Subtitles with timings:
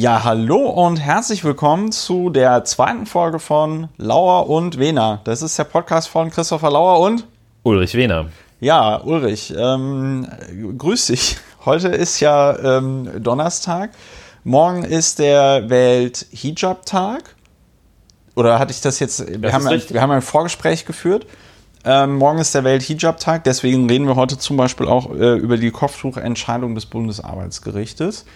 [0.00, 5.20] Ja, hallo und herzlich willkommen zu der zweiten Folge von Lauer und Wena.
[5.24, 7.26] Das ist der Podcast von Christopher Lauer und
[7.64, 8.26] Ulrich Wehner.
[8.60, 10.28] Ja, Ulrich, ähm,
[10.78, 11.38] grüß dich.
[11.64, 13.90] Heute ist ja ähm, Donnerstag.
[14.44, 17.34] Morgen ist der Welt-Hijab-Tag.
[18.36, 19.26] Oder hatte ich das jetzt?
[19.26, 21.26] Wir, Das haben, ein, wir haben ein Vorgespräch geführt.
[21.84, 25.72] Ähm, morgen ist der Welt-Hijab-Tag, deswegen reden wir heute zum Beispiel auch äh, über die
[25.72, 28.26] Kopftuchentscheidung des Bundesarbeitsgerichtes.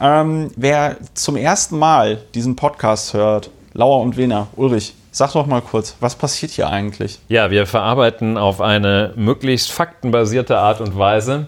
[0.00, 5.60] Ähm, wer zum ersten Mal diesen Podcast hört, Lauer und Wehner, Ulrich, sag doch mal
[5.60, 7.20] kurz, was passiert hier eigentlich?
[7.28, 11.46] Ja, wir verarbeiten auf eine möglichst faktenbasierte Art und Weise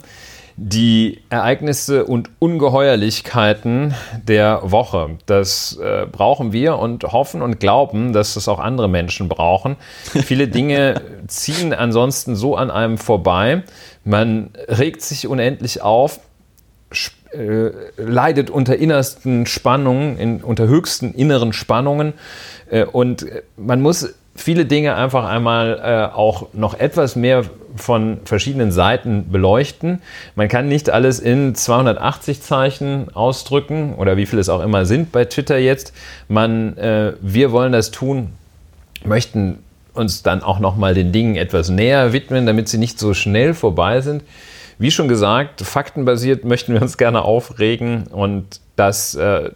[0.57, 3.95] die Ereignisse und Ungeheuerlichkeiten
[4.27, 5.19] der Woche.
[5.27, 9.77] Das äh, brauchen wir und hoffen und glauben, dass das auch andere Menschen brauchen.
[10.05, 13.65] Viele Dinge ziehen ansonsten so an einem vorbei.
[14.05, 16.21] Man regt sich unendlich auf,
[17.37, 22.15] äh, leidet unter innersten Spannungen, in, unter höchsten inneren Spannungen.
[22.71, 27.45] Äh, und äh, man muss viele Dinge einfach einmal äh, auch noch etwas mehr
[27.77, 30.01] von verschiedenen Seiten beleuchten.
[30.35, 35.13] Man kann nicht alles in 280 Zeichen ausdrücken oder wie viel es auch immer sind
[35.13, 35.93] bei Twitter jetzt.
[36.29, 38.31] Man, äh, wir wollen das tun,
[39.05, 39.59] möchten
[39.93, 43.55] uns dann auch noch mal den Dingen etwas näher widmen, damit sie nicht so schnell
[43.55, 44.23] vorbei sind.
[44.79, 49.51] Wie schon gesagt, faktenbasiert möchten wir uns gerne aufregen und das, äh,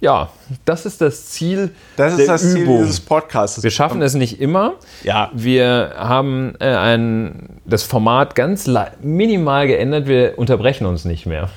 [0.00, 0.28] ja,
[0.64, 2.78] das ist das Ziel Das ist der das Ziel Übung.
[2.78, 3.62] dieses Podcasts.
[3.62, 4.74] Wir schaffen es nicht immer.
[5.02, 5.30] Ja.
[5.34, 8.68] Wir haben äh, ein, das Format ganz
[9.02, 10.06] minimal geändert.
[10.06, 11.48] Wir unterbrechen uns nicht mehr.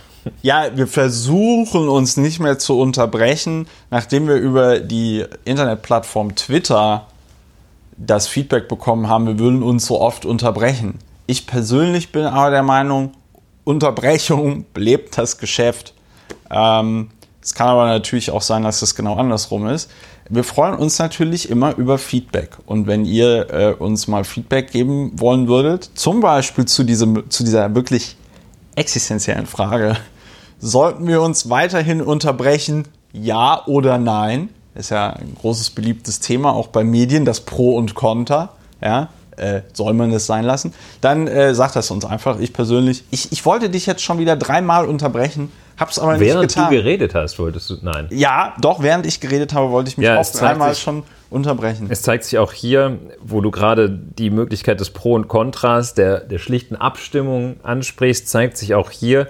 [0.42, 7.08] Ja, wir versuchen uns nicht mehr zu unterbrechen, nachdem wir über die Internetplattform Twitter
[7.98, 11.00] das Feedback bekommen haben, wir würden uns so oft unterbrechen.
[11.28, 13.12] Ich persönlich bin aber der Meinung,
[13.66, 15.94] Unterbrechung belebt das Geschäft.
[16.50, 17.10] Ähm,
[17.42, 19.92] es kann aber natürlich auch sein, dass es genau andersrum ist.
[20.30, 22.58] Wir freuen uns natürlich immer über Feedback.
[22.66, 27.44] Und wenn ihr äh, uns mal Feedback geben wollen würdet, zum Beispiel zu, diesem, zu
[27.44, 28.16] dieser wirklich
[28.76, 29.98] existenziellen Frage,
[30.60, 34.50] sollten wir uns weiterhin unterbrechen, ja oder nein?
[34.76, 38.50] Ist ja ein großes beliebtes Thema, auch bei Medien, das Pro und Contra.
[38.82, 40.74] Ja, äh, soll man das sein lassen?
[41.02, 42.40] Dann äh, sagt das uns einfach.
[42.40, 46.50] Ich persönlich, ich, ich wollte dich jetzt schon wieder dreimal unterbrechen, hab's aber nicht Während
[46.50, 46.70] getan.
[46.72, 47.76] du geredet hast, wolltest du.
[47.82, 48.08] Nein.
[48.12, 51.04] ja, doch, während ich geredet habe, wollte ich mich Ja, auch es dreimal sich- schon
[51.30, 51.88] unterbrechen.
[51.90, 56.22] Es zeigt sich auch hier, wo du gerade die Möglichkeit des Pro und Kontras, der,
[56.22, 59.28] der schlichten Abstimmung ansprichst, zeigt sich auch hier,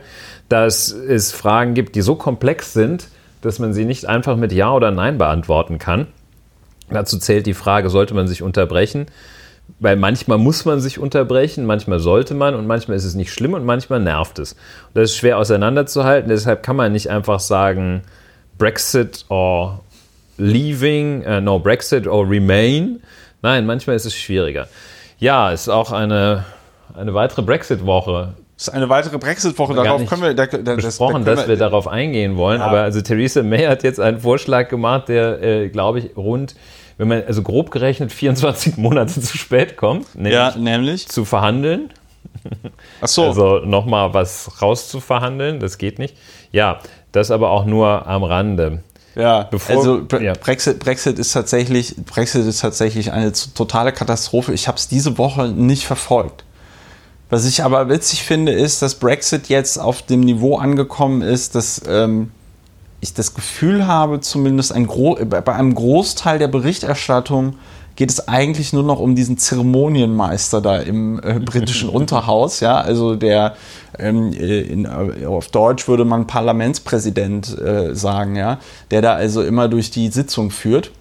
[0.47, 3.07] dass es Fragen gibt, die so komplex sind,
[3.41, 6.07] dass man sie nicht einfach mit Ja oder Nein beantworten kann.
[6.89, 9.07] Dazu zählt die Frage, sollte man sich unterbrechen?
[9.79, 13.53] Weil manchmal muss man sich unterbrechen, manchmal sollte man und manchmal ist es nicht schlimm
[13.53, 14.53] und manchmal nervt es.
[14.53, 18.01] Und das ist schwer auseinanderzuhalten, deshalb kann man nicht einfach sagen
[18.57, 19.81] Brexit or
[20.37, 23.01] leaving, äh, no Brexit or remain.
[23.41, 24.67] Nein, manchmal ist es schwieriger.
[25.19, 26.45] Ja, es ist auch eine,
[26.95, 29.73] eine weitere Brexit-Woche Das ist eine weitere Brexit-Woche.
[29.75, 32.61] Darauf können wir, da, da, das, besprochen, da können dass wir darauf eingehen wollen.
[32.61, 36.55] Aber also Theresa May hat jetzt einen Vorschlag gemacht, der, äh, glaube ich, rund,
[36.97, 41.07] wenn man also grob gerechnet 24 Monate zu spät kommt, nämlich Ja, nämlich.
[41.07, 41.89] zu verhandeln.
[43.01, 43.25] Ach so.
[43.25, 46.15] Also nochmal was rauszuverhandeln, das geht nicht.
[46.51, 46.79] Ja,
[47.11, 48.83] das aber auch nur am Rande.
[49.15, 50.33] Ja, Bevor- also Bre ja.
[50.39, 54.53] Brexit, Brexit ist tatsächlich, Brexit ist tatsächlich eine totale Katastrophe.
[54.53, 56.43] Ich habe es diese Woche nicht verfolgt.
[57.29, 61.81] Was ich aber witzig finde, ist, dass Brexit jetzt auf dem Niveau angekommen ist, dass
[61.87, 62.31] ähm,
[63.01, 67.55] ich das Gefühl habe, zumindest ein bei einem Großteil der Berichterstattung
[67.97, 73.15] geht es eigentlich nur noch um diesen Zeremonienmeister da im äh, britischen Unterhaus, ja, also
[73.15, 73.55] der
[73.97, 78.59] ähm, äh, in, äh, auf Deutsch würde man Parlamentspräsident äh, sagen, ja,
[78.91, 80.91] der da also immer durch die Sitzung führt.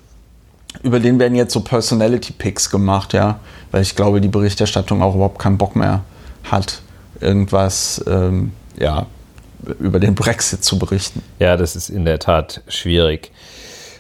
[0.83, 3.41] Über den werden jetzt so Personality Picks gemacht, ja,
[3.73, 6.03] weil ich glaube, die Berichterstattung auch überhaupt keinen Bock mehr
[6.45, 6.81] hat,
[7.21, 9.07] irgendwas, ähm, ja,
[9.79, 11.23] über den Brexit zu berichten.
[11.39, 13.33] Ja, das ist in der Tat schwierig.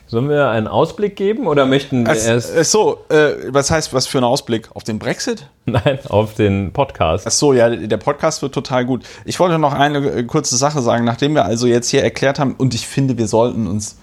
[0.08, 3.92] Sollen wir einen Ausblick geben oder möchten wir Ach, erst ach so, äh, was heißt,
[3.92, 4.68] was für ein Ausblick?
[4.72, 5.48] Auf den Brexit?
[5.66, 7.26] nein, auf den Podcast?
[7.26, 9.04] Ach so, ja, der Podcast wird total gut.
[9.24, 12.54] Ich wollte noch eine äh, kurze Sache sagen, nachdem wir also jetzt hier erklärt haben,
[12.56, 13.96] und ich finde, wir sollten uns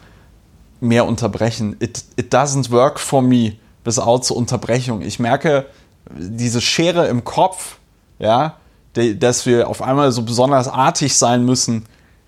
[0.82, 1.78] mehr unterbrechen.
[1.80, 3.54] It, it doesn't work for me
[3.86, 5.02] without zur Unterbrechung.
[5.02, 5.66] Ich merke
[6.12, 7.78] diese Schere im Kopf,
[8.20, 8.58] ja,
[8.94, 11.86] dass wir auf einmal so besonders artig sein müssen.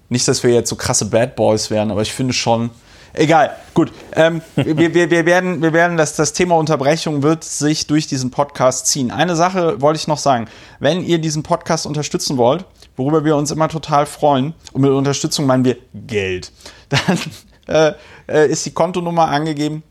[0.10, 2.70] Nicht, dass wir jetzt so krasse Bad Boys werden, aber ich finde schon.
[3.14, 3.94] Egal, gut.
[4.14, 8.30] Ähm, wir, wir, wir werden, wir werden das, das Thema Unterbrechung wird sich durch diesen
[8.30, 9.10] Podcast ziehen.
[9.10, 10.48] Eine Sache wollte ich noch sagen.
[10.80, 12.66] Wenn ihr diesen Podcast unterstützen wollt,
[12.98, 14.54] worüber wir uns immer total freuen.
[14.74, 16.52] Und mit Unterstützung meinen wir Geld.
[16.90, 17.20] Dann
[17.68, 17.94] äh,
[18.28, 19.84] äh, ist die Kontonummer angegeben.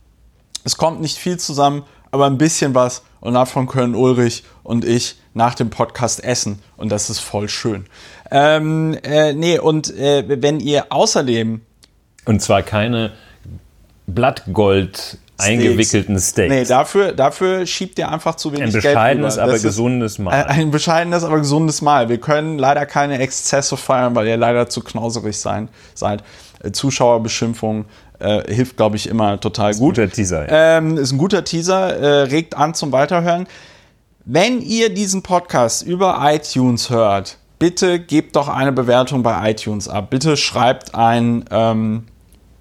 [0.65, 3.03] Es kommt nicht viel zusammen, aber ein bisschen was.
[3.21, 6.61] Und davon können Ulrich und ich nach dem Podcast essen.
[6.77, 7.87] Und das ist voll schön.
[8.31, 11.61] Ähm, äh, nee, und äh, wenn ihr außerdem.
[12.25, 13.13] Und zwar keine
[14.07, 16.55] Blattgold eingewickelten Steaks.
[16.55, 19.45] Nee, dafür, dafür schiebt ihr einfach zu wenig ein Geld bescheidenes, rüber.
[19.45, 20.35] aber ist gesundes Mahl.
[20.35, 22.09] Ein, ein bescheidenes, aber gesundes Mahl.
[22.09, 26.23] Wir können leider keine Exzesse feiern, weil ihr leider zu knauserig sein, seid.
[26.63, 27.87] Äh, Zuschauerbeschimpfung
[28.21, 29.97] äh, hilft, glaube ich, immer total gut.
[29.97, 30.79] Guter Teaser, ja.
[30.79, 33.47] Ähm, ist ein guter Teaser, äh, regt an zum Weiterhören.
[34.27, 40.09] Wenn ihr diesen Podcast über iTunes hört, bitte gebt doch eine Bewertung bei iTunes ab.
[40.09, 42.07] Bitte schreibt ein, ähm,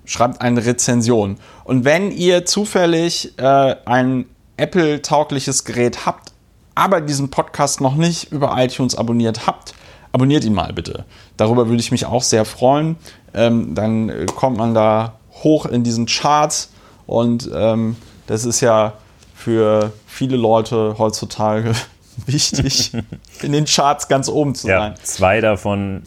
[0.04, 1.38] schreibt eine Rezension.
[1.64, 4.26] Und wenn ihr zufällig äh, ein
[4.58, 6.34] Apple-taugliches Gerät habt,
[6.76, 9.74] aber diesen Podcast noch nicht über iTunes abonniert habt,
[10.12, 11.06] abonniert ihn mal bitte.
[11.38, 12.98] Darüber würde ich mich auch sehr freuen.
[13.34, 16.74] Ähm, dann äh, kommt man da hoch in diesen Charts
[17.08, 17.96] und ähm,
[18.28, 18.96] das ist ja
[19.34, 21.74] für viele Leute heutzutage
[22.26, 22.94] wichtig,
[23.42, 24.96] in den Charts ganz oben zu ja, sein.
[25.04, 26.04] zwei davon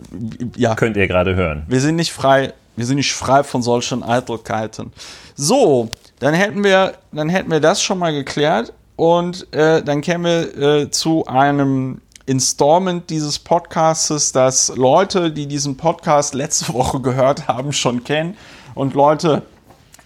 [0.56, 1.64] Ja, könnt ihr gerade hören.
[1.66, 4.92] wir sind nicht frei, wir sind nicht frei von solchen Eitelkeiten.
[5.34, 10.24] So, dann hätten wir, dann hätten wir das schon mal geklärt und äh, dann kämen
[10.24, 17.48] wir äh, zu einem Installment dieses Podcastes, das Leute, die diesen Podcast letzte Woche gehört
[17.48, 18.36] haben, schon kennen
[18.74, 19.42] und Leute,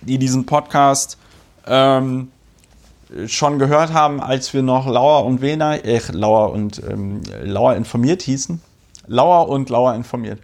[0.03, 1.19] die diesen Podcast
[1.67, 2.31] ähm,
[3.27, 8.23] schon gehört haben, als wir noch Lauer und Wena, äh, Lauer und ähm, Lauer informiert
[8.23, 8.61] hießen.
[9.07, 10.41] Lauer und Lauer informiert.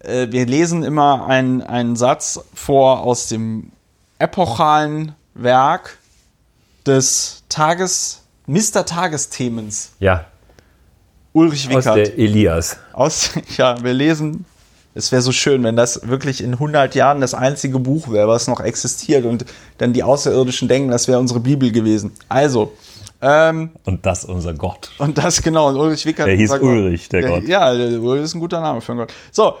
[0.00, 3.72] Äh, wir lesen immer einen, einen Satz vor aus dem
[4.18, 5.98] epochalen Werk
[6.86, 8.84] des Tages, Mr.
[8.84, 10.26] Tagesthemens, Ja,
[11.32, 11.96] Ulrich aus Wickert.
[11.96, 12.76] der Elias.
[12.92, 14.44] Aus, ja, wir lesen.
[14.94, 18.48] Es wäre so schön, wenn das wirklich in 100 Jahren das einzige Buch wäre, was
[18.48, 19.44] noch existiert und
[19.78, 22.12] dann die Außerirdischen denken, das wäre unsere Bibel gewesen.
[22.28, 22.72] Also,
[23.22, 24.90] ähm, Und das unser Gott.
[24.98, 26.26] und das genau, und Ulrich Wickert.
[26.26, 26.50] Der hieß.
[26.50, 27.44] Ulrich, der Gott.
[27.46, 29.12] Ja, der Ulrich ist ein guter Name für einen Gott.
[29.30, 29.54] So,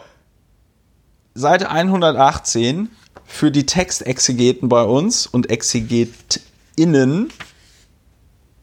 [1.34, 2.88] Seite 118
[3.24, 7.30] für die Textexegeten bei uns und ExegetInnen.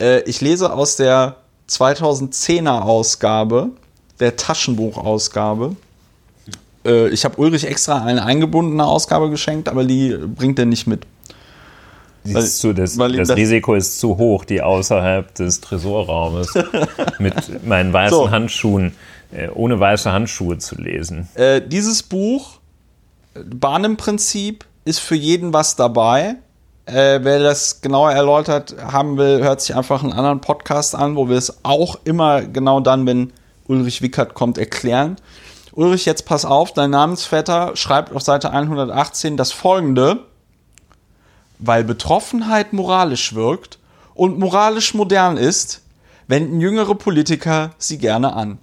[0.02, 1.38] Äh, ich lese aus der
[1.70, 3.70] 2010er Ausgabe,
[4.20, 5.76] der Taschenbuchausgabe.
[6.88, 11.06] Äh, ich habe Ulrich extra eine eingebundene Ausgabe geschenkt, aber die bringt er nicht mit.
[12.24, 16.54] Weil- zu, das weil das das- Risiko ist zu hoch, die außerhalb des Tresorraumes
[17.20, 18.32] mit meinen weißen So.
[18.32, 18.94] Handschuhen,
[19.32, 21.30] äh, ohne weiße Handschuhe zu lesen.
[21.36, 22.60] Äh, dieses Buch,
[23.34, 26.36] äh, Bahn-im-Prinzip, ist für jeden was dabei.
[26.86, 31.28] Äh, wer das genauer erläutert haben will, hört sich einfach einen anderen Podcast an, wo
[31.30, 33.32] wir es auch immer genau dann, wenn
[33.68, 35.18] Ulrich Wickert kommt, erklären.
[35.78, 40.26] Ulrich, jetzt pass auf, dein Namensvetter schreibt auf Seite 118 das folgende.
[41.60, 43.78] Weil Betroffenheit moralisch wirkt
[44.16, 45.84] und moralisch modern ist,
[46.26, 48.58] wenden jüngere Politiker sie gerne an.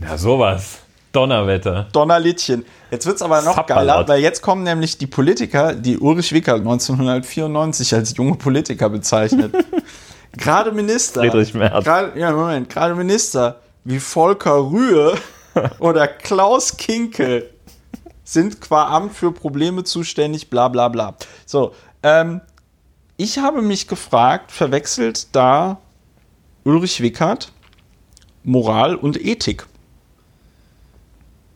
[0.00, 0.78] Ja, sowas.
[1.10, 1.88] Donnerwetter.
[1.92, 2.64] Donnerlittchen.
[2.92, 3.86] Jetzt wird's aber noch Zapperlot.
[3.86, 9.52] geiler, weil jetzt kommen nämlich die Politiker, die Ulrich Wickert 1994 als junge Politiker bezeichnet.
[10.36, 11.22] gerade Minister.
[11.22, 11.84] Friedrich Merz.
[11.84, 12.68] Gerade, ja, Moment.
[12.68, 15.14] Gerade Minister wie Volker Rühe
[15.78, 17.50] oder Klaus Kinkel
[18.24, 21.16] sind qua Amt für Probleme zuständig, bla bla bla.
[21.46, 21.72] So,
[22.02, 22.40] ähm,
[23.16, 25.78] ich habe mich gefragt, verwechselt da
[26.64, 27.52] Ulrich Wickert
[28.42, 29.66] Moral und Ethik?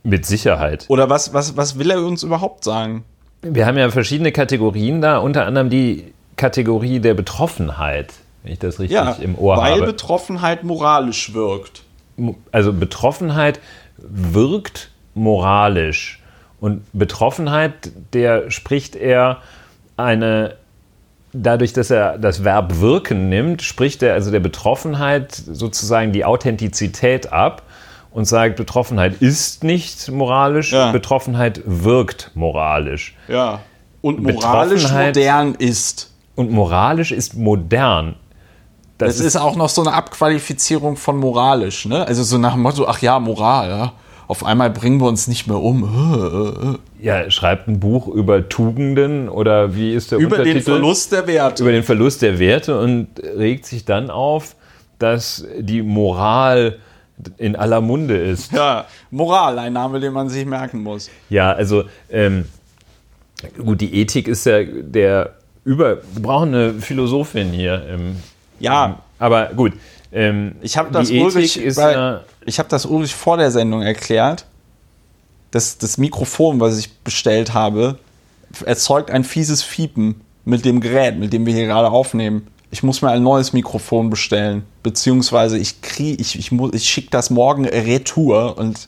[0.03, 0.87] Mit Sicherheit.
[0.89, 3.05] Oder was, was, was will er uns überhaupt sagen?
[3.43, 8.79] Wir haben ja verschiedene Kategorien da, unter anderem die Kategorie der Betroffenheit, wenn ich das
[8.79, 9.87] richtig Ja, im Ohr weil habe.
[9.87, 11.83] Betroffenheit moralisch wirkt.
[12.53, 13.61] Also Betroffenheit
[13.99, 16.23] wirkt moralisch.
[16.61, 19.39] Und Betroffenheit, der spricht er
[19.97, 20.57] eine,
[21.33, 27.33] dadurch, dass er das Verb wirken nimmt, spricht er also der Betroffenheit sozusagen die Authentizität
[27.33, 27.63] ab
[28.11, 30.93] und sagt, Betroffenheit ist nicht moralisch, Ja.
[30.93, 33.15] Betroffenheit wirkt moralisch.
[33.29, 33.61] Ja.
[34.03, 36.13] Und moralisch modern ist.
[36.35, 38.17] Und moralisch ist modern.
[39.01, 42.07] Das Das ist auch noch so eine Abqualifizierung von moralisch, ne?
[42.07, 43.93] Also so nach dem Motto, ach ja, Moral, ja.
[44.29, 46.79] Auf einmal bringen wir uns nicht mehr um.
[47.01, 50.71] ja, schreibt ein Buch über Tugenden oder wie ist der Über den Untertitel?
[50.71, 51.63] Verlust der Werte.
[51.63, 54.55] über den Verlust der Werte und regt sich dann auf,
[55.01, 56.79] dass die Moral
[57.39, 58.53] in aller Munde ist.
[58.53, 61.11] Ja, Moral, ein Name, den man sich merken muss.
[61.29, 62.45] Ja, also ähm,
[63.59, 65.33] gut, die Ethik ist ja der
[65.65, 65.99] über.
[66.13, 68.17] Wir brauchen eine Philosophin hier im,
[68.61, 69.73] Ja, Aber gut.
[70.13, 71.77] Ähm, Ich habe das, Ulrich, ist
[72.47, 74.47] ich hab das Ulrich vor der Sendung erklärt.
[75.51, 77.99] Das, das Mikrofon, was ich bestellt habe,
[78.65, 82.47] erzeugt ein fieses Fiepen mit dem Gerät, mit dem wir hier gerade aufnehmen.
[82.73, 84.63] Ich muss mir ein neues Mikrofon bestellen.
[84.83, 88.87] Beziehungsweise ich krieg, ich, ich, muss- ich schicke das morgen retour und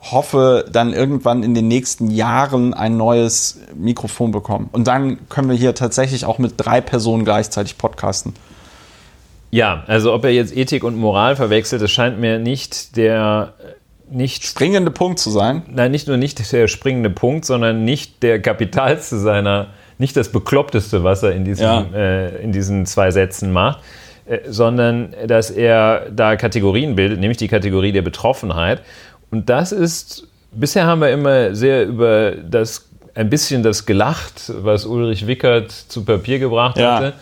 [0.00, 4.68] hoffe dann irgendwann in den nächsten Jahren ein neues Mikrofon bekommen.
[4.72, 8.34] Und dann können wir hier tatsächlich auch mit drei Personen gleichzeitig podcasten.
[9.54, 13.52] Ja, also ob er jetzt Ethik und Moral verwechselt, das scheint mir nicht der
[14.10, 15.62] nicht Springende Punkt zu sein.
[15.68, 19.68] nein, nicht nur nicht der springende Punkt, sondern nicht der kapitalste seiner,
[19.98, 21.86] nicht das bekloppteste, was er in diesen, Ja.
[21.94, 23.78] äh, in diesen zwei Sätzen macht,
[24.26, 28.82] äh, sondern dass er da Kategorien bildet, nämlich die Kategorie der Betroffenheit.
[29.30, 34.84] Und das ist, bisher haben wir immer sehr über das, ein bisschen das gelacht, was
[34.84, 36.96] Ulrich Wickert zu Papier gebracht Ja.
[36.96, 37.12] hatte äh,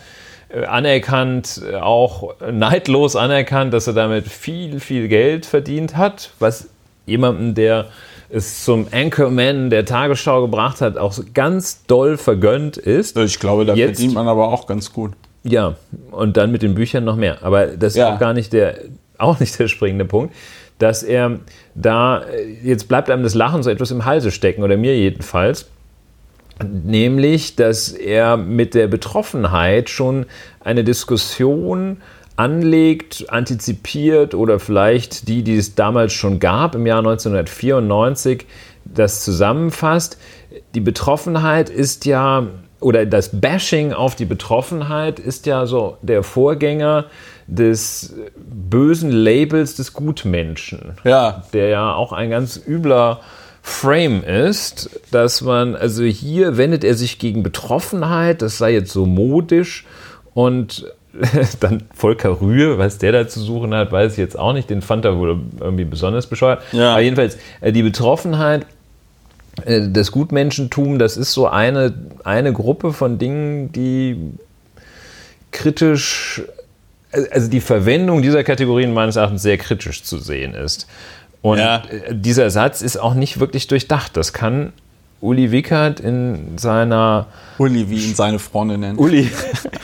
[0.65, 6.69] anerkannt, äh, auch neidlos anerkannt, dass er damit viel, viel Geld verdient hat, was
[7.05, 7.87] jemandem, der
[8.29, 13.17] es zum Anchorman der Tagesschau gebracht hat, auch ganz doll vergönnt ist.
[13.17, 15.11] Ich glaube, da Jetzt- verdient man aber auch ganz gut.
[15.43, 15.75] Ja,
[16.11, 17.37] und dann mit den Büchern noch mehr.
[17.43, 18.07] Aber das Ja.
[18.09, 18.75] ist auch gar nicht der,
[19.17, 20.33] auch nicht der springende Punkt,
[20.79, 21.39] dass er
[21.75, 25.67] da, äh, jetzt bleibt einem das Lachen so etwas im Halse stecken, oder mir jedenfalls.
[26.61, 30.25] Nämlich, dass er mit der Betroffenheit schon
[30.59, 31.97] eine Diskussion
[32.35, 38.45] anlegt, antizipiert oder vielleicht die, die es damals schon gab im Jahr 1994,
[38.85, 40.17] das zusammenfasst.
[40.73, 42.47] Die Betroffenheit ist ja,
[42.79, 47.05] oder das Bashing auf die Betroffenheit ist ja so der Vorgänger
[47.47, 53.19] des bösen Labels des Gutmenschen Ja, der ja auch ein ganz übler
[53.65, 59.05] Frame ist, dass man, also hier wendet er sich gegen Betroffenheit, das sei jetzt so
[59.05, 59.85] modisch
[60.33, 60.85] und
[61.61, 64.81] dann Volker Rühe, was der da zu suchen hat, weiß ich jetzt auch nicht, den
[64.81, 66.61] fand er wohl irgendwie besonders bescheuert.
[66.73, 66.91] Ja.
[66.91, 68.65] Aber jedenfalls, äh, die Betroffenheit
[69.65, 71.93] äh, das Gutmenschentum, das ist so eine,
[72.25, 74.17] eine Gruppe von Dingen, die
[75.51, 76.41] kritisch,
[77.31, 80.87] also die Verwendung dieser Kategorien meines Erachtens sehr kritisch zu sehen ist.
[81.43, 81.83] Und Ja.
[81.89, 84.17] äh, dieser Satz ist auch nicht wirklich durchdacht.
[84.17, 84.73] Das kann
[85.21, 87.27] Uli Wickert in seiner
[87.59, 88.97] Uli, wie ihn seine Freunde nennen.
[88.97, 89.29] Uli.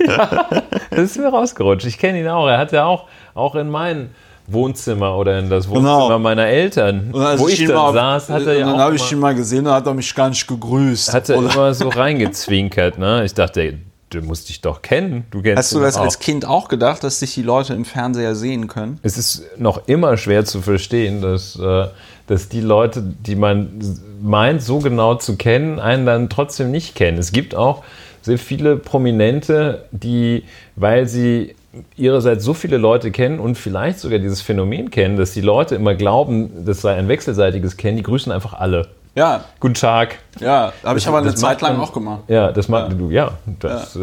[0.05, 0.47] ja,
[0.89, 1.85] das ist mir rausgerutscht.
[1.85, 2.47] Ich kenne ihn auch.
[2.47, 4.09] Er hat ja auch, auch in mein
[4.47, 6.19] Wohnzimmer oder in das Wohnzimmer Genau.
[6.19, 9.19] meiner Eltern, wo ich ihn dann mal- saß, hat er ja dann habe ich ihn
[9.19, 11.13] mal gesehen, da hat er mich gar nicht gegrüßt.
[11.13, 12.97] hat er Oder- immer so reingezwinkert.
[12.97, 13.23] Ne?
[13.25, 13.75] Ich dachte,
[14.09, 15.25] du musst dich doch kennen.
[15.31, 16.01] Du kennst Hast du das auch.
[16.01, 18.99] als Kind auch gedacht, dass sich die Leute im Fernseher sehen können?
[19.03, 21.87] es ist noch immer schwer zu verstehen, dass, äh,
[22.27, 23.79] dass die Leute, die man
[24.21, 27.17] meint, so genau zu kennen, einen dann trotzdem nicht kennen.
[27.17, 27.83] Es gibt auch
[28.21, 30.43] sehr viele Prominente, die,
[30.75, 31.55] weil sie
[31.95, 35.95] ihrerseits so viele Leute kennen und vielleicht sogar dieses Phänomen kennen, dass die Leute immer
[35.95, 38.87] glauben, das sei ein wechselseitiges Kennen, die grüßen einfach alle.
[39.15, 40.19] Ja, Guten Tag.
[40.39, 42.21] ja, habe ich aber eine Zeit lang man- auch gemacht.
[42.27, 43.99] Ja, das macht du, ja, das, Äh,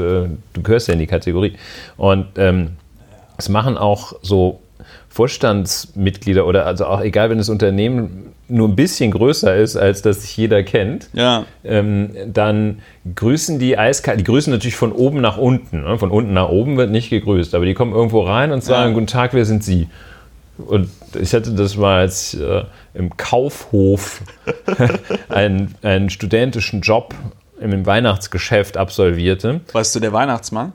[0.53, 1.55] du gehörst ja in die Kategorie.
[1.97, 2.73] Und ähm,
[3.37, 4.61] das machen auch so
[5.09, 10.23] Vorstandsmitglieder oder also auch egal, wenn das Unternehmen nur ein bisschen größer ist, als das
[10.23, 12.81] sich jeder kennt, Ja, ähm, dann
[13.15, 14.21] grüßen die eiskalt.
[14.21, 15.83] Die grüßen natürlich von oben nach unten.
[15.83, 15.99] Ne?
[15.99, 18.95] Von unten nach oben wird nicht gegrüßt, aber die kommen irgendwo rein und sagen: Ja.
[18.95, 19.89] Guten Tag, wer sind Sie?
[20.59, 24.23] Und ich hatte das mal als äh, im Kaufhof
[25.29, 27.15] einen, einen studentischen Job
[27.61, 29.61] im Weihnachtsgeschäft absolvierte.
[29.73, 30.73] weißt du, der Weihnachtsmann?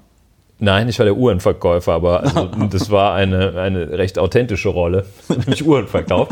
[0.60, 5.66] Nein, ich war der Uhrenverkäufer, aber also, das war eine, eine recht authentische Rolle, nämlich
[5.66, 6.30] Uhrenverkauf.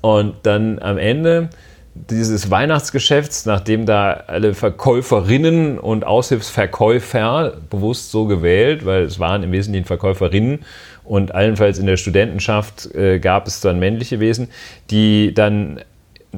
[0.00, 1.50] Und dann am Ende
[1.94, 9.52] dieses Weihnachtsgeschäfts, nachdem da alle Verkäuferinnen und Aushilfsverkäufer bewusst so gewählt, weil es waren im
[9.52, 10.64] Wesentlichen Verkäuferinnen
[11.04, 14.48] und allenfalls in der Studentenschaft äh, gab es dann männliche Wesen,
[14.90, 15.80] die dann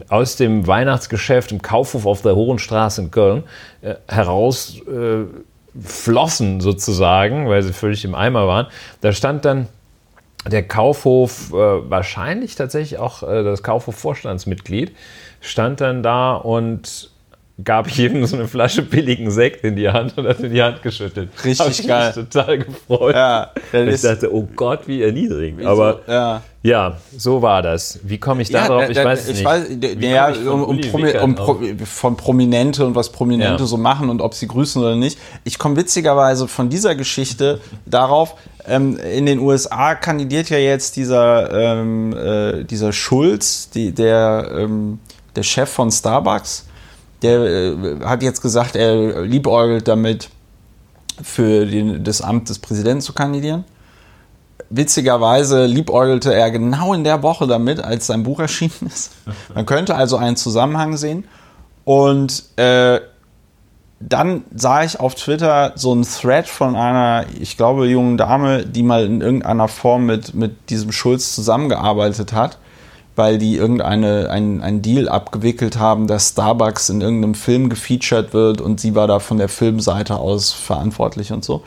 [0.08, 3.44] aus dem Weihnachtsgeschäft im Kaufhof auf der Hohenstraße in Köln
[3.82, 5.24] äh, heraus äh,
[5.80, 8.66] flossen sozusagen, weil sie völlig im Eimer waren.
[9.00, 9.68] Da stand dann
[10.46, 14.94] der Kaufhof, äh, wahrscheinlich tatsächlich auch äh, das Kaufhof-Vorstandsmitglied,
[15.40, 17.10] stand dann da und
[17.62, 20.82] gab jedem so eine Flasche billigen Sekt in die Hand und hat in die Hand
[20.82, 21.28] geschüttelt.
[21.44, 22.12] Richtig Hab ich geil.
[22.16, 23.14] Mich total gefreut.
[23.14, 25.64] Ja, ich dachte, oh Gott, wie erniedrigend.
[25.64, 26.42] Aber so, ja.
[26.64, 28.00] ja, so war das.
[28.02, 28.80] Wie komme ich da drauf?
[28.80, 29.44] der- Ich der- weiß ich nicht.
[29.44, 29.68] Weiß,
[30.00, 31.34] ja, ich um, um, Promi, um?
[31.36, 33.66] Pro, von Prominente und was Prominente Ja.
[33.68, 35.16] so machen und ob sie grüßen oder nicht.
[35.44, 38.34] Ich komme witzigerweise von dieser Geschichte darauf,
[38.66, 44.98] ähm, in den USA kandidiert ja jetzt dieser, ähm, äh, dieser Schulz, die, der, ähm,
[45.36, 46.66] der Chef von Starbucks,
[47.24, 50.28] der äh, hat jetzt gesagt, er liebäugelt damit,
[51.22, 53.64] für den, das Amt des Präsidenten zu kandidieren.
[54.70, 59.12] witzigerweise liebäugelte er genau in der Woche damit, als sein Buch erschienen ist.
[59.54, 61.24] Man könnte also einen Zusammenhang sehen.
[61.84, 63.00] Und äh,
[64.00, 68.82] dann sah ich auf Twitter so einen Thread von einer, ich glaube, jungen Dame, die
[68.82, 72.58] mal in irgendeiner Form mit, mit diesem Schulz zusammengearbeitet hat,
[73.16, 78.60] weil die irgendeine einen, einen Deal abgewickelt haben, dass Starbucks in irgendeinem Film gefeatured wird
[78.60, 81.62] und sie war da von der Filmseite aus verantwortlich und so.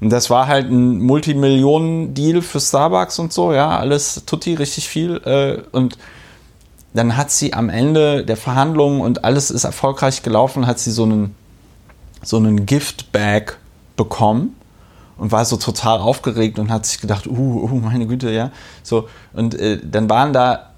[0.00, 5.20] Und das war halt ein Multimillionen-Deal für Starbucks und so, ja, alles tutti, richtig viel.
[5.24, 5.96] Äh, und
[6.94, 11.04] dann hat sie am Ende der Verhandlungen und alles ist erfolgreich gelaufen, hat sie so
[11.04, 11.34] einen,
[12.22, 13.58] so einen Gift-Bag
[13.96, 14.56] bekommen
[15.16, 18.50] und war so total aufgeregt und hat sich gedacht, uh, uh meine Güte, ja.
[18.82, 20.71] So, und äh, dann waren da,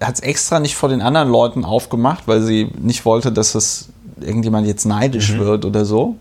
[0.00, 3.88] hat es extra nicht vor den anderen Leuten aufgemacht, weil sie nicht wollte, dass es
[4.20, 5.38] irgendjemand jetzt neidisch mhm.
[5.40, 6.16] wird oder so.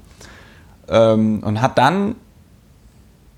[0.89, 2.15] Ähm, und hat dann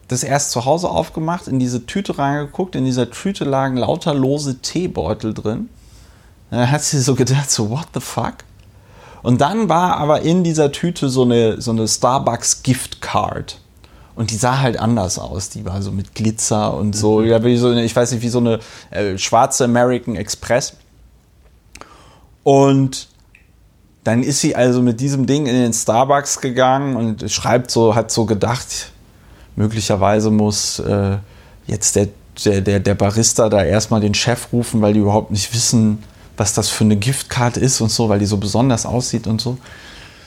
[0.07, 4.59] das erst zu Hause aufgemacht, in diese Tüte reingeguckt, in dieser Tüte lagen lauter lose
[4.59, 5.69] Teebeutel drin
[6.51, 8.35] dann hat sie so gedacht, so, what the fuck?
[9.21, 13.59] Und dann war aber in dieser Tüte so eine, so eine Starbucks Gift Card.
[14.19, 15.47] Und die sah halt anders aus.
[15.47, 17.21] Die war so mit Glitzer und so.
[17.21, 17.27] Mhm.
[17.27, 18.59] Ja, wie so eine, ich weiß nicht, wie so eine
[18.91, 20.73] äh, schwarze American Express.
[22.43, 23.07] Und
[24.03, 28.11] dann ist sie also mit diesem Ding in den Starbucks gegangen und schreibt so, hat
[28.11, 28.91] so gedacht,
[29.55, 31.15] möglicherweise muss äh,
[31.67, 32.09] jetzt der,
[32.43, 36.03] der, der Barista da erstmal den Chef rufen, weil die überhaupt nicht wissen,
[36.35, 39.57] was das für eine Giftcard ist und so, weil die so besonders aussieht und so.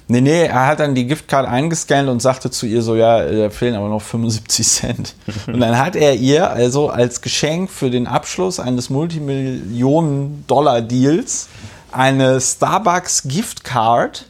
[0.08, 3.48] Nee, nee, er hat dann die Giftcard eingescannt und sagte zu ihr so, ja, da
[3.50, 5.14] fehlen aber noch 75 Cent.
[5.46, 11.48] Und dann hat er ihr also als Geschenk für den Abschluss eines Multimillionen-Dollar-Deals
[11.92, 14.26] eine Starbucks Giftcard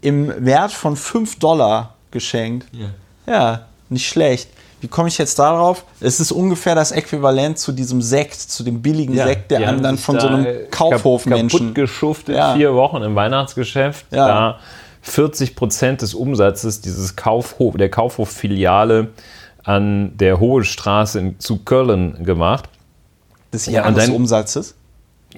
[0.00, 2.66] im Wert von 5 Dollar geschenkt.
[2.72, 3.32] Ja.
[3.32, 4.50] ja, nicht schlecht.
[4.80, 5.84] Wie komme ich jetzt darauf?
[6.00, 9.82] Es ist ungefähr das Äquivalent zu diesem Sekt, zu dem billigen ja, Sekt, der einem
[9.82, 12.54] dann von so einem Kaufhofmenschen kaputt geschuftet ja.
[12.54, 14.04] vier Wochen im Weihnachtsgeschäft.
[14.10, 14.28] Ja.
[14.28, 14.58] Da
[15.04, 19.08] 40 Prozent des Umsatzes dieses Kaufhof, der Kaufhof-Filiale
[19.62, 22.68] an der Hohe Straße in, zu Köln gemacht.
[23.52, 24.74] Des Jahresumsatzes?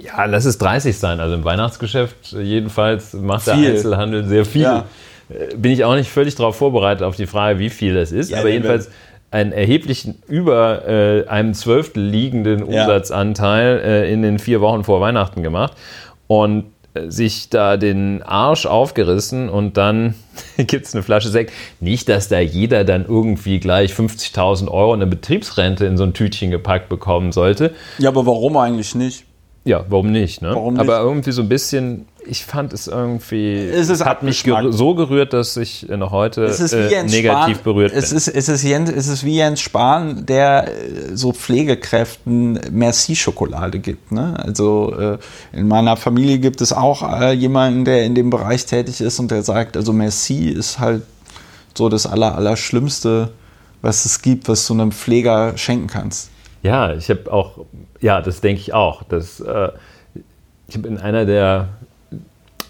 [0.00, 1.20] Ja, lass es 30 sein.
[1.20, 3.62] Also im Weihnachtsgeschäft jedenfalls macht viel.
[3.62, 4.62] der Einzelhandel sehr viel.
[4.62, 4.84] Ja.
[5.28, 8.30] Äh, bin ich auch nicht völlig darauf vorbereitet auf die Frage, wie viel das ist.
[8.30, 8.88] Ja, aber jedenfalls
[9.32, 15.42] einen erheblichen über äh, einem Zwölftel liegenden Umsatzanteil äh, in den vier Wochen vor Weihnachten
[15.42, 15.72] gemacht
[16.26, 16.66] und äh,
[17.08, 20.14] sich da den Arsch aufgerissen und dann
[20.56, 21.52] gibt es eine Flasche Sekt.
[21.80, 26.50] Nicht, dass da jeder dann irgendwie gleich 50.000 Euro eine Betriebsrente in so ein Tütchen
[26.50, 27.74] gepackt bekommen sollte.
[27.98, 29.25] Ja, aber warum eigentlich nicht?
[29.66, 30.42] Ja, warum nicht?
[30.42, 30.50] Ne?
[30.54, 30.80] Warum nicht?
[30.80, 34.94] Aber irgendwie so ein bisschen, ich fand es irgendwie, es ist hat mich ger so
[34.94, 38.18] gerührt, dass ich noch heute äh, negativ Spahn, berührt es bin.
[38.18, 44.12] Ist, es, ist Jens, es ist wie Jens Spahn, der äh, so Pflegekräften Merci-Schokolade gibt.
[44.12, 44.38] Ne?
[44.38, 45.18] Also äh,
[45.52, 49.32] in meiner Familie gibt es auch äh, jemanden, der in dem Bereich tätig ist und
[49.32, 51.02] der sagt, also Merci ist halt
[51.76, 53.32] so das Aller, Allerschlimmste,
[53.82, 56.30] was es gibt, was du einem Pfleger schenken kannst.
[56.62, 57.64] Ja, ich habe auch,
[58.00, 59.02] ja, das denke ich auch.
[59.04, 59.68] Dass, äh,
[60.68, 61.68] ich habe in einer der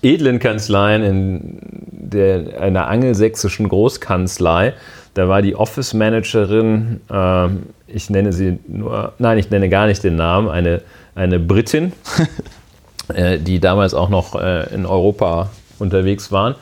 [0.03, 1.59] edlen Kanzleien, in
[1.91, 4.75] der, einer angelsächsischen Großkanzlei,
[5.15, 7.49] da war die Office Managerin, äh,
[7.87, 10.83] ich nenne sie nur, nein, ich nenne gar nicht den Namen, eine,
[11.15, 11.93] eine Britin,
[13.15, 16.55] äh, die damals auch noch äh, in Europa unterwegs waren.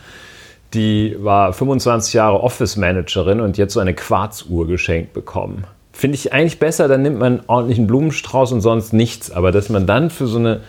[0.72, 6.32] Die war 25 Jahre Office Managerin und jetzt so eine Quarzuhr geschenkt bekommen finde ich
[6.32, 9.30] eigentlich besser, dann nimmt man einen ordentlichen Blumenstrauß und sonst nichts.
[9.30, 10.60] Aber dass man dann für so eine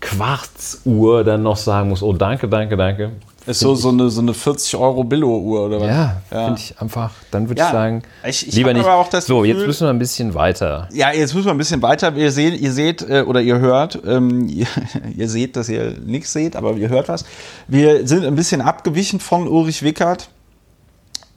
[0.00, 3.12] Quarzuhr dann noch sagen muss, oh danke, danke, danke.
[3.46, 5.88] Ist so, so, eine, so eine 40 Euro Billo-Uhr oder was?
[5.88, 6.44] Ja, ja.
[6.46, 8.84] finde ich einfach, dann würde ja, ich sagen, ich, ich lieber nicht.
[8.84, 10.88] so, Gefühl, jetzt müssen wir ein bisschen weiter.
[10.92, 12.14] Ja, jetzt müssen wir ein bisschen weiter.
[12.16, 14.66] Ihr seht, ihr seht äh, oder ihr hört, ähm, ihr,
[15.16, 17.26] ihr, seht, dass ihr nichts seht, aber ihr hört was.
[17.68, 20.30] Wir sind ein bisschen abgewichen von Ulrich Wickert,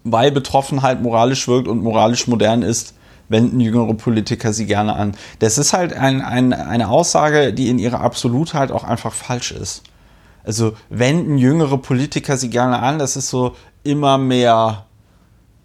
[0.05, 2.96] weil Betroffenheit moralisch wirkt und moralisch modern ist
[3.29, 5.15] wenden jüngere Politiker sie gerne an.
[5.39, 9.83] Das ist halt ein, ein, eine Aussage, die in ihrer Absolutheit auch einfach falsch ist.
[10.43, 14.85] Also wenden jüngere Politiker sie gerne an, das ist so immer mehr,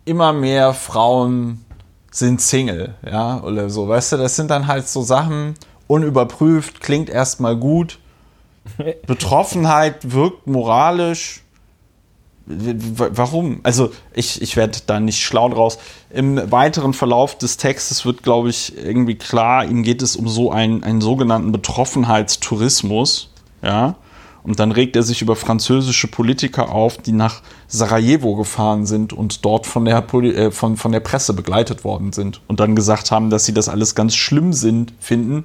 [0.04, 1.64] immer mehr Frauen
[2.10, 5.54] sind Single, ja, oder so, weißt du, das sind dann halt so Sachen,
[5.86, 8.00] unüberprüft, klingt erstmal gut,
[9.06, 11.41] Betroffenheit wirkt moralisch,
[12.46, 13.60] Warum?
[13.62, 15.78] Also ich, ich werde da nicht schlau draus.
[16.10, 20.50] Im weiteren Verlauf des Textes wird, glaube ich, irgendwie klar, ihm geht es um so
[20.50, 23.30] einen, einen sogenannten Betroffenheitstourismus.
[23.62, 23.96] Ja.
[24.42, 29.44] Und dann regt er sich über französische Politiker auf, die nach Sarajevo gefahren sind und
[29.44, 32.40] dort von der, äh, von, von der Presse begleitet worden sind.
[32.48, 35.44] Und dann gesagt haben, dass sie das alles ganz schlimm sind, finden,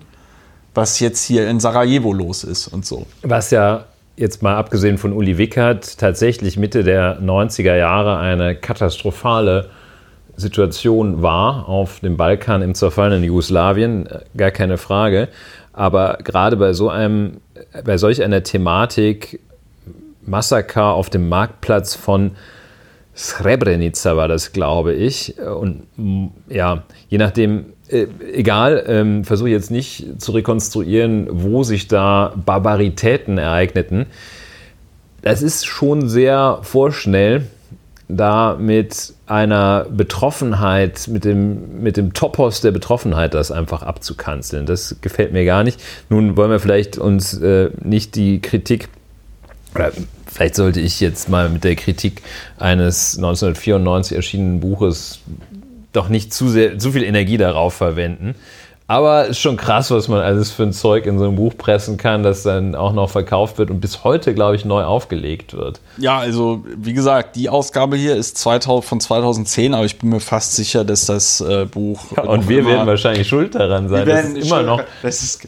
[0.73, 3.05] was jetzt hier in Sarajevo los ist und so.
[3.21, 3.85] Was ja
[4.17, 9.69] jetzt mal abgesehen von Uli Wickert tatsächlich Mitte der 90er Jahre eine katastrophale
[10.35, 15.29] Situation war auf dem Balkan im zerfallenen Jugoslawien, gar keine Frage.
[15.73, 17.37] Aber gerade bei so einem,
[17.85, 19.39] bei solch einer Thematik,
[20.25, 22.31] Massaker auf dem Marktplatz von
[23.15, 25.39] Srebrenica war das, glaube ich.
[25.39, 25.83] Und
[26.49, 33.37] ja, je nachdem, äh, egal, ähm, versuche jetzt nicht zu rekonstruieren, wo sich da Barbaritäten
[33.37, 34.07] ereigneten.
[35.21, 37.47] Das ist schon sehr vorschnell,
[38.09, 44.65] da mit einer Betroffenheit, mit dem, mit dem Topos der Betroffenheit das einfach abzukanzeln.
[44.65, 45.81] Das gefällt mir gar nicht.
[46.09, 48.87] Nun wollen wir vielleicht uns äh, nicht die Kritik,
[49.75, 49.91] oder
[50.25, 52.21] vielleicht sollte ich jetzt mal mit der Kritik
[52.57, 55.19] eines 1994 erschienenen Buches
[55.93, 58.35] doch nicht zu, sehr, zu viel Energie darauf verwenden.
[58.89, 61.97] Aber ist schon krass, was man alles für ein Zeug in so einem Buch pressen
[61.97, 65.81] kann, das dann auch noch verkauft wird und bis heute, glaube ich, neu aufgelegt wird.
[65.97, 70.21] Ja, also wie gesagt, die Ausgabe hier ist 2000, von 2010, aber ich bin mir
[70.21, 71.99] fast sicher, dass das äh, Buch.
[72.15, 74.81] Ja, und wir werden wahrscheinlich schuld daran sein, dass es immer noch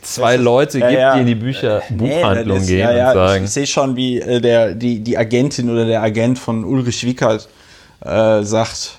[0.01, 3.43] zwei Leute gibt, ja, die in die Bücher Buchhandlung nee, gehen und sagen.
[3.43, 7.05] Ich, ich sehe schon, wie äh, der, die, die Agentin oder der Agent von Ulrich
[7.05, 7.47] Wickert
[8.01, 8.98] äh, sagt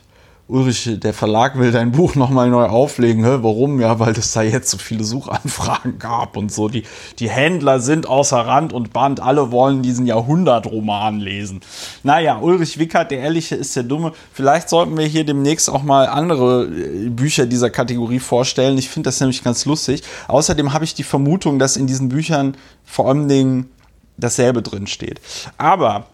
[0.51, 3.25] Ulrich, der Verlag will dein Buch nochmal neu auflegen.
[3.25, 3.39] Hä?
[3.43, 3.81] Warum?
[3.81, 6.69] Ja, weil es da jetzt so viele Suchanfragen gab und so.
[6.69, 6.83] Die,
[7.21, 9.21] die Händler sind außer Rand und Band.
[9.21, 11.61] Alle wollen diesen Jahrhundertroman lesen.
[12.03, 14.13] Naja, Ulrich Wickert, der Ehrliche ist der Dumme.
[14.33, 18.77] Vielleicht sollten wir hier demnächst auch mal andere äh, Bücher dieser Kategorie vorstellen.
[18.77, 20.03] Ich finde das nämlich ganz lustig.
[20.27, 23.71] Außerdem habe ich die Vermutung, dass in diesen Büchern vor allem Dingen
[24.17, 25.21] dasselbe drin steht.
[25.59, 26.07] Aber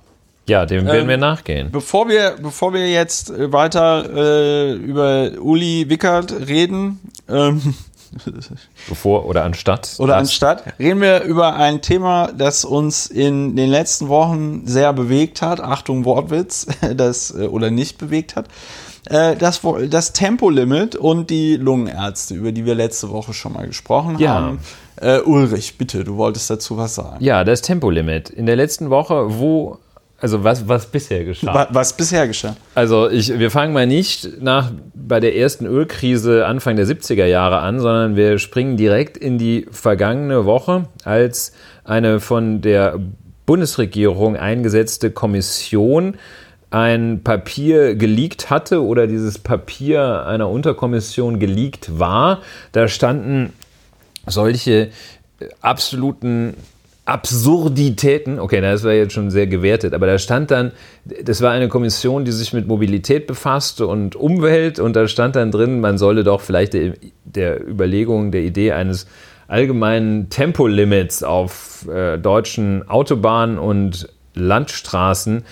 [0.48, 1.70] ja, dem werden ähm, wir nachgehen.
[1.70, 7.74] Bevor wir, bevor wir jetzt äh, weiter äh, über Uli Wickert reden, ähm,
[8.88, 14.09] bevor oder anstatt oder anstatt reden wir über ein Thema, das uns in den letzten
[14.09, 15.61] Wochen sehr bewegt hat.
[15.61, 18.46] Achtung Wortwitz, das äh, oder nicht bewegt hat.
[19.06, 24.18] Äh, das, das Tempolimit und die Lungenärzte, über die wir letzte Woche schon mal gesprochen
[24.18, 24.35] ja.
[24.35, 24.61] haben.
[24.96, 27.22] Äh, Ulrich, bitte, du wolltest dazu was sagen.
[27.22, 28.30] Ja, das Tempolimit.
[28.30, 29.78] In der letzten Woche, wo
[30.18, 31.52] also was, was bisher geschah.
[31.55, 32.57] Was, was bisher geschah.
[32.74, 37.59] Also ich, wir fangen mal nicht nach bei der ersten Ölkrise Anfang der 70er Jahre
[37.59, 41.52] an, sondern wir springen direkt in die vergangene Woche, als
[41.85, 42.98] eine von der
[43.44, 46.16] Bundesregierung eingesetzte Kommission
[46.70, 52.40] ein Papier geleakt hatte oder dieses Papier einer Unterkommission geleakt war.
[52.72, 53.52] Da standen
[54.26, 54.90] solche
[55.61, 56.55] absoluten
[57.06, 60.72] Absurditäten, okay, das war jetzt schon sehr gewertet, aber da stand dann,
[61.04, 65.52] das war eine Kommission, die sich mit Mobilität befasste und Umwelt und da stand dann
[65.52, 69.06] drin, man solle doch vielleicht der, der Überlegung, der Idee eines
[69.46, 75.44] allgemeinen Tempolimits auf äh, deutschen Autobahnen und Landstraßen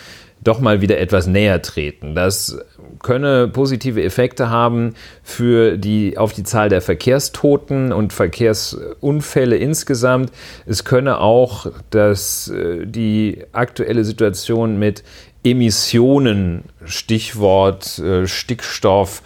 [0.42, 2.16] doch mal wieder etwas näher treten.
[2.16, 2.58] Das
[3.02, 10.32] könne positive Effekte haben für die, auf die Zahl der Verkehrstoten und Verkehrsunfälle insgesamt.
[10.66, 15.04] Es könne auch das, äh, die aktuelle Situation mit
[15.44, 19.22] Emissionen, Stichwort äh, Stickstoff,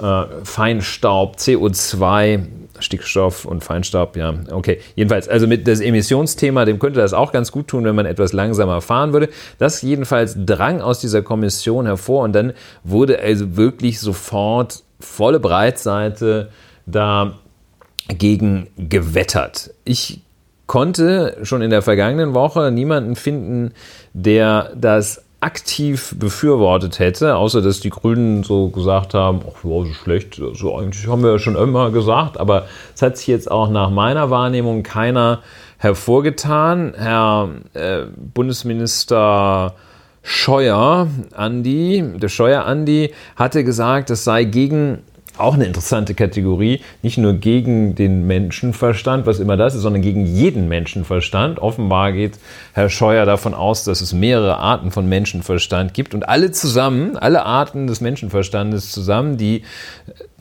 [0.00, 2.42] äh, Feinstaub, CO2,
[2.84, 4.80] Stickstoff und Feinstaub, ja, okay.
[4.94, 8.32] Jedenfalls, also mit das Emissionsthema, dem könnte das auch ganz gut tun, wenn man etwas
[8.32, 9.28] langsamer fahren würde.
[9.58, 12.52] Das jedenfalls drang aus dieser Kommission hervor und dann
[12.84, 16.50] wurde also wirklich sofort volle Breitseite
[16.86, 19.70] dagegen gewettert.
[19.84, 20.20] Ich
[20.66, 23.72] konnte schon in der vergangenen Woche niemanden finden,
[24.12, 29.92] der das aktiv befürwortet hätte, außer dass die Grünen so gesagt haben, ach ja, so
[29.92, 33.68] schlecht, so eigentlich haben wir ja schon immer gesagt, aber es hat sich jetzt auch
[33.68, 35.42] nach meiner Wahrnehmung keiner
[35.76, 36.94] hervorgetan.
[36.96, 39.74] Herr äh, Bundesminister
[40.22, 45.02] Scheuer, Andi, der Scheuer Andi, hatte gesagt, es sei gegen
[45.36, 50.26] auch eine interessante Kategorie, nicht nur gegen den Menschenverstand, was immer das ist, sondern gegen
[50.26, 51.58] jeden Menschenverstand.
[51.58, 52.38] Offenbar geht
[52.72, 57.44] Herr Scheuer davon aus, dass es mehrere Arten von Menschenverstand gibt und alle zusammen, alle
[57.44, 59.62] Arten des Menschenverstandes zusammen, die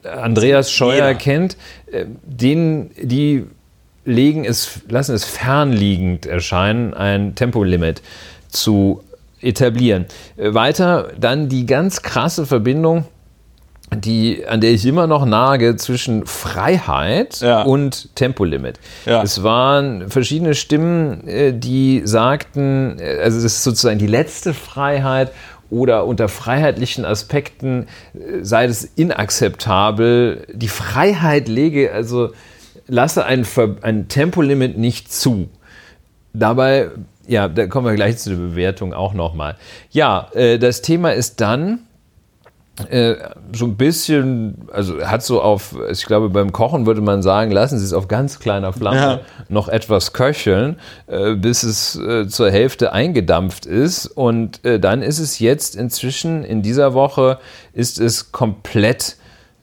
[0.03, 1.15] Andreas Scheuer Jeder.
[1.15, 1.57] kennt,
[1.91, 3.45] äh, denen, die
[4.05, 8.01] legen es, lassen es fernliegend erscheinen, ein Tempolimit
[8.49, 9.01] zu
[9.41, 10.05] etablieren.
[10.37, 13.05] Weiter dann die ganz krasse Verbindung
[13.95, 17.63] die, an der ich immer noch nage zwischen Freiheit Ja.
[17.63, 18.79] und Tempolimit.
[19.05, 19.21] Ja.
[19.23, 25.31] Es waren verschiedene Stimmen, äh, die sagten, äh, also das ist sozusagen die letzte Freiheit
[25.69, 30.45] oder unter freiheitlichen Aspekten äh, sei es inakzeptabel.
[30.53, 32.31] Die Freiheit lege, also
[32.87, 35.49] lasse ein, Ver- ein Tempolimit nicht zu.
[36.33, 36.89] Dabei,
[37.27, 39.55] ja, da kommen wir gleich zu der Bewertung auch nochmal.
[39.91, 40.29] Ja,
[40.59, 41.79] das Thema ist dann
[42.89, 43.15] äh,
[43.55, 47.77] so ein bisschen, also hat so auf, ich glaube, beim Kochen würde man sagen, lassen
[47.77, 49.19] Sie es auf ganz kleiner Flamme Ja.
[49.47, 54.07] noch etwas köcheln, äh, bis es äh, zur Hälfte eingedampft ist.
[54.07, 57.37] Und äh, dann ist es jetzt inzwischen, in dieser Woche,
[57.73, 59.17] ist es komplett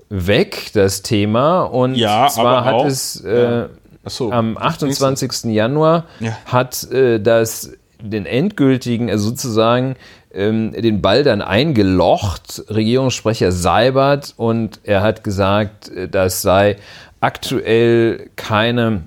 [0.08, 1.62] weg, das Thema.
[1.62, 3.68] Und Ja, zwar aber hat auch- es äh, Ja.
[4.06, 4.30] So.
[4.32, 5.52] am 28.
[5.52, 6.36] Januar Ja.
[6.46, 9.94] hat das den endgültigen, also sozusagen
[10.32, 16.76] ähm, den Ball dann eingelocht, Regierungssprecher Seibert, und er hat gesagt, äh, das sei
[17.20, 19.02] aktuell keine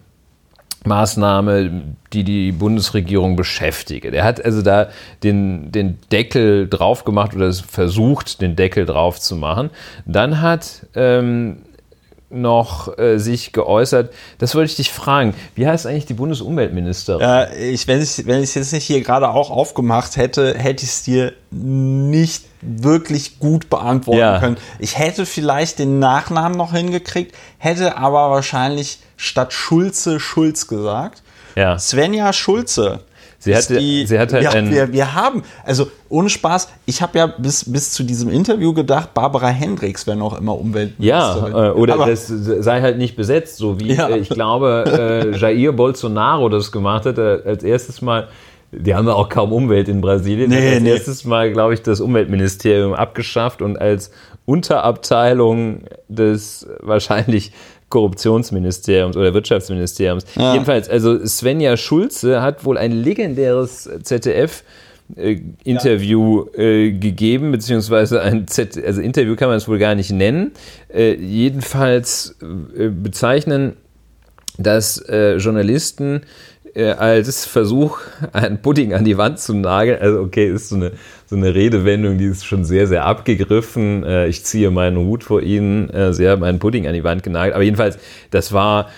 [0.86, 4.12] Maßnahme, die die Bundesregierung beschäftige.
[4.12, 4.90] Der hat also da
[5.24, 9.70] den, den Deckel drauf gemacht oder versucht, den Deckel drauf zu machen.
[10.06, 11.60] Dann hat ähm,
[12.34, 17.22] noch äh, sich geäußert, das wollte ich dich fragen, wie heißt eigentlich die Bundesumweltministerin?
[17.22, 18.02] Wenn ich wenn
[18.44, 23.40] ich es jetzt nicht hier gerade auch aufgemacht hätte, hätte ich es dir nicht wirklich
[23.40, 24.40] gut beantworten Ja.
[24.40, 24.58] können.
[24.80, 31.22] Ich hätte vielleicht den Nachnamen noch hingekriegt, hätte aber wahrscheinlich statt Schulze Schulz gesagt.
[31.56, 31.78] Ja.
[31.78, 33.02] Svenja Schulze.
[33.44, 37.28] Sie hatte- sie hat halt ja, wir, wir haben, also ohne Spaß, ich habe ja
[37.28, 41.54] bis, bis zu diesem Interview gedacht, Barbara Hendricks wäre noch immer Ja, Umweltministerin.
[41.54, 44.10] äh, oder Aber- das sei halt nicht besetzt, so wie Ja.
[44.10, 48.28] äh, ich glaube, äh, Jair Bolsonaro das gemacht hat, äh, als erstes Mal.
[48.76, 50.50] Die haben ja auch kaum Umwelt in Brasilien.
[50.50, 50.90] Nee, hat als nee.
[50.90, 54.10] erstes Mal, glaube ich, das Umweltministerium abgeschafft und als
[54.46, 57.52] Unterabteilung des wahrscheinlich
[57.94, 60.26] Korruptionsministeriums oder Wirtschaftsministeriums.
[60.36, 60.54] Ja.
[60.54, 64.64] Jedenfalls, also Svenja Schulze hat wohl ein legendäres ZDF
[65.16, 70.12] äh, Interview äh, gegeben, beziehungsweise ein Z also Interview kann man es wohl gar nicht
[70.12, 70.54] nennen.
[70.92, 72.36] Äh, jedenfalls
[72.76, 73.74] äh, bezeichnen
[74.58, 76.22] das äh, Journalisten
[76.76, 78.00] als Versuch,
[78.32, 80.02] einen Pudding an die Wand zu nageln.
[80.02, 80.92] Also okay, ist so eine,
[81.28, 84.04] so eine Redewendung, die ist schon sehr, sehr abgegriffen.
[84.04, 85.90] Äh, ich ziehe meinen Hut vor Ihnen.
[85.90, 87.56] Äh, Sie haben einen Pudding an die Wand genagelt.
[87.56, 87.98] Aber jedenfalls,
[88.32, 88.90] das war,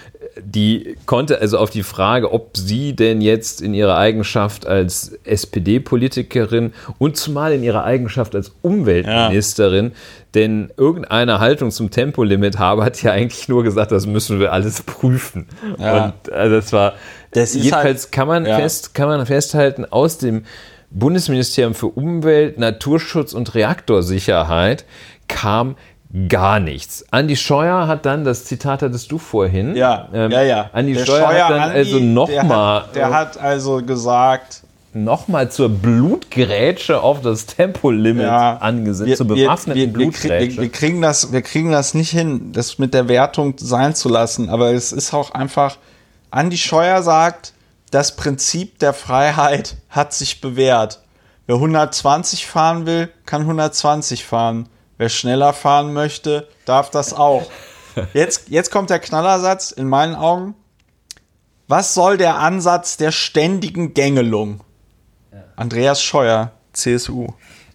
[0.43, 6.73] die konnte also auf die Frage, ob sie denn jetzt in ihrer Eigenschaft als SPD-Politikerin
[6.97, 9.91] und zumal in ihrer Eigenschaft als Umweltministerin
[10.35, 14.83] denn irgendeine Haltung zum Tempolimit habe, hat ja eigentlich nur gesagt, das müssen wir alles
[14.83, 15.47] prüfen.
[15.79, 16.05] Ja.
[16.05, 16.93] Und äh, das war
[17.35, 18.57] Das ist jedenfalls halt- kann man ja.
[18.57, 20.43] fest kann man festhalten aus dem
[20.89, 24.85] Bundesministerium für Umwelt, Naturschutz und Reaktorsicherheit
[25.27, 25.75] kam
[26.29, 27.03] gar nichts.
[27.11, 29.75] Andi Scheuer hat dann, das Zitat hattest du vorhin.
[29.75, 30.69] Ja, ähm, ja, ja.
[30.71, 34.61] Andi Der Scheuer, hat dann Andi, also der nochmal hat- Der hat also gesagt,
[34.93, 40.55] nochmal zur Blutgrätsche auf das Tempolimit ja, angesetzt, zur bewaffneten wir, wir, Blutgrätsche.
[40.57, 44.07] wir, wir, kriegen das, wir kriegen das nicht hin, das mit der Wertung sein zu
[44.07, 44.49] lassen.
[44.49, 45.77] Aber es ist auch einfach,
[46.35, 47.53] Andi Scheuer sagt,
[47.91, 51.01] das Prinzip der Freiheit hat sich bewährt.
[51.47, 54.67] Wer 120 fahren will, kann 120 fahren.
[54.97, 57.49] Wer schneller fahren möchte, darf das auch.
[58.13, 60.55] Jetzt, jetzt kommt der Knallersatz in meinen Augen.
[61.69, 64.61] Was soll der Ansatz der ständigen Gängelung?
[65.55, 67.27] Andreas Scheuer, CSU.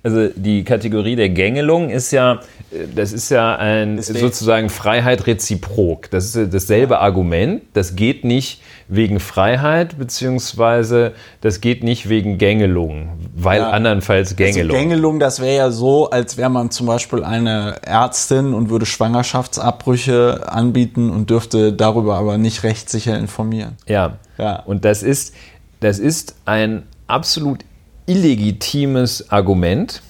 [0.02, 2.40] Also die Kategorie der Gängelung ist ja,
[2.72, 6.10] äh, das ist ja ein Deswegen- sozusagen Freiheit reziprok.
[6.10, 7.62] Das ist ja dasselbe Argument.
[7.74, 13.70] Das geht nicht wegen Freiheit, beziehungsweise das geht nicht wegen Gängelung, weil Ja.
[13.70, 14.74] andernfalls Gängelung.
[14.74, 18.86] Also Gängelung, das wäre ja so, als wäre man zum Beispiel eine Ärztin und würde
[18.86, 23.76] Schwangerschaftsabbrüche anbieten und dürfte darüber aber nicht rechtssicher informieren.
[23.86, 24.14] Ja.
[24.38, 24.60] Ja.
[24.60, 25.34] Und das ist,
[25.80, 27.64] das ist ein absolut
[28.10, 30.02] illegitimes Argument.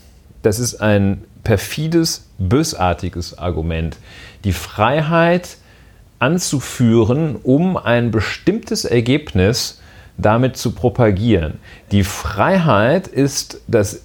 [0.42, 3.96] Das ist ein perfides, bösartiges Argument.
[4.44, 5.56] Die Freiheit
[6.18, 9.80] anzuführen, um ein bestimmtes Ergebnis
[10.16, 11.58] damit zu propagieren.
[11.92, 14.02] Die Freiheit ist das,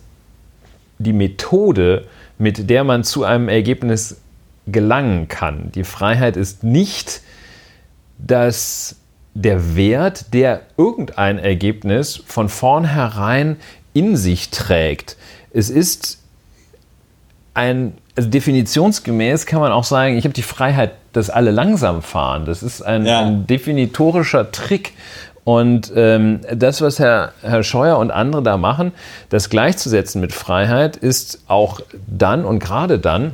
[0.97, 2.05] die Methode,
[2.37, 4.21] mit der man zu einem Ergebnis
[4.67, 5.71] gelangen kann.
[5.73, 7.21] Die Freiheit ist nicht
[8.17, 8.95] dass
[9.33, 13.57] der Wert, der irgendein Ergebnis von vornherein
[13.95, 15.17] in sich trägt.
[15.51, 16.19] Es ist
[17.55, 22.45] ein, also definitionsgemäß kann man auch sagen, ich habe die Freiheit, dass alle langsam fahren.
[22.45, 23.21] Das ist ein, Ja.
[23.21, 24.93] ein definitorischer Trick.
[25.45, 28.91] Und ähm, das, was Herr, Herr Scheuer und andere da machen,
[29.29, 33.33] das gleichzusetzen mit Freiheit, ist auch dann und gerade dann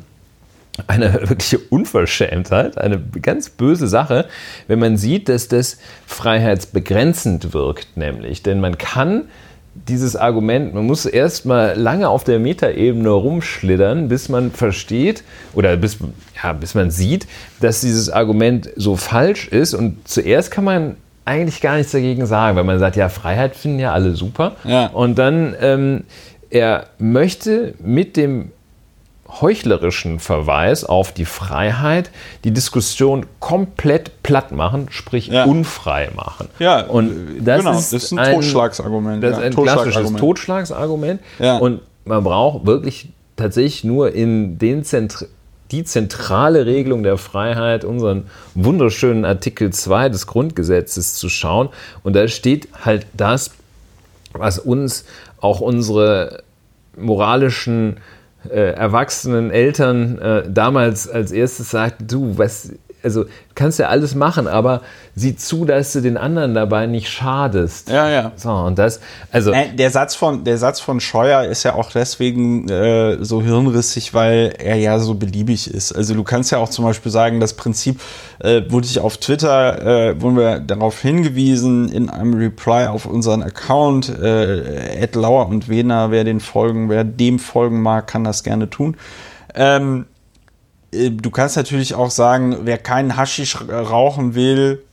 [0.87, 4.25] eine wirkliche Unverschämtheit, eine ganz böse Sache,
[4.67, 8.43] wenn man sieht, dass das freiheitsbegrenzend wirkt, nämlich.
[8.43, 9.23] Denn man kann
[9.73, 15.77] dieses Argument, man muss erst mal lange auf der Metaebene rumschlittern, bis man versteht oder
[15.77, 15.97] bis,
[16.41, 17.27] ja, bis man sieht,
[17.61, 19.73] dass dieses Argument so falsch ist.
[19.73, 23.79] Und zuerst kann man eigentlich gar nichts dagegen sagen, weil man sagt, ja, Freiheit finden
[23.79, 24.55] ja alle super.
[24.65, 24.87] Ja.
[24.87, 26.03] Und dann, ähm,
[26.49, 28.51] er möchte mit dem
[29.39, 32.11] heuchlerischen Verweis auf die Freiheit
[32.43, 35.45] die Diskussion komplett platt machen, sprich Ja.
[35.45, 36.49] unfrei machen.
[36.59, 40.19] Ja, und das, genau, ist, das ist ein Totschlagsargument, Das ist ein klassisches Totschlagargument.
[40.19, 41.21] Totschlagsargument.
[41.39, 41.57] Ja.
[41.57, 45.25] Und man braucht wirklich tatsächlich nur in den Zentr
[45.71, 51.69] die zentrale Regelung der Freiheit, unseren wunderschönen Artikel 2 des Grundgesetzes zu schauen.
[52.03, 53.51] Und da steht halt das,
[54.33, 55.05] was uns
[55.39, 56.43] auch unsere
[56.97, 57.97] moralischen
[58.49, 62.73] äh, erwachsenen Eltern äh, damals als erstes sagten, du, was,
[63.03, 64.81] also kannst ja alles machen, aber
[65.15, 67.89] sieh zu, dass du den anderen dabei nicht schadest.
[67.89, 68.31] Ja, ja.
[68.35, 68.99] So, und das,
[69.31, 73.41] also Äh, Der Satz von, der Satz von Scheuer ist ja auch deswegen äh, so
[73.41, 75.91] hirnrissig, weil er ja so beliebig ist.
[75.91, 77.99] Also du kannst ja auch zum Beispiel sagen, das Prinzip
[78.39, 83.43] äh, wurde ich auf Twitter, äh, wurden wir darauf hingewiesen in einem Reply auf unseren
[83.43, 88.69] Account, äh, Lauer und Wehner, wer den folgen, wer dem folgen mag, kann das gerne
[88.69, 88.97] tun.
[89.53, 90.10] Ähm, äh,
[90.91, 94.83] du kannst natürlich auch sagen, wer keinen Haschisch rauchen will,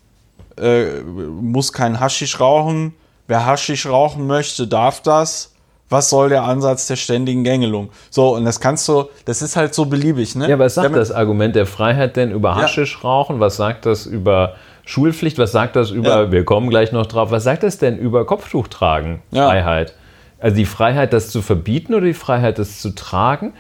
[0.61, 2.95] äh, muss kein Haschisch rauchen.
[3.27, 5.53] Wer Haschisch rauchen möchte, darf das.
[5.91, 7.89] Was soll der Ansatz der ständigen Gängelung?
[8.11, 10.49] So, und das kannst du, das ist halt so beliebig, ne?
[10.49, 12.63] Ja, was sagt Damit- das Argument der Freiheit denn über Ja.
[12.63, 13.41] Haschischrauchen?
[13.41, 15.39] Was sagt das über Schulpflicht?
[15.39, 16.33] Was sagt das über, Ja.
[16.33, 19.21] wir kommen gleich noch drauf, was sagt das denn über Kopftuchtragen?
[19.31, 19.49] Ja.
[19.49, 19.95] Freiheit.
[20.41, 23.55] Also die Freiheit, das zu verbieten oder die Freiheit, das zu tragen?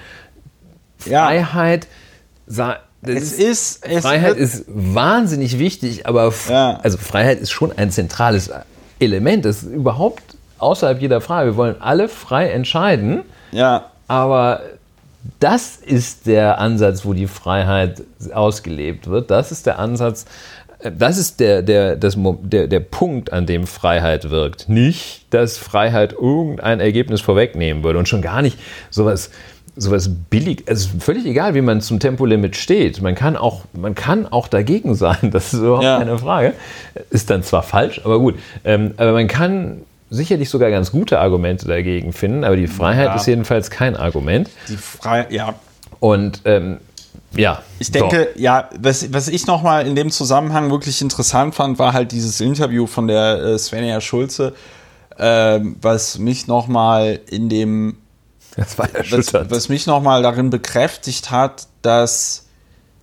[1.06, 1.26] Ja.
[1.26, 1.86] Freiheit,
[3.02, 6.80] Es ist, es Freiheit ist wahnsinnig wichtig, aber Ja.
[6.82, 8.50] also Freiheit ist schon ein zentrales
[8.98, 9.44] Element.
[9.44, 10.22] Das ist überhaupt
[10.58, 11.50] außerhalb jeder Frage.
[11.50, 13.20] Wir wollen alle frei entscheiden.
[13.52, 14.62] ja, Aber
[15.40, 19.30] das ist der Ansatz, wo die Freiheit ausgelebt wird.
[19.30, 20.24] Das ist der Ansatz,
[20.80, 24.68] äh, das ist der, der, das, der, der Punkt, an dem Freiheit wirkt.
[24.68, 28.58] Nicht, dass Freiheit irgendein Ergebnis vorwegnehmen würde und schon gar nicht
[28.90, 29.30] sowas,
[29.80, 30.64] sowas billig.
[30.66, 33.00] Es ist völlig egal, wie man zum Tempolimit steht.
[33.00, 35.16] Man kann auch, man kann auch dagegen sein.
[35.32, 35.98] Das ist überhaupt Ja.
[35.98, 36.54] keine Frage.
[37.10, 38.34] Ist dann zwar falsch, aber gut.
[38.64, 43.14] Ähm, aber man kann sicherlich sogar ganz gute Argumente dagegen finden, aber die Freiheit Ja.
[43.16, 44.50] ist jedenfalls kein Argument.
[44.68, 45.54] die Freiheit, ja.
[46.00, 46.78] Und ähm,
[47.36, 51.92] ja, Ich denke, ja, was, was ich nochmal in dem Zusammenhang wirklich interessant fand, war
[51.92, 54.54] halt dieses Interview von der äh, Svenja Schulze,
[55.18, 57.96] ähm, was mich nochmal in dem so,
[58.58, 59.50] das war was, erschütternd.
[59.50, 62.46] was mich nochmal darin bekräftigt hat, dass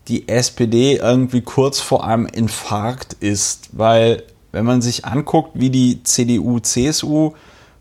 [0.07, 6.03] die SPD irgendwie kurz vor einem Infarkt ist, weil wenn man sich anguckt, wie die
[6.03, 7.33] CDU, CSU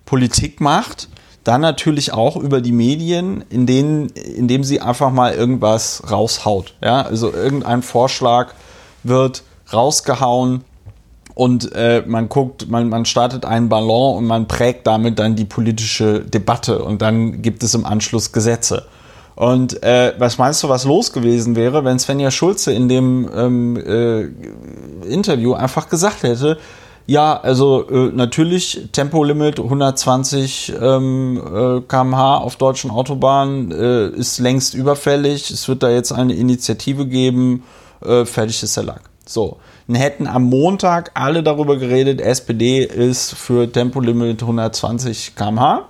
[0.06, 1.08] Politik macht,
[1.42, 6.74] dann natürlich auch über die Medien, in denen, indem sie einfach mal irgendwas raushaut.
[6.82, 8.54] Ja, also irgendein Vorschlag
[9.02, 10.64] wird rausgehauen,
[11.34, 15.44] und äh, man guckt, man, man startet einen Ballon und man prägt damit dann die
[15.44, 18.86] politische Debatte und dann gibt es im Anschluss Gesetze.
[19.34, 23.76] Und äh, was meinst du, was los gewesen wäre, wenn Svenja Schulze in dem ähm,
[23.76, 26.58] äh, Interview einfach gesagt hätte,
[27.06, 34.72] ja, also äh, natürlich Tempolimit 120 ähm, äh, km/h auf deutschen Autobahnen äh, ist längst
[34.72, 35.50] überfällig.
[35.50, 37.64] Es wird da jetzt eine Initiative geben.
[38.02, 39.02] Äh, fertig ist der Lack.
[39.26, 45.88] So, dann hätten am Montag alle darüber geredet, SPD ist für Tempolimit 120 km/h.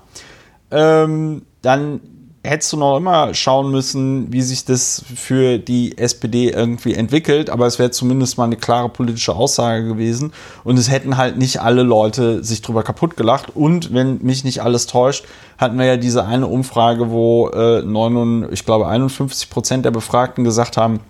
[0.71, 2.01] Ähm, dann
[2.45, 7.67] hättest du noch immer schauen müssen, wie sich das für die SPD irgendwie entwickelt, aber
[7.67, 11.83] es wäre zumindest mal eine klare politische Aussage gewesen und es hätten halt nicht alle
[11.83, 15.25] Leute sich drüber kaputt gelacht und wenn mich nicht alles täuscht,
[15.57, 20.45] hatten wir ja diese eine Umfrage, wo äh, 9, ich glaube 51 Prozent der Befragten
[20.45, 21.01] gesagt haben,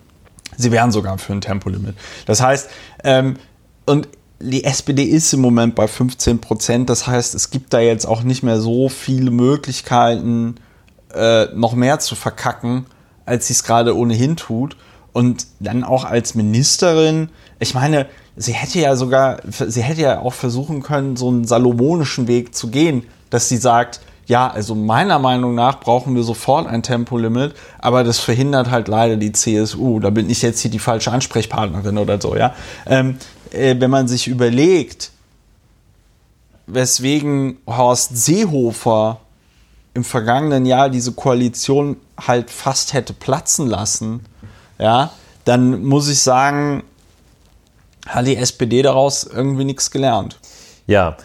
[0.57, 1.95] sie wären sogar für ein Tempolimit.
[2.25, 2.69] Das heißt,
[3.03, 3.35] ähm,
[3.85, 4.07] und
[4.39, 6.89] die SPD ist im Moment bei 15 Prozent.
[6.89, 10.55] Das heißt, es gibt da jetzt auch nicht mehr so viele Möglichkeiten,
[11.13, 12.85] äh, noch mehr zu verkacken,
[13.25, 14.75] als sie es gerade ohnehin tut.
[15.13, 17.29] Und dann auch als Ministerin,
[17.59, 22.27] ich meine, sie hätte ja sogar, sie hätte ja auch versuchen können, so einen salomonischen
[22.27, 26.81] Weg zu gehen, dass sie sagt, ja, also meiner Meinung nach brauchen wir sofort ein
[26.81, 29.99] Tempolimit, aber das verhindert halt leider die CSU.
[29.99, 32.55] Da bin ich jetzt hier die falsche Ansprechpartnerin oder so, ja.
[32.87, 33.17] Ähm,
[33.51, 35.11] äh, wenn man sich überlegt,
[36.67, 39.19] weswegen Horst Seehofer
[39.93, 44.21] im vergangenen Jahr diese Koalition halt fast hätte platzen lassen,
[44.79, 45.11] ja,
[45.45, 46.83] dann muss ich sagen,
[48.07, 50.37] hat die SPD daraus irgendwie nichts gelernt.
[50.87, 51.17] Ja,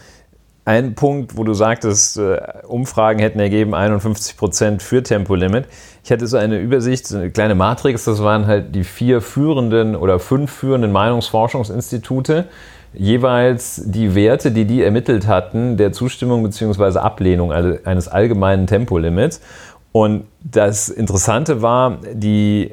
[0.64, 5.66] ein Punkt, wo du sagtest, äh, Umfragen hätten ergeben 51 Prozent für Tempolimit.
[6.04, 10.18] Ich hatte so eine Übersicht, eine kleine Matrix, das waren halt die vier führenden oder
[10.18, 12.46] fünf führenden Meinungsforschungsinstitute,
[12.92, 16.98] jeweils die Werte, die die ermittelt hatten, der Zustimmung bzw.
[16.98, 19.40] Ablehnung eines allgemeinen Tempolimits.
[19.92, 22.72] Und das Interessante war, die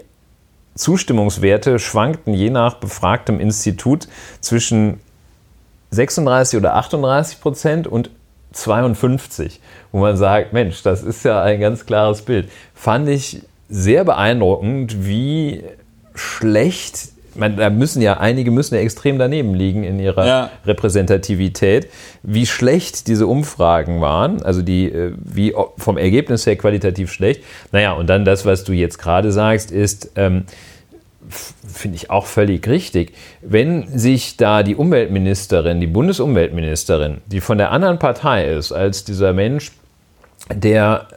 [0.76, 4.08] Zustimmungswerte schwankten je nach befragtem Institut
[4.40, 5.00] zwischen
[5.92, 8.10] 36 oder 38 Prozent und
[8.54, 9.60] 52,
[9.92, 12.50] wo man sagt, Mensch, das ist ja ein ganz klares Bild.
[12.74, 15.64] Fand ich sehr beeindruckend, wie
[16.16, 20.50] schlecht, man, da müssen ja, einige müssen ja extrem daneben liegen in ihrer ja.
[20.66, 21.88] Repräsentativität,
[22.24, 27.44] wie schlecht diese Umfragen waren, also die, äh, wie vom Ergebnis her qualitativ schlecht.
[27.72, 30.46] Naja, und dann das, was du jetzt gerade sagst, ist, ähm,
[31.30, 33.14] finde ich auch völlig richtig.
[33.42, 39.34] Wenn sich da die Umweltministerin, die Bundesumweltministerin, die von der anderen Partei ist, als dieser
[39.34, 39.72] Mensch,
[40.54, 41.08] der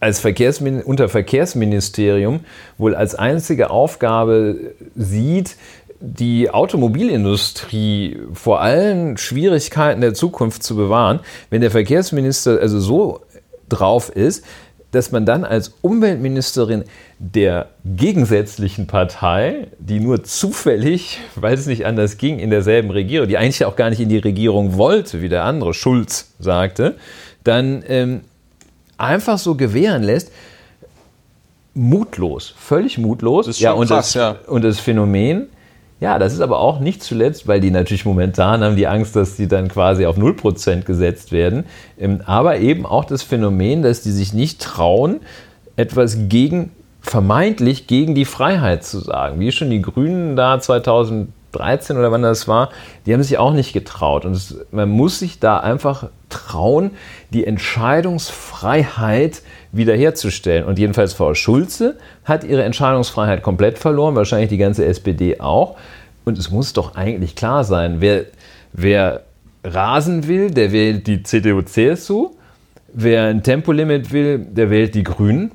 [0.00, 2.40] als Verkehrsmin unter Verkehrsministerium
[2.78, 4.56] wohl als einzige Aufgabe
[4.96, 5.56] sieht,
[6.00, 11.20] die Automobilindustrie vor allen Schwierigkeiten der Zukunft zu bewahren,
[11.50, 13.20] wenn der Verkehrsminister also so
[13.68, 14.44] drauf ist,
[14.92, 16.84] dass man dann als Umweltministerin
[17.22, 23.36] der gegensätzlichen Partei, die nur zufällig, weil es nicht anders ging, in derselben Regierung, die
[23.36, 26.96] eigentlich auch gar nicht in die Regierung wollte, wie der andere Schulz sagte,
[27.44, 28.22] dann ähm,
[28.96, 30.32] einfach so gewähren lässt,
[31.74, 33.60] mutlos, völlig mutlos.
[33.60, 34.36] Ja, und, krass, das, ja.
[34.46, 35.48] und das Phänomen,
[36.00, 39.36] ja, das ist aber auch nicht zuletzt, weil die natürlich momentan haben die Angst, dass
[39.36, 41.64] sie dann quasi auf 0% gesetzt werden.
[41.98, 45.20] Ähm, aber eben auch das Phänomen, dass die sich nicht trauen,
[45.76, 46.70] etwas gegen,
[47.02, 49.40] vermeintlich gegen die Freiheit zu sagen.
[49.40, 52.70] Wie schon die Grünen da 2013 oder wann das war,
[53.06, 54.24] die haben sich auch nicht getraut.
[54.24, 56.92] Und es, man muss sich da einfach trauen,
[57.30, 59.42] die Entscheidungsfreiheit
[59.72, 60.64] wiederherzustellen.
[60.64, 65.76] Und jedenfalls Frau Schulze hat ihre Entscheidungsfreiheit komplett verloren, wahrscheinlich die ganze SPD auch.
[66.24, 68.26] Und es muss doch eigentlich klar sein, wer,
[68.72, 69.22] wer
[69.64, 72.30] Rasen will, der wählt die CDU-CSU.
[72.92, 75.52] Wer ein Tempolimit will, der wählt die Grünen.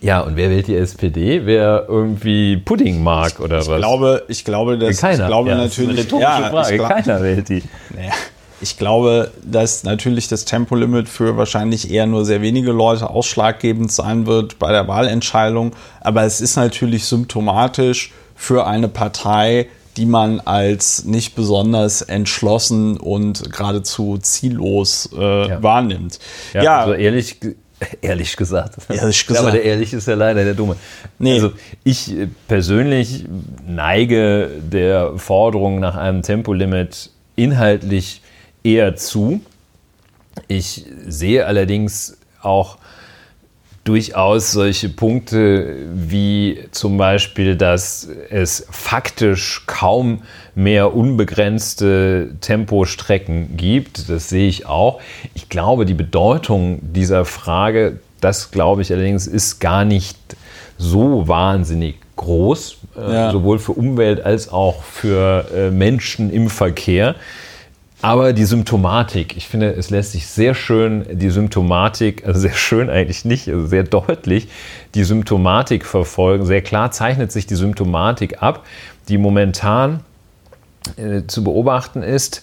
[0.00, 1.46] Ja, und wer wählt die SPD?
[1.46, 3.78] Wer irgendwie Pudding mag oder ich was?
[3.78, 5.24] Glaube, ich glaube, dass Keiner.
[5.24, 5.96] ich glaube ja, natürlich.
[5.96, 6.76] Das ist eine rhetorische Frage.
[6.76, 7.62] glaub, Keiner wählt die.
[7.94, 8.12] Naja,
[8.60, 14.26] ich glaube, dass natürlich das Tempolimit für wahrscheinlich eher nur sehr wenige Leute ausschlaggebend sein
[14.26, 15.74] wird bei der Wahlentscheidung.
[16.00, 23.50] Aber es ist natürlich symptomatisch für eine Partei, die man als nicht besonders entschlossen und
[23.52, 25.62] geradezu ziellos äh, ja.
[25.62, 26.18] wahrnimmt.
[26.52, 27.38] Ja, ja, also ehrlich,
[28.00, 28.76] ehrlich gesagt.
[28.88, 29.44] Ehrlich gesagt.
[29.44, 30.76] aber der ehrlich ist ja leider der Dumme.
[31.18, 31.34] Nee.
[31.34, 31.52] Also
[31.84, 32.14] ich
[32.48, 33.24] persönlich
[33.66, 38.22] neige der Forderung nach einem Tempolimit inhaltlich
[38.64, 39.40] eher zu.
[40.48, 42.78] Ich sehe allerdings auch
[43.86, 50.22] durchaus solche Punkte wie zum Beispiel, dass es faktisch kaum
[50.56, 54.10] mehr unbegrenzte Tempostrecken gibt.
[54.10, 55.00] Das sehe ich auch.
[55.34, 60.18] Ich glaube, die Bedeutung dieser Frage, das glaube ich allerdings, ist gar nicht
[60.78, 63.30] so wahnsinnig groß, äh, ja.
[63.30, 67.14] sowohl für Umwelt als auch für äh, Menschen im Verkehr.
[68.02, 72.90] Aber die Symptomatik, ich finde, es lässt sich sehr schön die Symptomatik, also sehr schön
[72.90, 74.48] eigentlich nicht, also sehr deutlich
[74.94, 76.44] die Symptomatik verfolgen.
[76.44, 78.64] Sehr klar zeichnet sich die Symptomatik ab,
[79.08, 80.00] die momentan
[80.96, 82.42] äh, zu beobachten ist.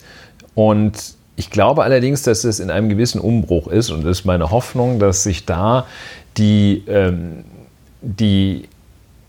[0.55, 4.99] Und ich glaube allerdings, dass es in einem gewissen Umbruch ist und ist meine Hoffnung,
[4.99, 5.85] dass sich da
[6.37, 7.43] die, ähm,
[8.01, 8.67] die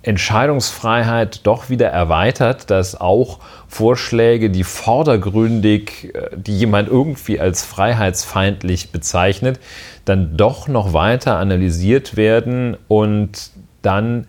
[0.05, 8.90] Entscheidungsfreiheit doch wieder erweitert, dass auch Vorschläge, die vordergründig, äh, die jemand irgendwie als freiheitsfeindlich
[8.90, 9.59] bezeichnet,
[10.05, 13.50] dann doch noch weiter analysiert werden und
[13.82, 14.26] dann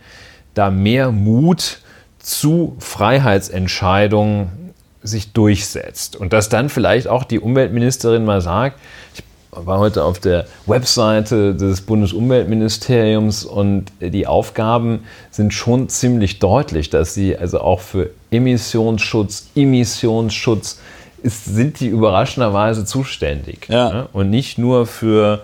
[0.53, 1.79] da mehr Mut
[2.19, 4.73] zu Freiheitsentscheidungen
[5.03, 6.15] sich durchsetzt.
[6.15, 8.79] Und dass dann vielleicht auch die Umweltministerin mal sagt,
[9.13, 9.24] ich
[9.55, 17.13] war heute auf der Webseite des Bundesumweltministeriums und die Aufgaben sind schon ziemlich deutlich, dass
[17.13, 20.79] sie also auch für Emissionsschutz, Emissionsschutz
[21.23, 23.67] ist, sind die überraschenderweise zuständig.
[23.69, 23.91] Ja.
[23.91, 24.07] Ne?
[24.13, 25.43] Und nicht nur für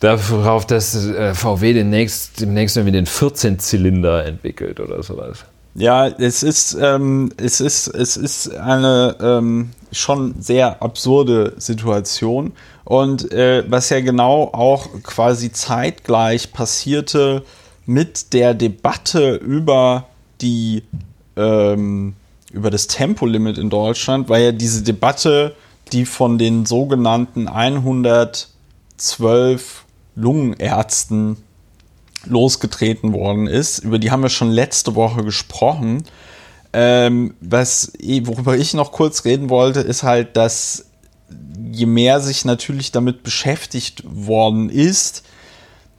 [0.00, 5.44] darauf, dass äh, VW demnächst, demnächst irgendwie den 14-Zylinder entwickelt oder sowas.
[5.74, 12.52] Ja, es ist, ähm, es ist, es ist eine ähm, schon sehr absurde Situation.
[12.84, 17.42] Und äh, was ja genau auch quasi zeitgleich passierte
[17.86, 20.08] mit der Debatte über
[20.40, 20.82] die
[21.36, 22.14] ähm,
[22.52, 25.54] über das Tempolimit in Deutschland, war ja diese Debatte,
[25.92, 31.38] die von den sogenannten 112 Lungenärzten
[32.24, 33.80] losgetreten worden ist.
[33.80, 36.04] Über die haben wir schon letzte Woche gesprochen.
[36.72, 37.92] Ähm, was,
[38.22, 40.86] worüber ich noch kurz reden wollte, ist halt, dass
[41.70, 45.22] je mehr sich natürlich damit beschäftigt worden ist,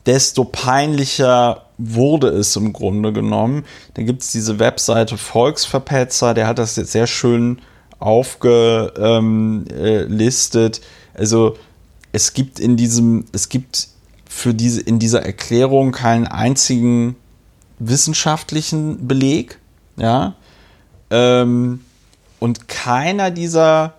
[0.05, 3.65] desto peinlicher wurde es im Grunde genommen.
[3.95, 7.61] Da gibt es diese Webseite Volksverpetzer, der hat das jetzt sehr schön
[7.99, 10.81] aufgelistet.
[11.13, 11.57] Also
[12.11, 13.87] es gibt in diesem, es gibt
[14.33, 17.15] für diese, in dieser Erklärung keinen einzigen
[17.77, 19.59] wissenschaftlichen Beleg,
[19.95, 20.33] ja.
[21.11, 21.81] Ähm,
[22.39, 23.93] und keiner dieser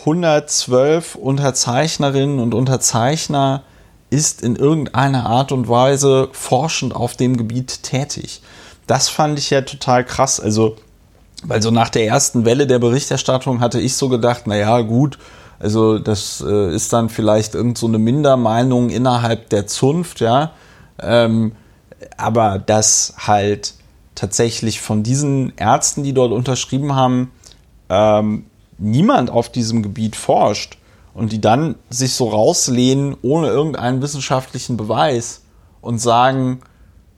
[0.00, 3.62] 112 Unterzeichnerinnen und Unterzeichner
[4.10, 8.42] ist in irgendeiner Art und Weise forschend auf dem Gebiet tätig.
[8.86, 10.40] Das fand ich ja total krass.
[10.40, 10.76] Also,
[11.44, 15.18] weil so nach der ersten Welle der Berichterstattung hatte ich so gedacht, naja, gut,
[15.58, 20.52] also das äh, ist dann vielleicht irgend so eine Mindermeinung innerhalb der Zunft, ja.
[21.00, 21.52] Ähm,
[22.16, 23.74] aber dass halt
[24.14, 27.30] tatsächlich von diesen Ärzten, die dort unterschrieben haben,
[27.88, 28.46] ähm,
[28.78, 30.76] niemand auf diesem Gebiet forscht
[31.14, 35.42] und die dann sich so rauslehnen ohne irgendeinen wissenschaftlichen Beweis
[35.80, 36.60] und sagen,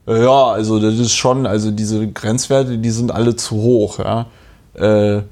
[0.07, 4.27] ja, also das ist schon, also diese Grenzwerte, die sind alle zu hoch, ja.
[4.73, 5.23] Äh,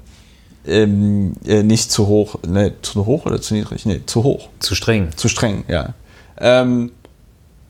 [0.68, 3.86] ähm, äh, nicht zu hoch, ne, zu hoch oder zu niedrig?
[3.86, 4.48] Ne, zu hoch.
[4.58, 5.10] Zu streng.
[5.16, 5.94] Zu streng, ja.
[6.40, 6.92] Ähm,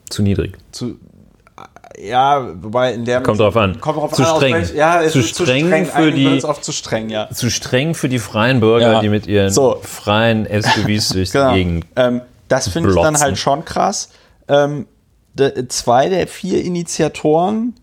[0.09, 0.57] zu niedrig.
[0.71, 0.99] Zu,
[1.97, 3.79] ja, wobei in der kommt drauf an.
[3.81, 4.53] Kommt drauf zu an, streng.
[4.53, 7.29] Welch, ja, zu, streng streng für die oft zu streng, ja.
[7.29, 9.01] Zu streng für die freien Bürger, ja.
[9.01, 9.79] die mit ihren so.
[9.81, 11.51] freien SUVs durch genau.
[11.51, 11.85] die Gegend.
[11.95, 14.09] Ähm, das finde ich dann halt schon krass.
[14.47, 14.87] Ähm,
[15.33, 17.75] de, zwei der vier Initiatoren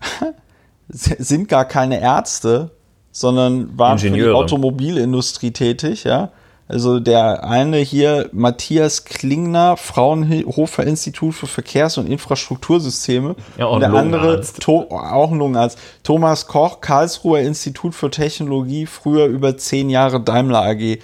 [0.88, 2.70] sind gar keine Ärzte,
[3.12, 4.28] sondern waren Ingenieure.
[4.28, 6.30] für die Automobilindustrie tätig, ja.
[6.70, 13.34] Also der eine hier, Matthias Klingner, Fraunhofer Institut für Verkehrs- und Infrastruktursysteme.
[13.58, 14.60] Ja, auch und der andere, Lungenarzt.
[14.60, 15.78] to, auch ein Lungenarzt.
[16.04, 21.00] Thomas Koch, Karlsruher Institut für Technologie, früher über zehn Jahre Daimler AG.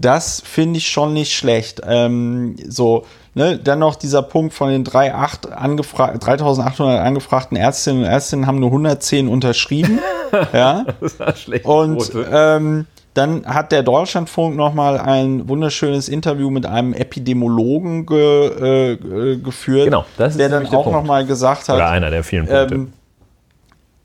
[0.00, 1.80] Das finde ich schon nicht schlecht.
[1.84, 3.04] Ähm, so,
[3.38, 8.58] ne, dann noch dieser Punkt von den 3.8 angefra 3800 angefragten Ärztinnen und Ärztinnen haben
[8.58, 10.00] nur 110 unterschrieben.
[10.52, 10.84] ja.
[11.00, 11.64] Das war schlecht.
[11.64, 19.36] Und ähm, dann hat der Deutschlandfunk nochmal ein wunderschönes Interview mit einem Epidemiologen ge, äh,
[19.38, 22.74] geführt, Genau, das ist der dann auch nochmal gesagt hat, Oder einer der vielen Punkte.
[22.74, 22.92] ähm,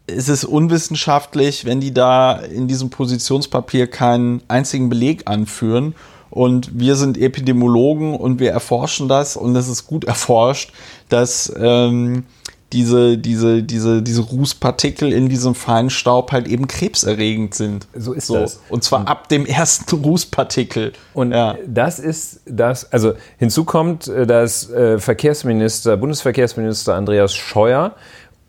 [0.06, 5.96] es ist unwissenschaftlich, wenn die da in diesem Positionspapier keinen einzigen Beleg anführen.
[6.34, 10.74] Und wir sind Epidemiologen und wir erforschen das und es ist gut erforscht,
[11.08, 12.24] dass ähm,
[12.72, 17.88] diese, diese, diese, diese Rußpartikel in diesem Feinstaub halt eben krebserregend sind.
[17.96, 18.62] So ist das.
[18.70, 20.94] Und zwar ab dem ersten Rußpartikel.
[21.14, 21.56] Und ja.
[21.68, 27.94] das ist das, also hinzu kommt, äh, dass äh, Verkehrsminister, Bundesverkehrsminister Andreas Scheuer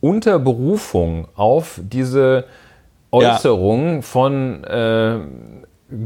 [0.01, 2.47] unter Berufung auf diese
[3.11, 5.19] Äußerung von äh,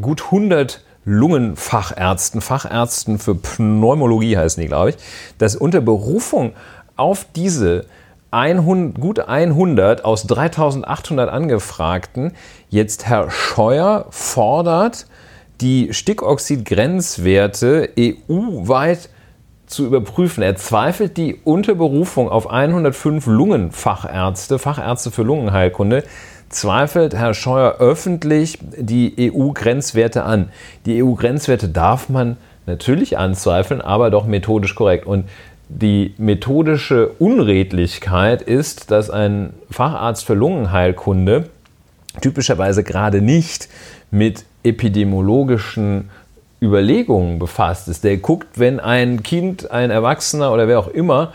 [0.01, 4.97] gut 100 Lungenfachärzten, Fachärzten für Pneumologie heißen die, glaube ich,
[5.39, 6.53] dass unter Berufung
[6.97, 7.87] auf diese
[8.31, 12.33] 100, gut 100 aus 3800 Angefragten
[12.69, 15.07] jetzt Herr Scheuer fordert,
[15.63, 19.09] die Stickoxid-Grenzwerte EU-weit
[19.67, 20.43] zu überprüfen.
[20.43, 26.05] Er zweifelt die Unterberufung auf 105 Lungenfachärzte, Fachärzte für Lungenheilkunde,
[26.49, 30.51] zweifelt Herr Scheuer öffentlich die EU-Grenzwerte an.
[30.87, 32.37] Die EU-Grenzwerte darf man
[32.67, 35.07] natürlich anzweifeln, aber doch methodisch korrekt.
[35.07, 35.29] Und
[35.69, 41.49] die methodische Unredlichkeit ist, dass ein Facharzt für Lungenheilkunde
[42.21, 43.69] typischerweise gerade nicht
[44.11, 46.11] mit epidemiologischen
[46.61, 48.03] Überlegungen befasst ist.
[48.05, 51.33] Der guckt, wenn ein Kind, ein Erwachsener oder wer auch immer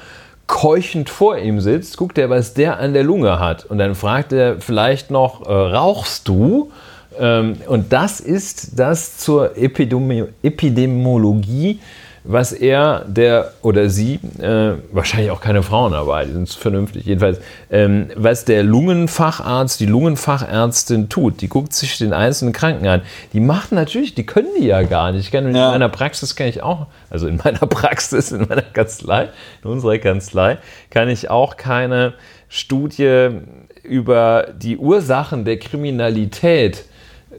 [0.54, 3.66] keuchend vor ihm sitzt, guckt er, was der an der Lunge hat.
[3.66, 6.72] Und dann fragt er vielleicht noch, äh, rauchst du?
[7.20, 11.80] Ähm, und das ist das zur Epidemi Epidemiologie,
[12.26, 17.40] was er, der oder sie, äh, wahrscheinlich auch keine Frauen dabei, die sind vernünftig, jedenfalls,
[17.70, 23.02] ähm, was der Lungenfacharzt, die Lungenfachärztin tut, die guckt sich den einzelnen Kranken an.
[23.34, 25.26] Die machen natürlich, die können die ja gar nicht.
[25.26, 25.68] Ich kann, Ja.
[25.68, 29.30] In meiner Praxis kann ich auch, also in meiner Praxis, in meiner Kanzlei,
[29.64, 30.60] in unserer Kanzlei,
[30.90, 32.14] kann ich auch keine
[32.48, 33.30] Studie
[33.84, 36.86] über die Ursachen der Kriminalität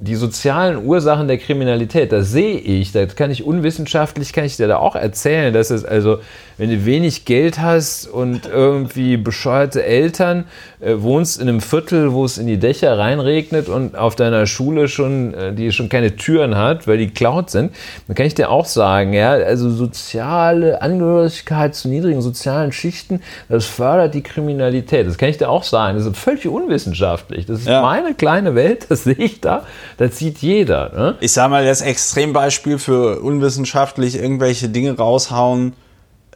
[0.01, 4.69] die sozialen Ursachen der Kriminalität, das sehe ich, das kann ich unwissenschaftlich, kann ich dir
[4.69, 6.19] da auch erzählen, dass es also,
[6.59, 10.45] wenn du wenig Geld hast und irgendwie bescheuerte Eltern,
[10.81, 14.89] äh, wohnst in einem Viertel, wo es in die Dächer reinregnet und auf deiner Schule
[14.89, 17.73] schon, äh, die schon keine Türen hat, weil die klaut sind,
[18.07, 23.67] dann kann ich dir auch sagen, ja, also soziale Angehörigkeit zu niedrigen sozialen Schichten, das
[23.67, 25.07] fördert die Kriminalität.
[25.07, 25.97] Das kann ich dir auch sagen.
[25.97, 27.47] Das ist völlig unwissenschaftlich.
[27.47, 27.83] Das ist ja.
[27.83, 29.65] meine kleine Welt, das sehe ich da
[29.97, 30.91] das sieht jeder.
[30.95, 31.15] Ne?
[31.21, 35.75] Ich sage mal, das Extrembeispiel für unwissenschaftlich irgendwelche Dinge raushauen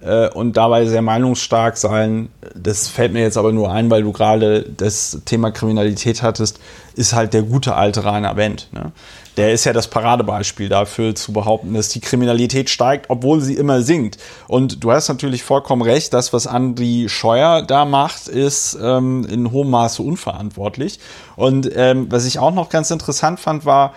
[0.01, 4.12] äh, und dabei sehr meinungsstark sein, das fällt mir jetzt aber nur ein, weil du
[4.12, 6.61] gerade das Thema Kriminalität hattest,
[6.94, 8.68] ist halt der gute alte Rainer Wendt.
[8.72, 8.92] Ne?
[9.38, 13.82] der ist ja das Paradebeispiel dafür zu behaupten, dass die Kriminalität steigt, obwohl sie immer
[13.82, 14.18] sinkt.
[14.49, 19.53] Und du hast natürlich vollkommen recht, das, was Andi Scheuer da macht, ist ähm, in
[19.53, 20.99] hohem Maße unverantwortlich.
[21.36, 23.94] Und ähm, was ich auch noch ganz interessant fand, war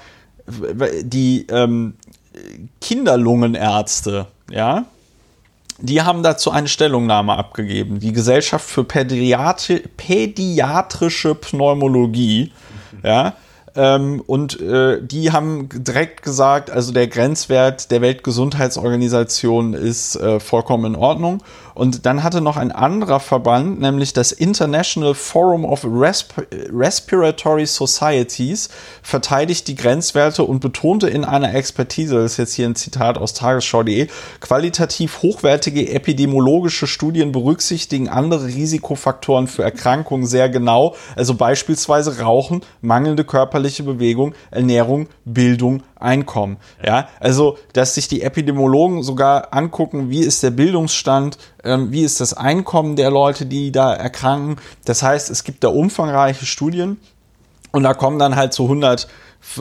[1.01, 1.95] die ähm,
[2.79, 4.85] Kinderlungenärzte, ja,
[5.81, 7.99] die haben dazu eine Stellungnahme abgegeben.
[7.99, 12.51] Die Gesellschaft für Pädiatri pädiatrische Pneumologie,
[13.03, 13.33] ja,
[13.75, 20.93] ähm, und äh, die haben direkt gesagt, also der Grenzwert der Weltgesundheitsorganisation ist äh, vollkommen
[20.93, 21.41] in Ordnung.
[21.73, 28.69] Und dann hatte noch ein anderer Verband, nämlich das International Forum of Resp Respiratory Societies,
[29.01, 33.33] verteidigt die Grenzwerte und betonte in einer Expertise, das ist jetzt hier ein Zitat aus
[33.33, 34.07] tagesschau.de,
[34.39, 43.23] qualitativ hochwertige epidemiologische Studien berücksichtigen andere Risikofaktoren für Erkrankungen sehr genau, also beispielsweise Rauchen, mangelnde
[43.23, 46.57] körperliche Bewegung, Ernährung, Bildung, Einkommen.
[46.85, 52.21] Ja, also, dass sich die Epidemiologen sogar angucken, wie ist der Bildungsstand, ähm, wie ist
[52.21, 54.57] das Einkommen der Leute, die da erkranken.
[54.85, 56.97] Das heißt, es gibt da umfangreiche Studien
[57.71, 59.07] und da kommen dann halt so 100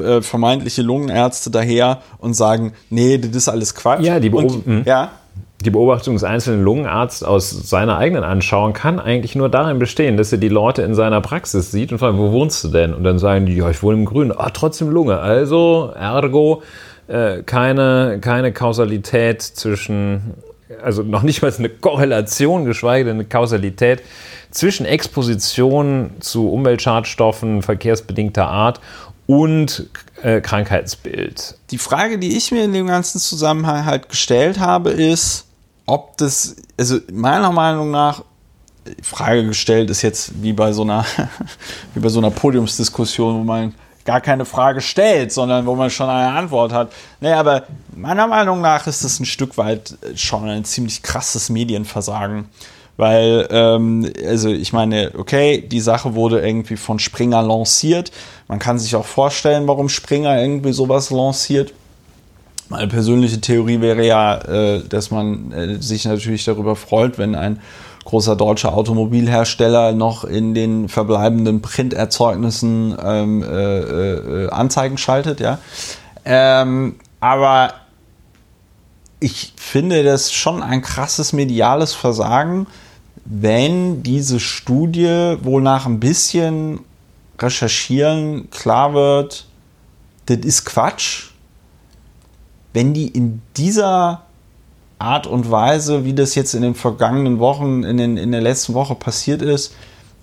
[0.03, 4.03] äh, vermeintliche Lungenärzte daher und sagen, nee, das ist alles Quatsch.
[4.03, 4.83] Ja, die hm.
[4.85, 5.13] ja
[5.63, 10.33] die Beobachtung des einzelnen Lungenarzt aus seiner eigenen Anschauung kann eigentlich nur darin bestehen, dass
[10.33, 12.95] er die Leute in seiner Praxis sieht und fragt, wo wohnst du denn?
[12.95, 14.33] Und dann sagen die, ja, ich wohne im Grünen.
[14.37, 15.19] Ah, trotzdem Lunge.
[15.19, 16.63] Also, ergo,
[17.09, 20.35] äh, keine, keine Kausalität zwischen,
[20.83, 24.03] also noch nicht mal eine Korrelation, geschweige denn eine Kausalität
[24.51, 28.81] zwischen Exposition zu Umweltschadstoffen verkehrsbedingter Art
[29.27, 29.89] und
[30.23, 31.57] äh, Krankheitsbild.
[31.71, 35.47] Die Frage, die ich mir in dem ganzen Zusammenhang halt gestellt habe, ist,
[35.91, 38.23] ob das, also meiner Meinung nach,
[39.03, 41.05] Frage gestellt ist jetzt wie bei so einer,
[41.95, 43.75] wie bei so einer Podiumsdiskussion, wo man
[44.05, 46.93] gar keine Frage stellt, sondern wo man schon eine Antwort hat.
[47.21, 47.65] Nee, aber
[47.95, 52.49] meiner Meinung nach ist das ein Stück weit schon ein ziemlich krasses Medienversagen.
[52.97, 58.11] Weil, ähm, also ich meine, okay, die Sache wurde irgendwie von Springer lanciert.
[58.49, 61.73] Man kann sich auch vorstellen, warum Springer irgendwie sowas lanciert.
[62.71, 67.61] Meine persönliche Theorie wäre ja, äh, dass man äh, sich natürlich darüber freut, wenn ein
[68.05, 75.59] großer deutscher Automobilhersteller noch in den verbleibenden Printerzeugnissen ähm, äh, äh, Anzeigen schaltet, ja.
[76.25, 77.75] Ähm, aber
[79.19, 82.69] ich finde das schon ein krasses mediales Versagen,
[83.25, 86.81] wenn diese Studie wohl nach ein bisschen
[87.37, 89.47] recherchieren klar wird,
[90.27, 91.30] das ist Quatsch
[92.73, 94.23] wenn die in dieser
[94.99, 98.75] Art und Weise, wie das jetzt in den vergangenen Wochen, in, den, in der letzten
[98.75, 99.75] Woche passiert ist,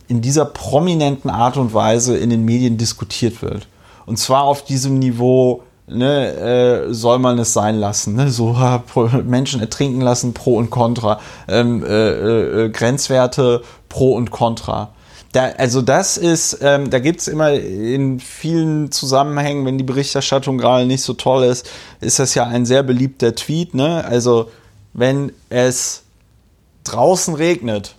[0.07, 3.67] in dieser prominenten Art und Weise in den Medien diskutiert wird.
[4.05, 8.29] Und zwar auf diesem Niveau, ne, äh, soll man es sein lassen, ne?
[8.29, 8.55] so
[9.25, 14.91] Menschen ertrinken lassen, pro und contra, ähm, äh, äh, äh, Grenzwerte, pro und contra.
[15.33, 20.57] Da, also das ist, ähm, da gibt es immer in vielen Zusammenhängen, wenn die Berichterstattung
[20.57, 21.69] gerade nicht so toll ist,
[21.99, 23.73] ist das ja ein sehr beliebter Tweet.
[23.73, 24.03] Ne?
[24.05, 24.49] Also
[24.93, 26.03] wenn es
[26.85, 27.95] draußen regnet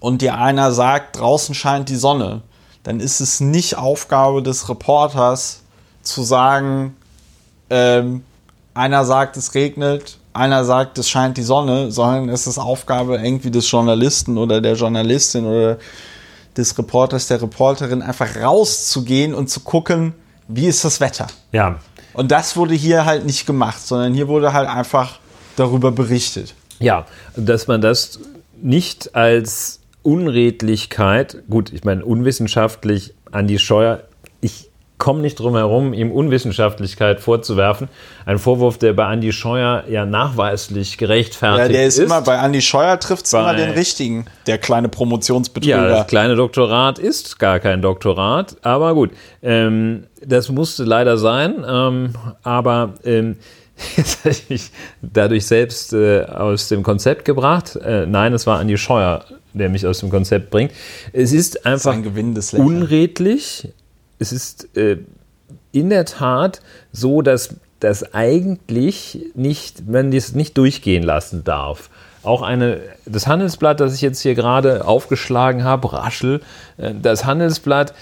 [0.00, 2.42] und dir einer sagt, draußen scheint die Sonne,
[2.82, 5.62] dann ist es nicht Aufgabe des Reporters
[6.02, 6.96] zu sagen,
[7.70, 8.24] ähm,
[8.74, 13.50] einer sagt, es regnet, einer sagt, es scheint die Sonne, sondern es ist Aufgabe irgendwie
[13.50, 15.78] des Journalisten oder der Journalistin oder
[16.56, 20.14] des Reporters, der Reporterin, einfach rauszugehen und zu gucken,
[20.48, 21.26] wie ist das Wetter.
[21.52, 21.78] Ja.
[22.12, 25.18] Und das wurde hier halt nicht gemacht, sondern hier wurde halt einfach
[25.56, 26.54] darüber berichtet.
[26.78, 28.18] Ja, dass man das
[28.60, 34.02] nicht als Unredlichkeit, gut, ich meine, unwissenschaftlich an die Scheuer,
[35.02, 37.88] komme nicht drum herum, ihm Unwissenschaftlichkeit vorzuwerfen.
[38.24, 41.72] Ein Vorwurf, der bei Andy Scheuer ja nachweislich gerechtfertigt ist.
[41.72, 42.04] Ja, der ist, ist.
[42.04, 45.76] immer, bei Andy Scheuer trifft es immer den richtigen, der kleine Promotionsbetrüger.
[45.76, 49.10] Ja, das kleine Doktorat ist gar kein Doktorat, aber gut,
[49.42, 52.12] ähm, das musste leider sein, ähm,
[52.44, 53.38] aber ähm,
[53.96, 57.74] Jetzt habe ich mich dadurch selbst äh, aus dem Konzept gebracht.
[57.74, 59.24] Äh, nein, es war Andi Scheuer,
[59.54, 60.70] der mich aus dem Konzept bringt.
[61.12, 63.66] Es ist einfach ein unredlich.
[64.22, 64.98] Es ist äh,
[65.72, 66.60] in der Tat
[66.92, 71.90] so, dass das eigentlich nicht, man das nicht durchgehen lassen darf.
[72.22, 76.40] Auch eine, das Handelsblatt, das ich jetzt hier gerade aufgeschlagen habe, Raschel,
[76.78, 77.94] äh, das Handelsblatt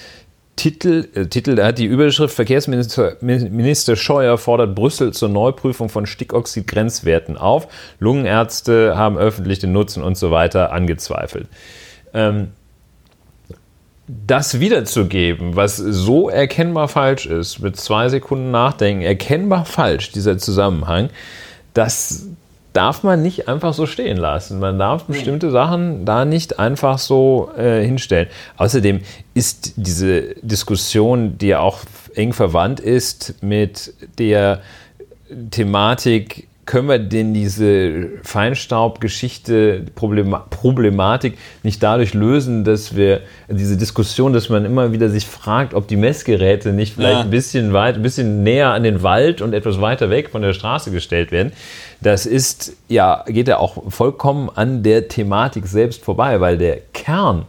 [0.57, 6.05] Titel, äh, Titel, da hat die Überschrift Verkehrsminister Minister Scheuer fordert Brüssel zur Neuprüfung von
[6.05, 7.67] Stickoxid-Grenzwerten auf.
[7.99, 11.49] Lungenärzte haben öffentlich den Nutzen und so weiter angezweifelt.
[12.13, 12.49] Ähm,
[14.27, 21.11] das wiederzugeben, was so erkennbar falsch ist, mit zwei Sekunden Nachdenken, erkennbar falsch, dieser Zusammenhang,
[21.75, 22.29] das,
[22.73, 24.61] darf man nicht einfach so stehen lassen.
[24.61, 28.29] Man darf bestimmte Sachen da nicht einfach so äh, hinstellen.
[28.57, 29.01] Außerdem
[29.35, 31.81] ist diese Diskussion, die ja auch
[32.15, 34.61] eng verwandt ist mit der
[35.51, 44.51] Thematik können wir denn diese Feinstaubgeschichte, Problematik nicht dadurch lösen, dass wir diese Diskussion, dass
[44.51, 47.21] man immer wieder sich fragt, ob die Messgeräte nicht vielleicht ja.
[47.23, 50.53] ein bisschen weit, ein bisschen näher an den Wald und etwas weiter weg von der
[50.53, 51.51] Straße gestellt werden.
[52.01, 57.47] Das ist ja, geht ja auch vollkommen an der Thematik selbst vorbei, weil der Kern,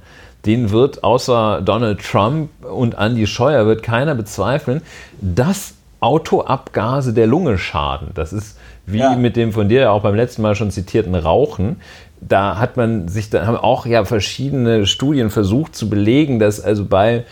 [0.48, 4.82] den wird außer Donald Trump und Andy Scheuer wird keiner bezweifeln,
[5.22, 8.08] dass Autoabgase der Lunge schaden.
[8.16, 8.58] Das ist
[8.92, 9.16] wie ja.
[9.16, 11.78] mit dem von dir auch beim letzten Mal schon zitierten Rauchen.
[12.20, 16.86] Da hat man sich, da haben auch ja verschiedene Studien versucht zu belegen, dass also
[16.86, 17.26] bei,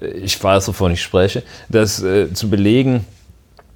[0.00, 3.04] ich weiß, wovon ich spreche, dass äh, zu belegen,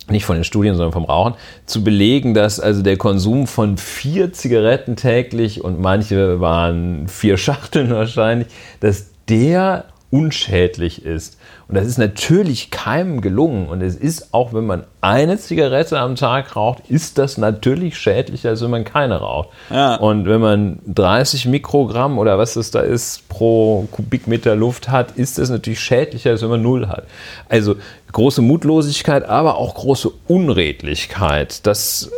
[0.08, 1.34] nicht von den Studien, sondern vom Rauchen,
[1.66, 7.90] zu belegen, dass also der Konsum von vier Zigaretten täglich und manche waren vier Schachteln
[7.90, 8.48] wahrscheinlich,
[8.80, 11.38] dass der unschädlich ist.
[11.68, 13.68] Und das ist natürlich keinem gelungen.
[13.68, 18.50] Und es ist, auch wenn man eine Zigarette am Tag raucht, ist das natürlich schädlicher,
[18.50, 19.48] als wenn man keine raucht.
[19.70, 19.96] Ja.
[19.96, 25.38] Und wenn man 30 Mikrogramm oder was das da ist pro Kubikmeter Luft hat, ist
[25.38, 27.04] das natürlich schädlicher, als wenn man null hat.
[27.48, 27.76] Also
[28.12, 31.66] große Mutlosigkeit, aber auch große Unredlichkeit.
[31.66, 32.10] Das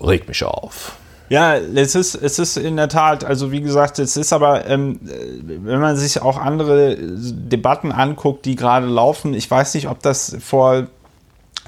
[0.00, 0.96] regt mich auf.
[1.28, 5.00] Ja, es ist, es ist in der Tat, also wie gesagt, es ist aber, ähm,
[5.02, 10.36] wenn man sich auch andere Debatten anguckt, die gerade laufen, ich weiß nicht, ob das
[10.40, 10.86] vor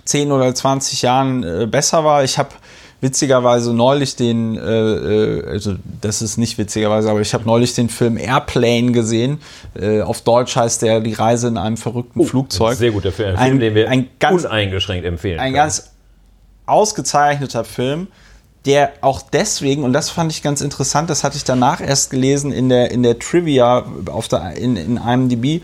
[0.04, 2.24] 10 oder 20 Jahren äh, besser war.
[2.24, 2.50] Ich habe
[3.00, 7.88] witzigerweise neulich den, äh, äh, also das ist nicht witzigerweise, aber ich habe neulich den
[7.88, 9.40] Film Airplane gesehen.
[9.78, 12.76] Äh, auf Deutsch heißt der Die Reise in einem verrückten oh, Flugzeug.
[12.76, 15.38] Sehr guter Film, ein, Film, den wir ein ganz, uneingeschränkt empfehlen.
[15.38, 15.56] Ein können.
[15.56, 15.92] ganz
[16.66, 18.08] ausgezeichneter Film
[18.66, 22.52] der auch deswegen, und das fand ich ganz interessant, das hatte ich danach erst gelesen
[22.52, 25.62] in der, in der Trivia auf der, in, in IMDb,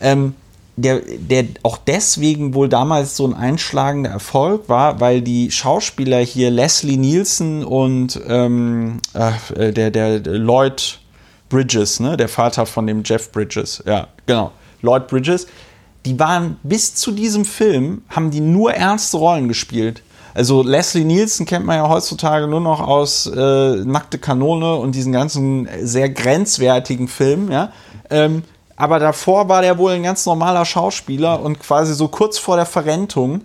[0.00, 0.34] ähm,
[0.76, 6.50] der, der auch deswegen wohl damals so ein einschlagender Erfolg war, weil die Schauspieler hier
[6.50, 11.00] Leslie Nielsen und ähm, äh, der, der Lloyd
[11.48, 14.52] Bridges, ne, der Vater von dem Jeff Bridges, ja, genau,
[14.82, 15.46] Lloyd Bridges,
[16.06, 20.02] die waren bis zu diesem Film, haben die nur ernste Rollen gespielt.
[20.34, 25.12] Also Leslie Nielsen kennt man ja heutzutage nur noch aus äh, Nackte Kanone und diesen
[25.12, 27.72] ganzen sehr grenzwertigen Filmen, ja.
[28.10, 28.42] Ähm,
[28.76, 32.64] aber davor war der wohl ein ganz normaler Schauspieler und quasi so kurz vor der
[32.64, 33.42] Verrentung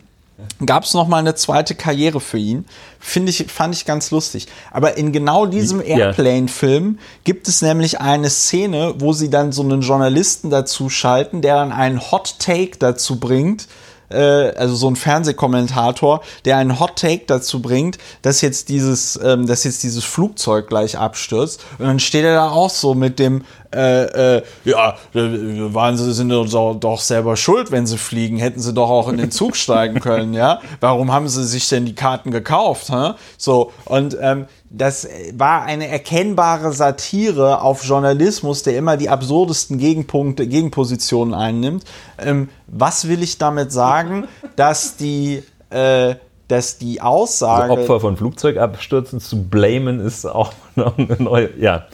[0.66, 2.66] gab es noch mal eine zweite Karriere für ihn.
[3.00, 4.48] Finde ich, fand ich ganz lustig.
[4.72, 9.82] Aber in genau diesem Airplane-Film gibt es nämlich eine Szene, wo sie dann so einen
[9.82, 13.68] Journalisten dazu schalten, der dann einen Hot Take dazu bringt,
[14.14, 19.64] also so ein Fernsehkommentator, der einen Hot Take dazu bringt, dass jetzt dieses, ähm, dass
[19.64, 21.64] jetzt dieses Flugzeug gleich abstürzt.
[21.80, 23.44] Und dann steht er da auch so mit dem,
[23.76, 28.90] äh, äh, ja, waren sie sind doch, selber schuld, wenn sie fliegen, hätten sie doch
[28.90, 30.62] auch in den Zug steigen können, ja?
[30.80, 32.90] Warum haben sie sich denn die Karten gekauft?
[32.90, 33.14] Hä?
[33.38, 40.48] So und ähm, das war eine erkennbare Satire auf Journalismus, der immer die absurdesten Gegenpunkte,
[40.48, 41.86] Gegenpositionen einnimmt.
[42.18, 44.28] Ähm, was will ich damit sagen?
[44.56, 46.16] Dass die, äh,
[46.48, 47.72] dass die Aussage.
[47.72, 51.58] Also Opfer von Flugzeugabstürzen zu blamen ist auch noch eine neue.
[51.58, 51.86] Ja.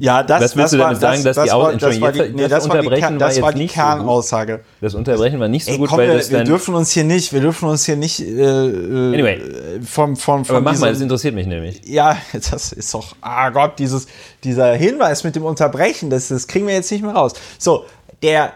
[0.00, 2.20] Ja, das, Was willst das du damit sagen, dass das die, war, das war die,
[2.30, 4.60] nee, das, das war die, das war die Kernaussage.
[4.80, 6.92] So das Unterbrechen war nicht so Ey, gut, komm, weil wir, das wir dürfen uns
[6.92, 9.40] hier nicht, wir dürfen uns hier nicht äh, äh anyway.
[9.82, 11.80] vom, vom, vom Aber mach diesem, mal, das interessiert mich nämlich.
[11.84, 14.06] Ja, das ist doch, ah Gott, dieses,
[14.44, 17.32] dieser Hinweis mit dem Unterbrechen, das, das kriegen wir jetzt nicht mehr raus.
[17.58, 17.84] So,
[18.22, 18.52] der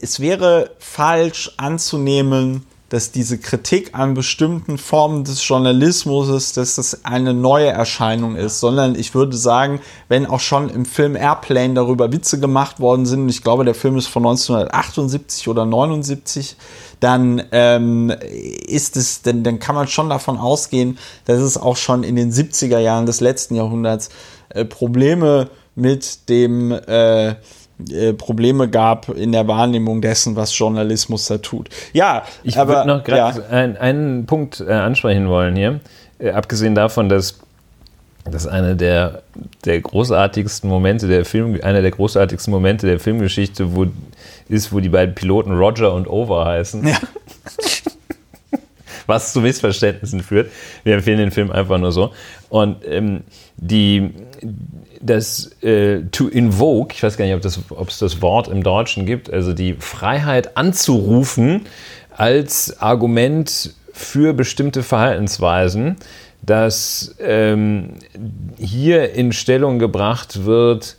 [0.00, 7.32] es wäre falsch anzunehmen, dass diese Kritik an bestimmten Formen des Journalismus, dass das eine
[7.32, 12.38] neue Erscheinung ist, sondern ich würde sagen, wenn auch schon im Film Airplane darüber Witze
[12.38, 16.56] gemacht worden sind, und ich glaube, der Film ist von 1978 oder 79,
[17.00, 18.12] dann ähm,
[18.66, 22.30] ist es, denn, dann kann man schon davon ausgehen, dass es auch schon in den
[22.30, 24.10] 70er Jahren des letzten Jahrhunderts
[24.50, 27.36] äh, Probleme mit dem äh,
[27.90, 31.68] äh, Probleme gab in der Wahrnehmung dessen, was Journalismus da tut.
[31.92, 33.46] Ja, ich würde noch gerade ja.
[33.48, 35.80] einen, einen, Punkt äh, ansprechen wollen hier.
[36.18, 37.38] Äh, abgesehen davon, dass
[38.24, 39.22] das eine der,
[39.64, 43.86] der großartigsten Momente der Film, einer der großartigsten Momente der Filmgeschichte wo,
[44.48, 46.86] ist, wo die beiden Piloten Roger und Over heißen.
[46.86, 46.98] Ja.
[49.06, 50.52] Was zu Missverständnissen führt.
[50.84, 52.12] Wir empfehlen den Film einfach nur so.
[52.48, 53.22] Und ähm,
[53.56, 54.10] die,
[55.02, 59.04] das äh, to invoke, ich weiß gar nicht, ob, das, es das Wort im Deutschen
[59.04, 61.62] gibt, also die Freiheit anzurufen
[62.16, 65.96] als Argument für bestimmte Verhaltensweisen,
[66.40, 67.94] dass ähm,
[68.58, 70.96] hier in Stellung gebracht wird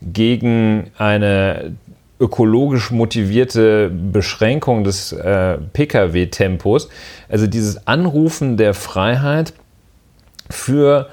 [0.00, 1.76] gegen eine
[2.18, 6.88] ökologisch motivierte Beschränkung des äh, Pkw-Tempos.
[7.28, 9.54] Also dieses Anrufen der Freiheit
[10.50, 11.08] für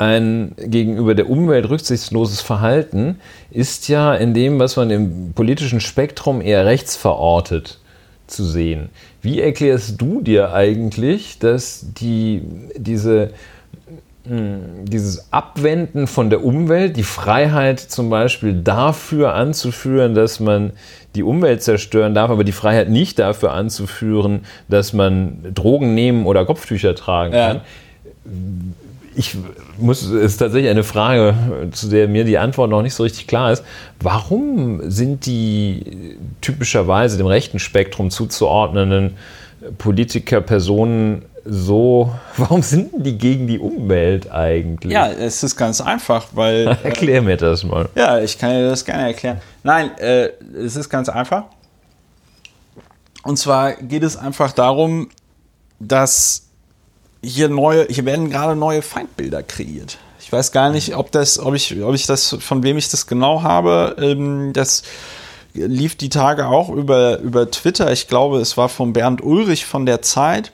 [0.00, 3.20] ein gegenüber der Umwelt rücksichtsloses Verhalten
[3.50, 7.78] ist ja in dem, was man im politischen Spektrum eher rechts verortet,
[8.26, 8.88] zu sehen.
[9.20, 12.40] Wie erklärst du dir eigentlich, dass die,
[12.76, 13.32] diese,
[14.26, 20.72] hm, dieses Abwenden von der Umwelt, die Freiheit zum Beispiel dafür anzuführen, dass man
[21.14, 26.46] die Umwelt zerstören darf, aber die Freiheit nicht dafür anzuführen, dass man Drogen nehmen oder
[26.46, 27.56] Kopftücher tragen kann.
[27.56, 27.62] Ja
[29.20, 29.36] ich
[29.76, 31.34] muss, es ist tatsächlich eine Frage,
[31.72, 33.62] zu der mir die Antwort noch nicht so richtig klar ist.
[34.00, 39.18] Warum sind die typischerweise dem rechten Spektrum zuzuordnenden
[39.76, 44.90] Politiker, Personen so, warum sind die gegen die Umwelt eigentlich?
[44.90, 46.78] Ja, es ist ganz einfach, weil.
[46.82, 47.90] Erklär mir das mal.
[47.94, 49.42] Ja, ich kann dir das gerne erklären.
[49.62, 51.44] Nein, äh, es ist ganz einfach.
[53.22, 55.10] Und zwar geht es einfach darum,
[55.78, 56.49] dass
[57.22, 59.98] hier neue, hier werden gerade neue Feindbilder kreiert.
[60.20, 63.06] Ich weiß gar nicht, ob das, ob ich, ob ich das, von wem ich das
[63.06, 63.96] genau habe.
[63.98, 64.82] Ähm, das
[65.54, 67.90] lief die Tage auch über, über Twitter.
[67.92, 70.52] Ich glaube, es war von Bernd Ulrich von der Zeit.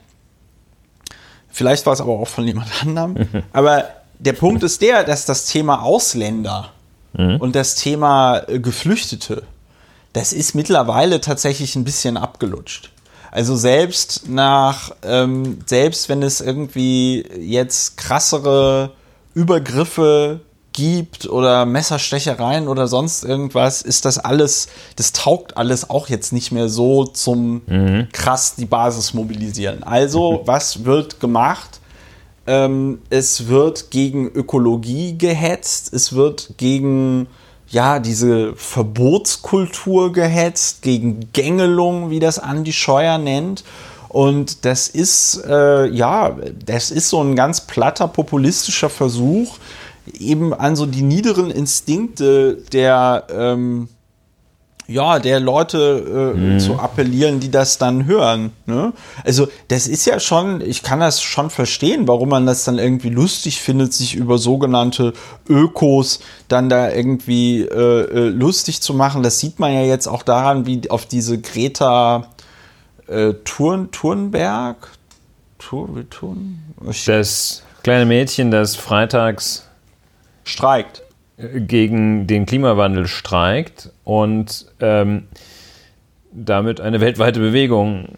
[1.49, 3.15] Vielleicht war es aber auch von jemand anderem.
[3.53, 3.85] aber
[4.19, 6.71] der Punkt ist der, dass das Thema Ausländer
[7.13, 7.37] mhm.
[7.37, 9.43] und das Thema äh, Geflüchtete,
[10.13, 12.91] das ist mittlerweile tatsächlich ein bisschen abgelutscht.
[13.37, 18.93] Also selbst nach, ähm, selbst wenn es irgendwie jetzt krassere
[19.35, 20.39] Übergriffe
[20.73, 26.51] gibt oder Messerstechereien oder sonst irgendwas, ist das alles, das taugt alles auch jetzt nicht
[26.51, 28.07] mehr so zum mhm.
[28.11, 29.83] krass die Basis mobilisieren.
[29.83, 31.79] Also, was wird gemacht?
[32.47, 37.27] Ähm, es wird gegen Ökologie gehetzt, es wird gegen
[37.69, 43.63] ja, diese Verbotskultur gehetzt, gegen Gängelung, wie das Andi Scheuer nennt.
[44.09, 49.57] Und das ist, äh, ja, das ist so ein ganz platter populistischer Versuch,
[50.17, 53.89] eben an so die niederen Instinkte der, ähm,
[54.87, 56.59] ja, der Leute äh, mhm.
[56.59, 58.53] zu appellieren, die das dann hören.
[58.65, 58.93] Ne?
[59.25, 63.09] Also das ist ja schon, ich kann das schon verstehen, warum man das dann irgendwie
[63.09, 65.11] lustig findet, sich über sogenannte
[65.49, 69.23] Ökos dann da irgendwie äh, äh lustig zu machen.
[69.23, 72.27] Das sieht man ja jetzt auch daran, wie auf diese Greta
[73.07, 74.89] äh, Thurn, Thurnberg,
[75.59, 76.59] Thur, Thurn?
[77.05, 79.67] Das kleine Mädchen, das freitags
[80.45, 81.03] streikt
[81.37, 85.27] gegen den Klimawandel streikt und ähm,
[86.31, 88.15] damit eine weltweite Bewegung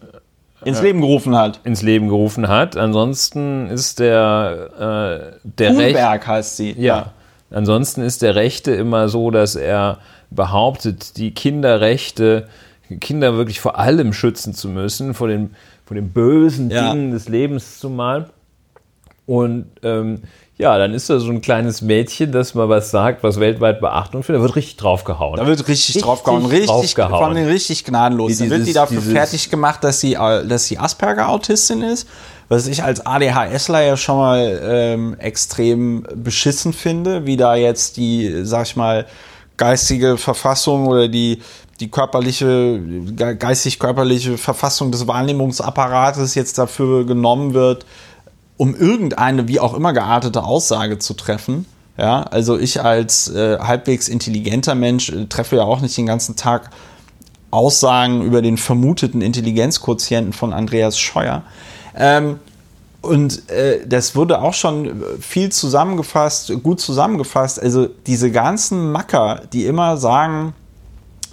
[0.62, 1.60] äh, ins Leben gerufen hat.
[1.64, 2.76] Ins Leben gerufen hat.
[2.76, 6.72] Ansonsten ist der äh, der Thunberg heißt sie.
[6.72, 6.96] Ja.
[6.96, 7.12] ja.
[7.50, 9.98] Ansonsten ist der Rechte immer so, dass er
[10.30, 12.48] behauptet, die Kinderrechte,
[13.00, 15.54] Kinder wirklich vor allem schützen zu müssen, vor den,
[15.84, 16.92] vor den bösen ja.
[16.92, 18.30] Dingen des Lebens zumal.
[19.26, 20.22] Und ähm,
[20.60, 24.22] ja, dann ist da so ein kleines Mädchen, das mal was sagt, was weltweit Beachtung
[24.22, 25.38] findet, da wird richtig draufgehauen.
[25.38, 27.10] Da wird richtig, richtig draufgehauen, richtig, draufgehauen.
[27.10, 28.28] vor allem richtig gnadenlos.
[28.28, 32.06] Dieses, da wird die dafür fertig gemacht, dass sie, äh, dass sie Asperger-Autistin ist,
[32.50, 38.44] was ich als ADHSler ja schon mal ähm, extrem beschissen finde, wie da jetzt die,
[38.44, 39.06] sag ich mal,
[39.56, 41.40] geistige Verfassung oder die,
[41.80, 42.80] die körperliche,
[43.38, 47.86] geistig-körperliche Verfassung des Wahrnehmungsapparates jetzt dafür genommen wird,
[48.60, 51.64] um irgendeine wie auch immer geartete Aussage zu treffen.
[51.96, 56.36] Ja, also ich als äh, halbwegs intelligenter Mensch äh, treffe ja auch nicht den ganzen
[56.36, 56.68] Tag
[57.50, 61.42] Aussagen über den vermuteten Intelligenzquotienten von Andreas Scheuer.
[61.96, 62.38] Ähm,
[63.00, 67.62] und äh, das wurde auch schon viel zusammengefasst, gut zusammengefasst.
[67.62, 70.52] Also diese ganzen Macker, die immer sagen,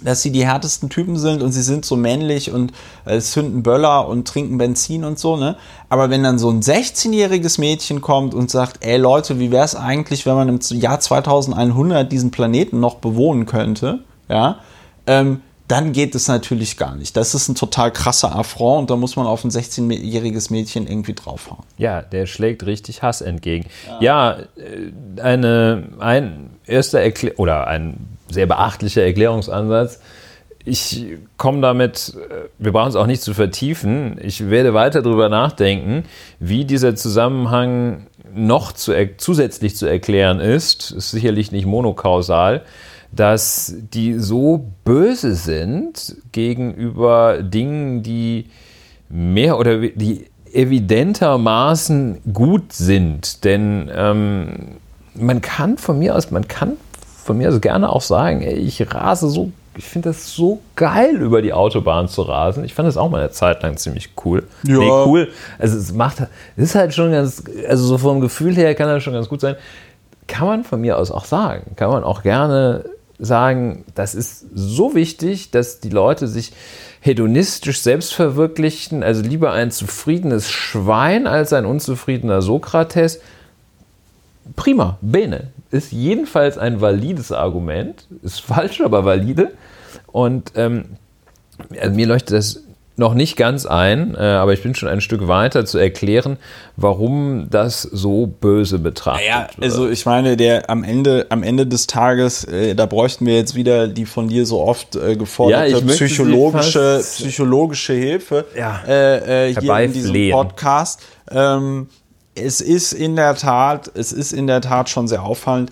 [0.02, 2.72] dass sie die härtesten Typen sind und sie sind so männlich und
[3.04, 5.56] äh, zünden Böller und trinken Benzin und so, ne?
[5.88, 9.74] Aber wenn dann so ein 16-jähriges Mädchen kommt und sagt, ey Leute, wie wäre es
[9.74, 14.58] eigentlich, wenn man im Jahr 2100 diesen Planeten noch bewohnen könnte, ja?
[15.06, 17.14] Ähm, dann geht es natürlich gar nicht.
[17.16, 21.12] Das ist ein total krasser Affront und da muss man auf ein 16-jähriges Mädchen irgendwie
[21.12, 21.62] draufhauen.
[21.76, 23.68] Ja, der schlägt richtig Hass entgegen.
[24.00, 30.00] Ja, ja äh, eine, ein erster Erklär oder ein sehr beachtlicher Erklärungsansatz.
[30.64, 31.06] Ich
[31.36, 34.18] komme damit, äh, wir brauchen es auch nicht zu vertiefen.
[34.22, 36.04] Ich werde weiter darüber nachdenken,
[36.40, 40.90] wie dieser Zusammenhang noch zu, zusätzlich zu erklären ist.
[40.92, 42.64] Ist sicherlich nicht monokausal
[43.10, 48.46] dass die so böse sind gegenüber Dingen, die
[49.08, 53.44] mehr oder die evidentermaßen gut sind.
[53.44, 54.76] Denn ähm,
[55.14, 56.76] man kann von mir aus, man kann
[57.28, 61.16] von mir aus gerne auch sagen, ey, ich rase so, ich finde das so geil,
[61.16, 62.64] über die Autobahn zu rasen.
[62.64, 64.44] Ich fand das auch mal eine Zeit lang ziemlich cool.
[64.66, 64.78] Ja.
[64.78, 65.28] Nee, cool.
[65.58, 66.22] Also es macht,
[66.56, 69.42] es ist halt schon ganz, also so vom Gefühl her kann das schon ganz gut
[69.42, 69.56] sein.
[70.26, 71.76] Kann man von mir aus auch sagen.
[71.76, 72.86] Kann man auch gerne
[73.18, 76.54] sagen, das ist so wichtig, dass die Leute sich
[77.00, 83.20] hedonistisch selbst verwirklichen, also lieber ein zufriedenes Schwein als ein unzufriedener Sokrates.
[84.56, 85.48] Prima, bene.
[85.70, 89.52] Ist jedenfalls ein valides Argument, ist falsch, aber valide.
[90.06, 90.84] Und ähm,
[91.80, 92.62] also mir leuchtet das
[92.98, 96.36] noch nicht ganz ein, äh, aber ich bin schon ein Stück weiter zu erklären,
[96.76, 99.64] warum das so böse betrachtet naja, wird.
[99.64, 103.54] Also ich meine, der am Ende, am Ende des Tages, äh, da bräuchten wir jetzt
[103.54, 109.54] wieder die von dir so oft äh, geforderte ja, psychologische, psychologische Hilfe ja, äh, äh
[109.54, 111.00] hier in diesem Podcast.
[111.30, 111.88] Ähm,
[112.38, 115.70] es ist in der Tat, es ist in der Tat schon sehr auffallend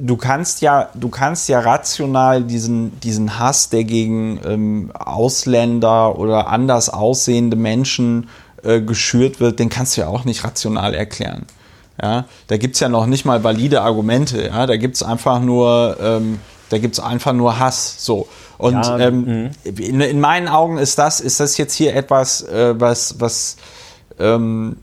[0.00, 6.48] du kannst ja, du kannst ja rational diesen, diesen Hass, der gegen ähm, Ausländer oder
[6.48, 8.28] anders aussehende Menschen
[8.62, 11.46] äh, geschürt wird, den kannst du ja auch nicht rational erklären.
[12.02, 15.40] Ja, da gibt es ja noch nicht mal valide Argumente, ja, da gibt es einfach
[15.40, 18.04] nur, ähm, da gibt's einfach nur Hass.
[18.04, 18.26] So.
[18.58, 19.50] Und ja, ähm, mhm.
[19.76, 23.56] in, in, meinen Augen ist das, ist das jetzt hier etwas, äh, was, was
[24.18, 24.76] ähm,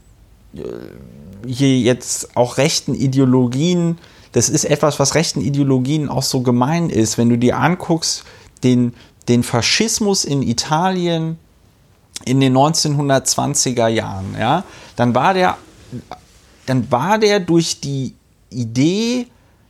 [1.46, 3.98] hier jetzt auch rechten Ideologien
[4.32, 7.18] das ist etwas, was rechten Ideologien auch so gemein ist.
[7.18, 8.24] Wenn du dir anguckst,
[8.64, 8.94] den,
[9.28, 11.38] den Faschismus in Italien
[12.26, 14.64] in den 1920er Jahren, ja,
[14.96, 15.58] dann war der,
[16.66, 18.16] dann war der durch die
[18.50, 19.28] Idee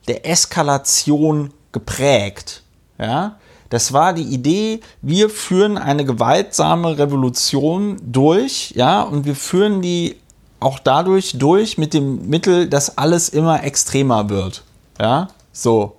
[0.08, 2.64] der Eskalation geprägt,
[2.98, 3.38] ja.
[3.70, 10.18] Das war die Idee, wir führen eine gewaltsame Revolution durch, ja, und wir führen die
[10.62, 14.64] auch dadurch durch mit dem Mittel, dass alles immer extremer wird.
[15.00, 15.98] Ja, so.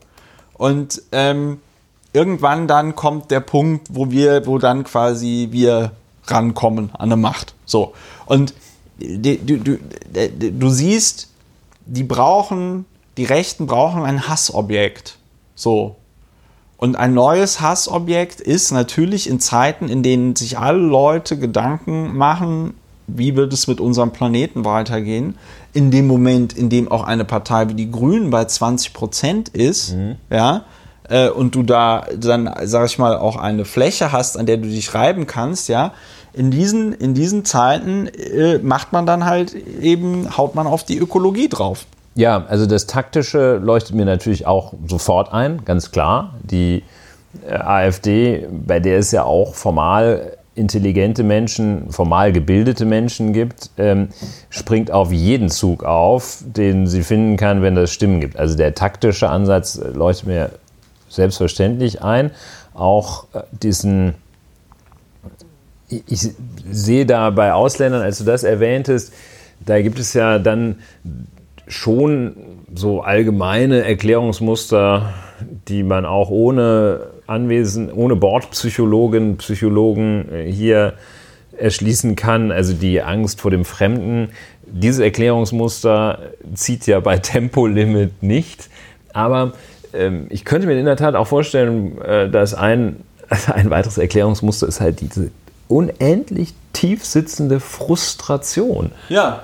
[0.55, 1.61] Und ähm,
[2.13, 5.93] irgendwann dann kommt der Punkt, wo wir, wo dann quasi wir
[6.27, 7.55] rankommen an eine Macht.
[7.67, 7.93] So.
[8.27, 8.55] Und
[8.99, 9.79] du, du,
[10.39, 11.29] du siehst,
[11.87, 12.85] die brauchen,
[13.17, 15.19] die Rechten brauchen ein Hassobjekt.
[15.57, 15.97] So.
[16.77, 22.75] Und ein neues Hassobjekt ist natürlich in Zeiten, in denen sich alle Leute Gedanken machen,
[23.17, 25.37] wie wird es mit unserem Planeten weitergehen?
[25.73, 29.95] In dem Moment, in dem auch eine Partei wie die Grünen bei 20 Prozent ist,
[29.95, 30.17] mhm.
[30.31, 30.65] ja,
[31.09, 34.69] äh, und du da dann, sag ich mal, auch eine Fläche hast, an der du
[34.69, 35.93] dich reiben kannst, ja,
[36.33, 40.99] in diesen, in diesen Zeiten äh, macht man dann halt eben, haut man auf die
[40.99, 41.87] Ökologie drauf.
[42.15, 46.35] Ja, also das Taktische leuchtet mir natürlich auch sofort ein, ganz klar.
[46.43, 46.83] Die
[47.47, 54.09] äh, AfD, bei der ist ja auch formal intelligente Menschen, formal gebildete Menschen gibt, ähm,
[54.51, 58.37] springt auf jeden Zug auf, den sie finden kann, wenn das Stimmen gibt.
[58.37, 60.51] Also der taktische Ansatz leuchtet mir
[61.09, 62.31] selbstverständlich ein.
[62.75, 64.15] Auch äh, diesen,
[65.89, 66.31] ich
[66.71, 69.13] sehe da bei Ausländern, als du das erwähntest,
[69.65, 70.81] da gibt es ja dann
[71.67, 72.37] schon
[72.75, 75.15] so allgemeine Erklärungsmuster,
[75.69, 80.95] die man auch ohne Anwesen, ohne Bordpsychologen, Psychologen äh, hier
[81.57, 82.53] erschließen kann.
[82.53, 84.31] Also die Angst vor dem Fremden.
[84.67, 86.19] Dieses Erklärungsmuster
[86.55, 88.69] zieht ja bei Tempolimit nicht.
[89.13, 89.53] Aber
[89.93, 92.97] ähm, ich könnte mir in der Tat auch vorstellen, äh, dass ein,
[93.53, 95.31] ein weiteres Erklärungsmuster ist halt diese
[95.69, 98.93] unendlich tief sitzende Frustration.
[99.09, 99.43] Ja.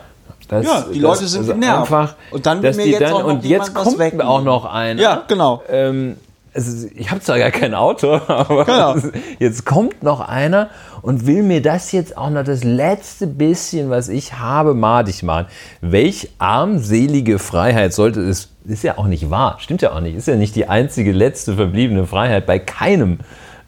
[0.49, 1.93] Das, ja, die Leute sind also genervt.
[1.93, 5.01] Einfach, und dann, dass die dann, und jetzt kommt auch noch einer.
[5.01, 5.62] Ja, genau.
[5.68, 6.16] Ähm,
[6.59, 8.97] also ich habe zwar gar kein Auto, aber genau.
[9.39, 10.71] jetzt kommt noch einer
[11.03, 15.47] und will mir das jetzt auch noch das letzte bisschen, was ich habe, madig machen.
[15.81, 20.27] Welch armselige Freiheit sollte es, ist ja auch nicht wahr, stimmt ja auch nicht, ist
[20.27, 23.19] ja nicht die einzige letzte verbliebene Freiheit bei keinem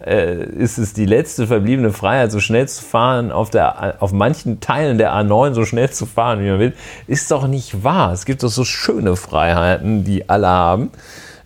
[0.05, 4.61] äh, ist es die letzte verbliebene Freiheit, so schnell zu fahren, auf, der, auf manchen
[4.61, 6.75] Teilen der A9 so schnell zu fahren, wie man will,
[7.07, 8.13] ist doch nicht wahr.
[8.13, 10.91] Es gibt doch so schöne Freiheiten, die alle haben.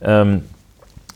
[0.01, 0.45] Ähm,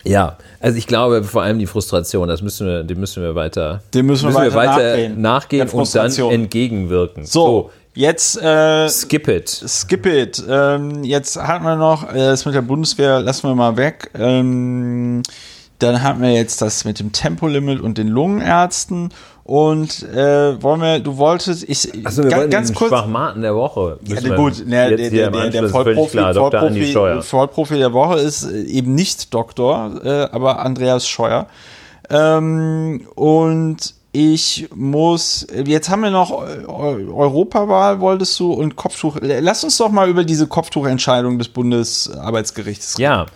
[0.09, 3.83] ja, also ich glaube vor allem die Frustration, das müssen wir, dem müssen wir weiter,
[3.95, 7.25] dem müssen wir, müssen weiter, weiter nachgehen, nachgehen und dann entgegenwirken.
[7.25, 9.49] So, so jetzt äh, skip it.
[9.49, 10.43] Skip it.
[10.49, 14.11] Ähm, jetzt hatten wir noch äh, das mit der Bundeswehr, lassen wir mal weg.
[14.15, 15.23] Ähm,
[15.79, 19.11] dann hatten wir jetzt das mit dem Tempolimit und den Lungenärzten.
[19.49, 22.91] Und äh, wollen wir, du wolltest, ich also wir ganz, ganz kurz.
[22.91, 23.99] Schwachmaten der Woche.
[24.05, 28.65] Ja, gut, ne, der, der, der, der Vollprofi, klar, Vollprofi, Vollprofi der Woche ist äh,
[28.65, 31.47] eben nicht Doktor, äh, aber Andreas Scheuer.
[32.11, 39.17] Ähm, und ich muss, jetzt haben wir noch Europawahl, wolltest du, und Kopftuch.
[39.23, 43.03] Lass uns doch mal über diese Kopftuchentscheidung des Bundesarbeitsgerichts reden.
[43.03, 43.27] Ja,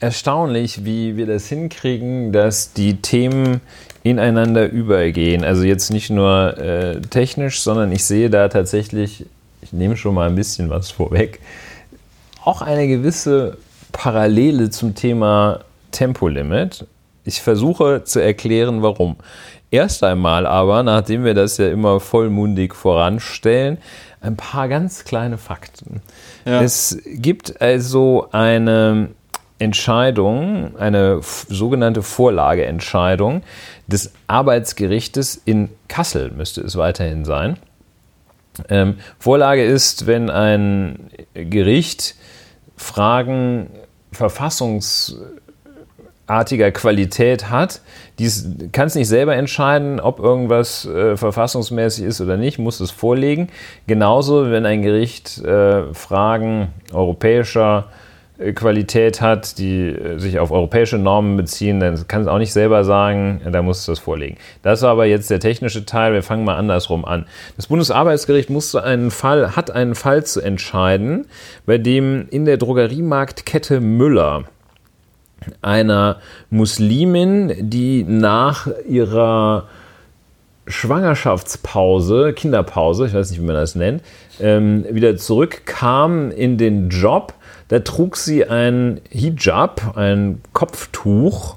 [0.00, 3.60] erstaunlich, wie wir das hinkriegen, dass die Themen
[4.02, 5.44] ineinander übergehen.
[5.44, 9.26] Also jetzt nicht nur äh, technisch, sondern ich sehe da tatsächlich,
[9.62, 11.40] ich nehme schon mal ein bisschen was vorweg,
[12.44, 13.58] auch eine gewisse
[13.92, 16.86] Parallele zum Thema Tempolimit.
[17.24, 19.16] Ich versuche zu erklären, warum.
[19.70, 23.78] Erst einmal aber, nachdem wir das ja immer vollmundig voranstellen,
[24.20, 26.02] ein paar ganz kleine Fakten.
[26.44, 26.60] Ja.
[26.62, 29.10] Es gibt also eine
[29.60, 33.42] Entscheidung, eine sogenannte Vorlageentscheidung
[33.86, 37.58] des Arbeitsgerichtes in Kassel, müsste es weiterhin sein.
[38.68, 42.14] Ähm, Vorlage ist, wenn ein Gericht
[42.76, 43.70] Fragen
[44.12, 47.80] verfassungsartiger Qualität hat,
[48.18, 52.90] dies kann es nicht selber entscheiden, ob irgendwas äh, verfassungsmäßig ist oder nicht, muss es
[52.90, 53.48] vorlegen.
[53.86, 57.86] Genauso, wenn ein Gericht äh, Fragen europäischer
[58.54, 62.84] Qualität hat, die äh, sich auf europäische Normen beziehen, dann kann es auch nicht selber
[62.84, 64.36] sagen, da muss es das vorlegen.
[64.62, 66.12] Das war aber jetzt der technische Teil.
[66.12, 67.26] Wir fangen mal andersrum an.
[67.56, 71.26] Das Bundesarbeitsgericht musste einen Fall, hat einen Fall zu entscheiden,
[71.66, 74.44] bei dem in der Drogeriemarktkette Müller
[75.62, 76.18] einer
[76.50, 79.68] Muslimin, die nach ihrer
[80.66, 84.02] Schwangerschaftspause, Kinderpause, ich weiß nicht, wie man das nennt,
[84.40, 87.34] ähm, wieder zurückkam in den Job
[87.70, 91.54] da trug sie ein Hijab, ein Kopftuch.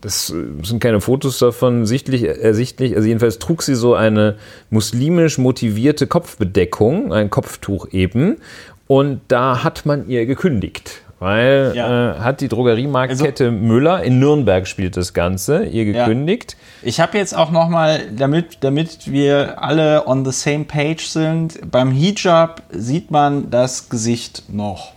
[0.00, 2.96] Das äh, sind keine Fotos davon sichtlich, ersichtlich.
[2.96, 4.36] Also jedenfalls trug sie so eine
[4.70, 8.38] muslimisch motivierte Kopfbedeckung, ein Kopftuch eben.
[8.86, 12.16] Und da hat man ihr gekündigt weil ja.
[12.16, 16.56] äh, hat die Drogeriemarktkette also, Müller in Nürnberg spielt das Ganze ihr gekündigt.
[16.82, 16.88] Ja.
[16.88, 21.60] Ich habe jetzt auch noch mal, damit damit wir alle on the same page sind,
[21.70, 24.94] beim Hijab sieht man das Gesicht noch.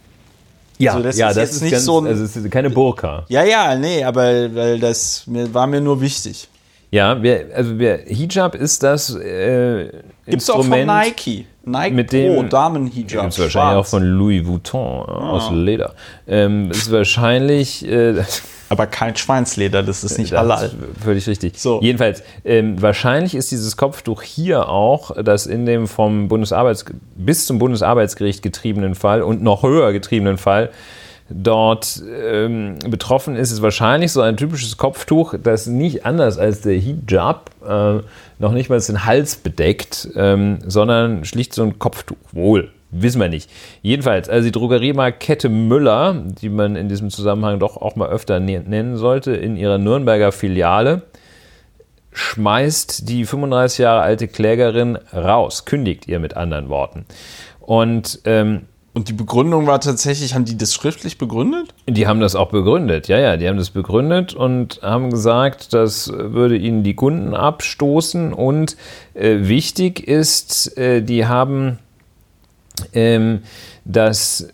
[0.77, 2.69] Ja, also das ja, ist das ist nicht ganz, so ein, also es ist keine
[2.69, 3.25] Burka.
[3.29, 6.49] Ja, ja, nee, aber weil das mir, war mir nur wichtig.
[6.91, 9.85] Ja, wir, also wir, Hijab ist das äh,
[10.25, 10.89] Gibt's Instrument.
[10.89, 11.45] auch von Nike.
[11.65, 13.21] Nike mit dem, Pro Damen-Hijab.
[13.21, 15.31] Gibt es wahrscheinlich auch von Louis Vuitton äh, ah.
[15.31, 15.93] aus Leder.
[16.27, 17.85] Ähm, ist wahrscheinlich.
[17.87, 18.23] Äh,
[18.69, 20.71] aber kein Schweinsleder, das ist nicht halal.
[21.03, 21.59] Völlig richtig.
[21.59, 21.79] So.
[21.81, 26.85] Jedenfalls, ähm, wahrscheinlich ist dieses Kopftuch hier auch das in dem vom Bundesarbeits
[27.15, 30.71] bis zum Bundesarbeitsgericht getriebenen Fall und noch höher getriebenen Fall
[31.29, 36.75] dort ähm, betroffen ist, ist wahrscheinlich so ein typisches Kopftuch, das nicht anders als der
[36.75, 38.01] Hijab äh,
[38.37, 42.17] noch nicht mal den Hals bedeckt, ähm, sondern schlicht so ein Kopftuch.
[42.31, 42.71] Wohl,
[43.01, 43.49] wissen wir nicht.
[43.81, 48.61] Jedenfalls, also die Drogeriemarktkette Müller, die man in diesem Zusammenhang doch auch mal öfter ne-,
[48.61, 51.03] nennen sollte, in ihrer Nürnberger Filiale,
[52.11, 57.05] schmeißt die 35 Jahre alte Klägerin raus, kündigt ihr mit anderen Worten.
[57.59, 58.61] Und ähm,
[58.95, 61.73] und die Begründung war tatsächlich, haben die das schriftlich begründet?
[61.85, 66.09] Die haben das auch begründet, ja, ja, die haben das begründet und haben gesagt, das
[66.13, 68.31] würde ihnen die Kunden abstoßen.
[68.31, 68.77] Und
[69.13, 71.79] äh, wichtig ist, äh, die haben
[72.93, 73.43] ähm,
[73.83, 74.47] das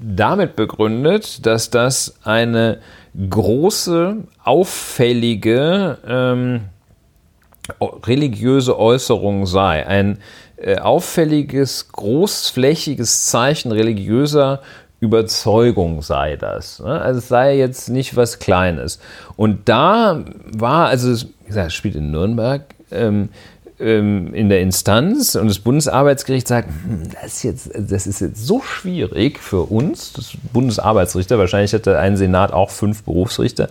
[0.00, 2.78] damit begründet, dass das eine
[3.30, 6.60] große, auffällige ähm,
[8.06, 9.86] religiöse Äußerung sei.
[9.86, 10.18] Ein
[10.56, 14.60] äh, auffälliges, großflächiges Zeichen religiöser
[15.00, 16.80] Überzeugung sei das.
[16.80, 17.00] Ne?
[17.00, 18.98] Also es sei jetzt nicht was Kleines.
[19.36, 23.28] Und da war, also wie gesagt, es spielt in Nürnberg, ähm,
[23.84, 28.60] in der Instanz und das Bundesarbeitsgericht sagt, hm, das, ist jetzt, das ist jetzt so
[28.60, 33.68] schwierig für uns, das Bundesarbeitsrichter, wahrscheinlich hätte ein Senat auch fünf Berufsrichter,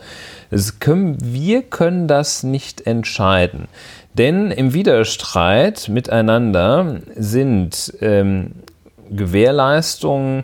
[0.51, 3.67] das können, wir können das nicht entscheiden.
[4.13, 8.51] Denn im Widerstreit miteinander sind ähm,
[9.09, 10.43] Gewährleistungen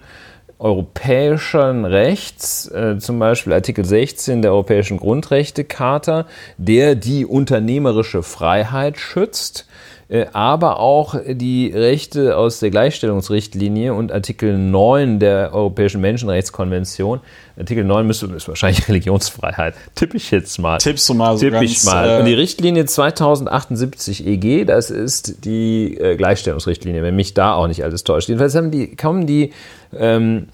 [0.60, 6.26] europäischen Rechts, äh, zum Beispiel Artikel 16 der Europäischen Grundrechtecharta,
[6.57, 9.65] der die unternehmerische Freiheit schützt
[10.10, 17.19] äh, aber auch die Rechte aus der Gleichstellungsrichtlinie und Artikel 9 der Europäischen Menschenrechtskonvention.
[17.60, 19.76] Artikel 9 müsste, ist wahrscheinlich Religionsfreiheit.
[19.94, 20.80] Tipp ich jetzt mal.
[20.80, 22.10] Tippst du mal so Tipp ich mal.
[22.10, 27.68] äh, Und die Richtlinie 2078 EG, das ist die äh, Gleichstellungsrichtlinie, wenn mich da auch
[27.68, 28.30] nicht alles täuscht.
[28.30, 29.52] Jedenfalls haben die, kommen die
[29.98, 30.48] ähm,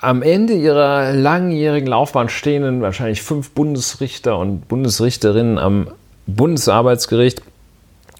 [0.00, 5.88] am Ende ihrer langjährigen Laufbahn stehenden wahrscheinlich fünf Bundesrichter und Bundesrichterinnen am
[6.26, 7.42] Bundesarbeitsgericht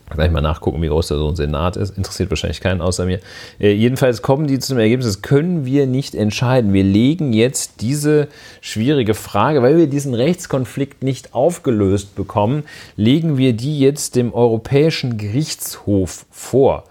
[0.08, 1.96] Gleich mal nachgucken, wie groß da so ein Senat ist.
[1.96, 3.18] Interessiert wahrscheinlich keinen außer mir.
[3.58, 6.72] Äh, jedenfalls kommen die zum Ergebnis, das können wir nicht entscheiden.
[6.72, 8.28] Wir legen jetzt diese
[8.60, 12.62] schwierige Frage, weil wir diesen Rechtskonflikt nicht aufgelöst bekommen,
[12.94, 16.84] legen wir die jetzt dem Europäischen Gerichtshof vor.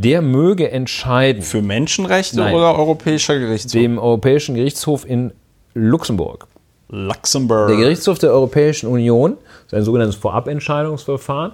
[0.00, 1.42] Der möge entscheiden.
[1.42, 2.54] Für Menschenrechte Nein.
[2.54, 3.72] oder Europäischer Gerichtshof?
[3.72, 5.32] Dem Europäischen Gerichtshof in
[5.74, 6.46] Luxemburg.
[6.88, 7.66] Luxemburg.
[7.68, 9.32] Der Gerichtshof der Europäischen Union,
[9.64, 11.52] das ist ein sogenanntes Vorabentscheidungsverfahren,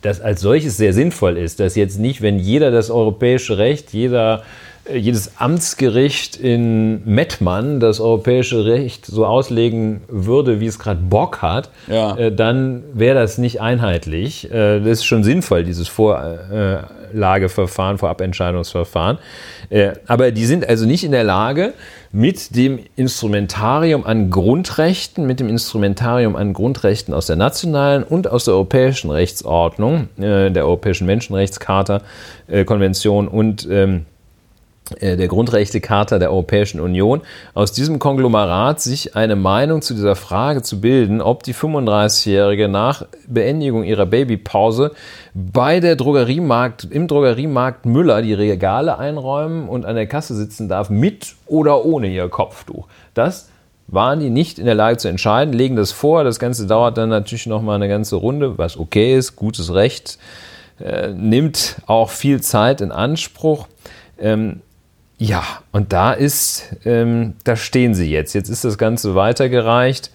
[0.00, 4.42] das als solches sehr sinnvoll ist, dass jetzt nicht, wenn jeder das europäische Recht, jeder,
[4.86, 11.42] äh, jedes Amtsgericht in Mettmann das europäische Recht so auslegen würde, wie es gerade Bock
[11.42, 12.16] hat, Ja.
[12.16, 14.50] äh, dann wäre das nicht einheitlich.
[14.50, 15.88] Äh, das ist schon sinnvoll, dieses
[17.12, 19.18] Vorlageverfahren, Vorabentscheidungsverfahren.
[19.70, 21.74] Äh, Aber die sind also nicht in der Lage,
[22.10, 28.44] mit dem Instrumentarium an Grundrechten, mit dem Instrumentarium an Grundrechten aus der nationalen und aus
[28.44, 32.02] der europäischen Rechtsordnung, äh, der Europäischen Menschenrechtscharta,
[32.48, 34.11] äh, Konvention und ähm, äh,
[35.00, 37.22] der Grundrechtecharta der Europäischen Union,
[37.54, 43.04] aus diesem Konglomerat sich eine Meinung zu dieser Frage zu bilden, ob die 35-Jährige nach
[43.26, 44.92] Beendigung ihrer Babypause
[45.34, 50.90] bei der Drogeriemarkt, im Drogeriemarkt Müller die Regale einräumen und an der Kasse sitzen darf,
[50.90, 52.86] mit oder ohne ihr Kopftuch.
[53.14, 53.48] Das
[53.88, 56.24] waren die nicht in der Lage zu entscheiden, legen das vor.
[56.24, 60.18] Das Ganze dauert dann natürlich noch mal eine ganze Runde, was okay ist, gutes Recht,
[60.80, 63.68] äh, nimmt auch viel Zeit in Anspruch.
[64.18, 64.62] Ähm,
[65.22, 68.32] ja, und da ist, ähm, da stehen sie jetzt.
[68.32, 70.10] Jetzt ist das Ganze weitergereicht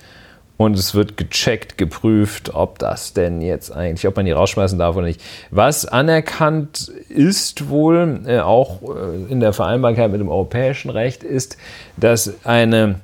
[0.57, 4.97] und es wird gecheckt, geprüft, ob das denn jetzt eigentlich, ob man die rausschmeißen darf
[4.97, 5.21] oder nicht.
[5.49, 11.55] Was anerkannt ist wohl, äh, auch äh, in der Vereinbarkeit mit dem europäischen Recht, ist,
[11.95, 12.99] dass eine,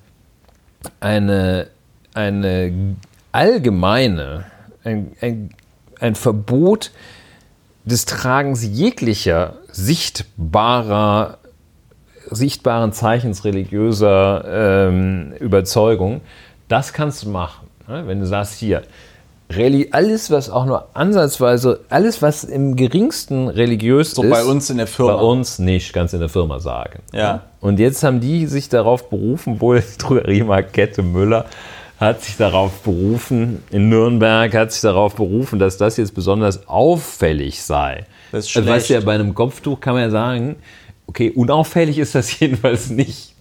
[1.00, 1.68] eine,
[2.14, 2.98] eine
[3.32, 4.44] allgemeine,
[4.84, 5.52] ein, ein,
[6.02, 6.92] ein Verbot
[7.86, 11.38] des Tragens jeglicher sichtbarer
[12.36, 16.22] sichtbaren Zeichens religiöser ähm, Überzeugung,
[16.68, 17.68] das kannst du machen.
[17.88, 18.04] Ne?
[18.08, 18.84] Wenn du sagst, hier,
[19.52, 24.70] Reli alles, was auch nur ansatzweise, alles, was im geringsten religiös So ist, bei uns
[24.70, 25.18] in der Firma.
[25.18, 27.00] bei uns nicht, ganz in der Firma sagen.
[27.14, 27.44] Ja.
[27.60, 31.46] Und jetzt haben die sich darauf berufen, wohl die Drogeriemarktkette Müller
[32.00, 37.62] hat sich darauf berufen, in Nürnberg hat sich darauf berufen, dass das jetzt besonders auffällig
[37.62, 38.06] sei.
[38.32, 39.06] Das ist also weißt du ja, schlecht.
[39.06, 40.56] bei einem Kopftuch kann man ja sagen,
[41.08, 43.36] okay, unauffällig ist das jedenfalls nicht.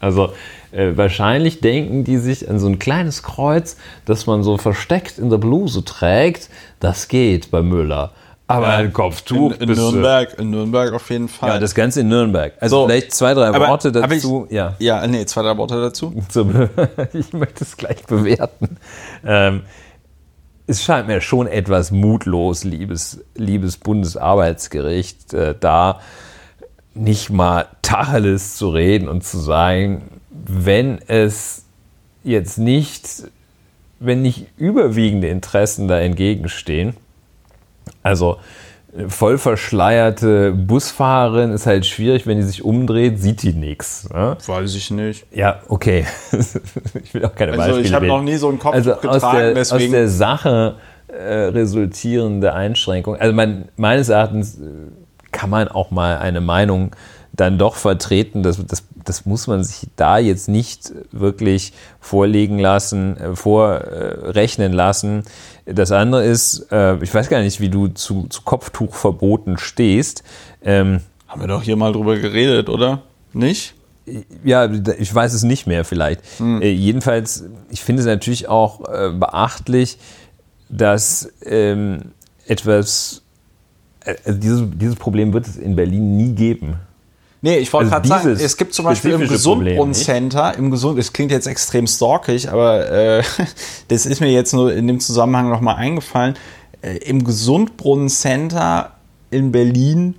[0.00, 0.32] Also
[0.70, 5.30] äh, wahrscheinlich denken die sich an so ein kleines Kreuz, das man so versteckt in
[5.30, 6.48] der Bluse trägt.
[6.80, 8.12] Das geht bei Müller.
[8.50, 11.50] Aber ein Kopftuch in, in bist du- Nürnberg, in Nürnberg auf jeden Fall.
[11.50, 12.54] Ja, das Ganze in Nürnberg.
[12.60, 12.86] Also So.
[12.88, 14.46] vielleicht zwei, drei Aber- Worte dazu.
[14.48, 14.74] Ich, ja.
[14.78, 16.14] ja, nee, zwei, drei Worte dazu.
[17.12, 18.78] Ich möchte es gleich bewerten.
[19.26, 19.62] Ähm,
[20.66, 26.00] es scheint mir schon etwas mutlos, liebes, liebes Bundesarbeitsgericht, äh, da
[26.94, 31.64] nicht mal Tacheles zu reden und zu sagen, wenn es
[32.24, 33.24] jetzt nicht,
[34.00, 36.94] wenn nicht überwiegende Interessen da entgegenstehen,
[38.02, 38.38] also
[38.96, 44.08] äh, voll verschleierte Busfahrerin ist halt schwierig, wenn die sich umdreht, sieht die nichts.
[44.10, 44.36] Ne?
[44.46, 45.26] Weiß ich nicht.
[45.32, 46.06] Ja, okay.
[47.02, 49.00] ich will auch keine Also Beispiele ich habe noch nie so einen Kopf also aus
[49.00, 49.92] getragen, der, aus deswegen.
[49.92, 50.76] der Sache
[51.08, 53.16] äh, resultierende Einschränkung.
[53.16, 54.62] Also man, meines Erachtens äh,
[55.32, 56.94] kann man auch mal eine Meinung
[57.32, 58.42] dann doch vertreten.
[58.42, 65.22] Das, das, das muss man sich da jetzt nicht wirklich vorlegen lassen, äh, vorrechnen lassen.
[65.64, 70.24] Das andere ist, äh, ich weiß gar nicht, wie du zu, zu Kopftuchverboten stehst.
[70.62, 73.02] Ähm, Haben wir doch hier mal drüber geredet, oder?
[73.32, 73.74] Nicht?
[74.44, 76.20] ja, ich weiß es nicht mehr vielleicht.
[76.40, 79.98] Äh, jedenfalls, ich finde es natürlich auch äh, beachtlich,
[80.68, 82.12] dass ähm,
[82.46, 83.22] etwas
[84.24, 86.76] also dieses, dieses Problem wird es in Berlin nie geben.
[87.40, 91.12] Nee, ich wollte Also gerade sagen, es gibt zum Beispiel im Gesundbrunnen-Center, im Gesund, es
[91.12, 93.22] klingt jetzt extrem stalkig, aber äh,
[93.88, 96.34] das ist mir jetzt nur in dem Zusammenhang nochmal eingefallen.
[96.82, 98.92] Äh, Im Gesundbrunnen-Center
[99.30, 100.16] in Berlin,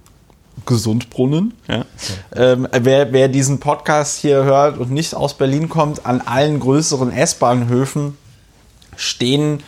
[0.65, 1.85] Gesundbrunnen, ja.
[2.35, 7.11] Ähm, wer, wer diesen Podcast hier hört und nicht aus Berlin kommt, an allen größeren
[7.11, 8.17] S-Bahnhöfen
[8.95, 9.63] stehen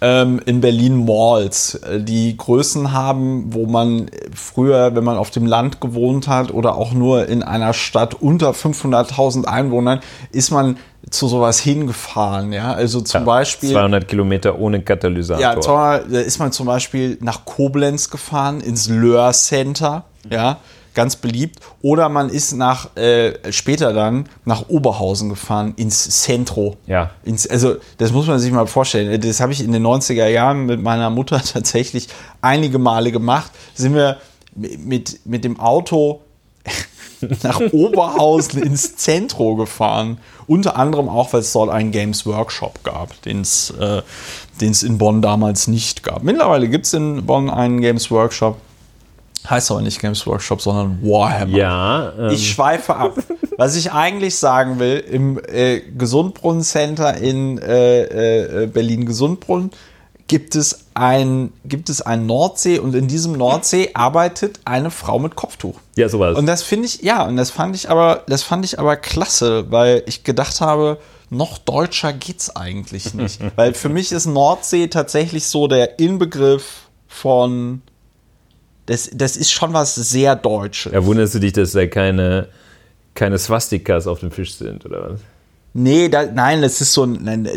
[0.00, 5.46] ähm, in Berlin Malls, äh, die Größen haben, wo man früher, wenn man auf dem
[5.46, 10.00] Land gewohnt hat oder auch nur in einer Stadt unter 500.000 Einwohnern,
[10.32, 10.78] ist man
[11.10, 12.52] zu sowas hingefahren.
[12.52, 13.72] Ja, also zum Beispiel.
[13.72, 15.40] 200 Kilometer ohne Katalysator.
[15.40, 20.58] Ja, da ist man zum Beispiel nach Koblenz gefahren, ins Löhr Center, ja,
[20.94, 21.60] ganz beliebt.
[21.82, 26.76] Oder man ist nach, äh, später dann nach Oberhausen gefahren, ins Centro.
[26.86, 27.10] Ja.
[27.24, 29.20] Ins, also, das muss man sich mal vorstellen.
[29.20, 32.08] Das habe ich in den 90er Jahren mit meiner Mutter tatsächlich
[32.40, 33.50] einige Male gemacht.
[33.74, 34.18] Sind wir
[34.54, 36.20] mit, mit dem Auto
[37.42, 40.18] nach Oberhausen ins Zentro gefahren.
[40.46, 44.02] Unter anderem auch, weil es dort einen Games Workshop gab, den es äh,
[44.60, 46.22] den's in Bonn damals nicht gab.
[46.22, 48.58] Mittlerweile gibt es in Bonn einen Games Workshop.
[49.48, 51.56] Heißt aber nicht Games Workshop, sondern Warhammer.
[51.56, 53.14] Ja, ähm, Ich schweife ab.
[53.56, 59.70] Was ich eigentlich sagen will, im äh, Gesundbrunnen-Center in äh, äh, Berlin-Gesundbrunnen
[60.30, 65.34] gibt es ein, gibt es ein Nordsee und in diesem Nordsee arbeitet eine Frau mit
[65.34, 65.80] Kopftuch.
[65.96, 66.38] ja, sowas.
[66.38, 69.72] Und das finde ich, ja, und das fand ich aber, das fand ich aber klasse,
[69.72, 70.98] weil ich gedacht habe,
[71.30, 73.40] noch deutscher geht's eigentlich nicht.
[73.56, 77.82] weil für mich ist Nordsee tatsächlich so der Inbegriff von,
[78.86, 80.92] das, das ist schon was sehr Deutsches.
[80.92, 82.48] ja, wunderst du dich, dass da keine,
[83.14, 85.20] keine Swastikas auf dem Fisch sind, oder was?
[85.72, 87.18] Nee, da, nein, das ist so ein.
[87.22, 87.48] Nein,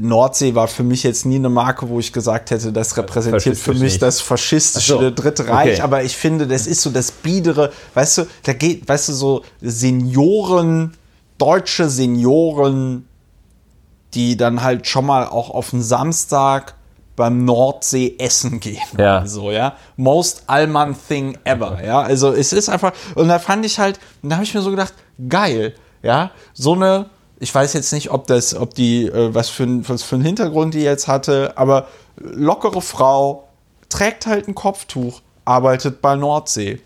[0.00, 3.72] Nordsee war für mich jetzt nie eine Marke, wo ich gesagt hätte, das repräsentiert für
[3.72, 4.02] mich nicht.
[4.02, 5.74] das faschistische so, Dritte Reich.
[5.74, 5.80] okay.
[5.80, 9.42] Aber ich finde, das ist so das Biedere, weißt du, da geht, weißt du, so
[9.62, 10.92] Senioren,
[11.38, 13.06] deutsche Senioren,
[14.12, 16.74] die dann halt schon mal auch auf den Samstag
[17.18, 18.80] beim Nordsee essen gehen.
[18.96, 19.26] Ja.
[19.26, 19.74] So, ja.
[19.96, 22.00] Most Allman thing ever, ja.
[22.00, 24.94] Also es ist einfach, und da fand ich halt, da habe ich mir so gedacht,
[25.28, 26.30] geil, ja.
[26.54, 27.06] So eine,
[27.40, 30.24] ich weiß jetzt nicht, ob das, ob die, äh, was für, ein, was für einen
[30.24, 33.48] Hintergrund die jetzt hatte, aber lockere Frau,
[33.88, 36.80] trägt halt ein Kopftuch, arbeitet bei Nordsee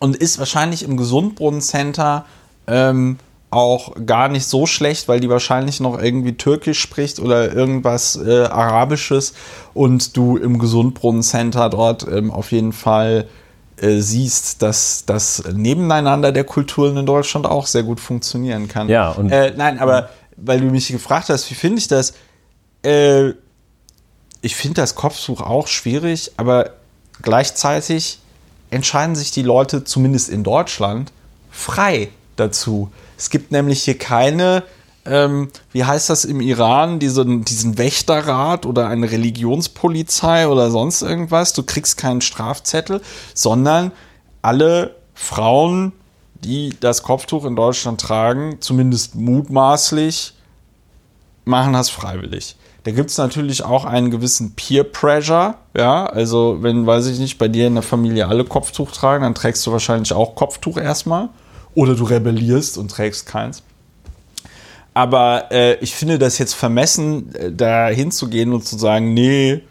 [0.00, 2.24] und ist wahrscheinlich im Gesundbrunnen-Center
[2.66, 3.18] ähm,
[3.52, 8.44] auch gar nicht so schlecht, weil die wahrscheinlich noch irgendwie Türkisch spricht oder irgendwas äh,
[8.44, 9.34] Arabisches
[9.74, 13.28] und du im Gesundbrunnen-Center dort ähm, auf jeden Fall
[13.76, 18.88] äh, siehst, dass das Nebeneinander der Kulturen in Deutschland auch sehr gut funktionieren kann.
[18.88, 22.14] Ja, und- äh, nein, aber weil du mich gefragt hast, wie finde ich das?
[22.82, 23.34] Äh,
[24.40, 26.70] ich finde das Kopftuch auch schwierig, aber
[27.20, 28.18] gleichzeitig
[28.70, 31.12] entscheiden sich die Leute, zumindest in Deutschland,
[31.50, 32.90] frei dazu.
[33.22, 34.64] Es gibt nämlich hier keine,
[35.04, 41.52] ähm, wie heißt das im Iran, diesen, diesen Wächterrat oder eine Religionspolizei oder sonst irgendwas.
[41.52, 43.00] Du kriegst keinen Strafzettel,
[43.32, 43.92] sondern
[44.42, 45.92] alle Frauen,
[46.42, 50.34] die das Kopftuch in Deutschland tragen, zumindest mutmaßlich,
[51.44, 52.56] machen das freiwillig.
[52.82, 57.38] Da gibt es natürlich auch einen gewissen Peer Pressure, ja, also wenn, weiß ich nicht,
[57.38, 61.28] bei dir in der Familie alle Kopftuch tragen, dann trägst du wahrscheinlich auch Kopftuch erstmal
[61.74, 63.62] oder du rebellierst und trägst keins.
[64.94, 69.62] Aber äh, ich finde das jetzt vermessen, äh, da hinzugehen und zu sagen, nee,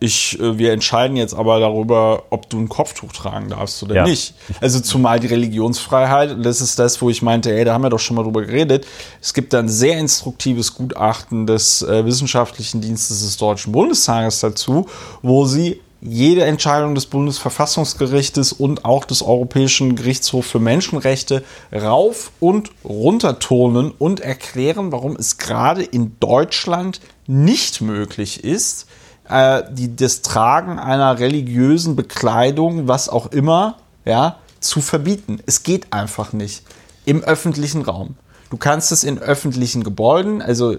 [0.00, 4.04] ich, äh, wir entscheiden jetzt aber darüber, ob du ein Kopftuch tragen darfst oder Ja.
[4.04, 4.34] nicht.
[4.60, 7.90] Also zumal die Religionsfreiheit, und das ist das, wo ich meinte, ey, da haben wir
[7.90, 8.84] doch schon mal drüber geredet.
[9.22, 14.86] Es gibt da ein sehr instruktives Gutachten des äh, Wissenschaftlichen Dienstes des Deutschen Bundestages dazu,
[15.22, 22.70] wo sie jede Entscheidung des Bundesverfassungsgerichtes und auch des Europäischen Gerichtshofs für Menschenrechte rauf und
[22.84, 28.86] runtertonen und erklären, warum es gerade in Deutschland nicht möglich ist,
[29.30, 35.40] äh, die, das Tragen einer religiösen Bekleidung, was auch immer, ja, zu verbieten.
[35.46, 36.64] Es geht einfach nicht
[37.06, 38.16] im öffentlichen Raum.
[38.50, 40.76] Du kannst es in öffentlichen Gebäuden, also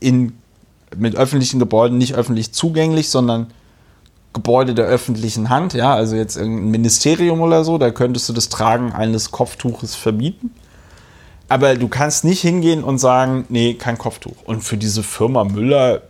[0.00, 0.38] in,
[0.96, 3.52] mit öffentlichen Gebäuden nicht öffentlich zugänglich, sondern
[4.32, 8.48] Gebäude der öffentlichen Hand, ja, also jetzt irgendein Ministerium oder so, da könntest du das
[8.48, 10.50] Tragen eines Kopftuches verbieten.
[11.48, 14.36] Aber du kannst nicht hingehen und sagen, nee, kein Kopftuch.
[14.46, 16.00] Und für diese Firma Müller äh,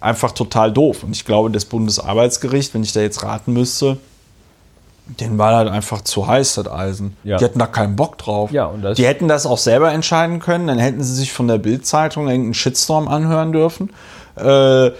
[0.00, 1.04] einfach total doof.
[1.04, 3.98] Und ich glaube, das Bundesarbeitsgericht, wenn ich da jetzt raten müsste,
[5.06, 7.16] denen war halt einfach zu heiß, das Eisen.
[7.24, 7.36] Ja.
[7.36, 8.50] Die hatten da keinen Bock drauf.
[8.50, 12.26] Ja, die hätten das auch selber entscheiden können, dann hätten sie sich von der Bild-Zeitung
[12.26, 13.90] irgendeinen Shitstorm anhören dürfen.
[14.36, 14.92] Äh, äh,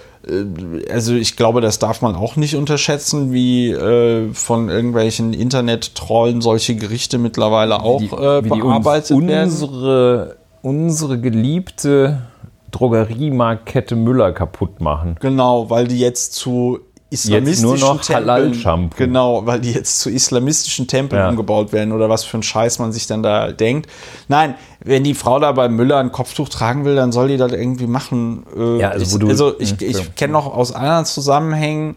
[0.91, 6.77] also ich glaube, das darf man auch nicht unterschätzen, wie äh, von irgendwelchen Internet-Trollen solche
[6.77, 9.51] Gerichte mittlerweile auch äh, wie bearbeitet uns werden.
[9.51, 12.23] Unsere, unsere geliebte
[12.71, 15.17] Drogeriemarktkette Müller kaputt machen.
[15.21, 16.81] Genau, weil die jetzt zu
[17.15, 18.97] islamistischen nur noch Tempeln, Halal-Shampoo.
[18.99, 21.29] genau, weil die jetzt zu islamistischen Tempeln Ja.
[21.31, 23.89] umgebaut werden oder was für ein Scheiß man sich dann da denkt.
[24.29, 24.55] Nein,
[24.85, 27.87] wenn die Frau da bei Müller ein Kopftuch tragen will, dann soll die das irgendwie
[27.87, 28.45] machen.
[28.57, 31.97] Äh, Ja, also ich, also ich, ich kenne noch aus anderen Zusammenhängen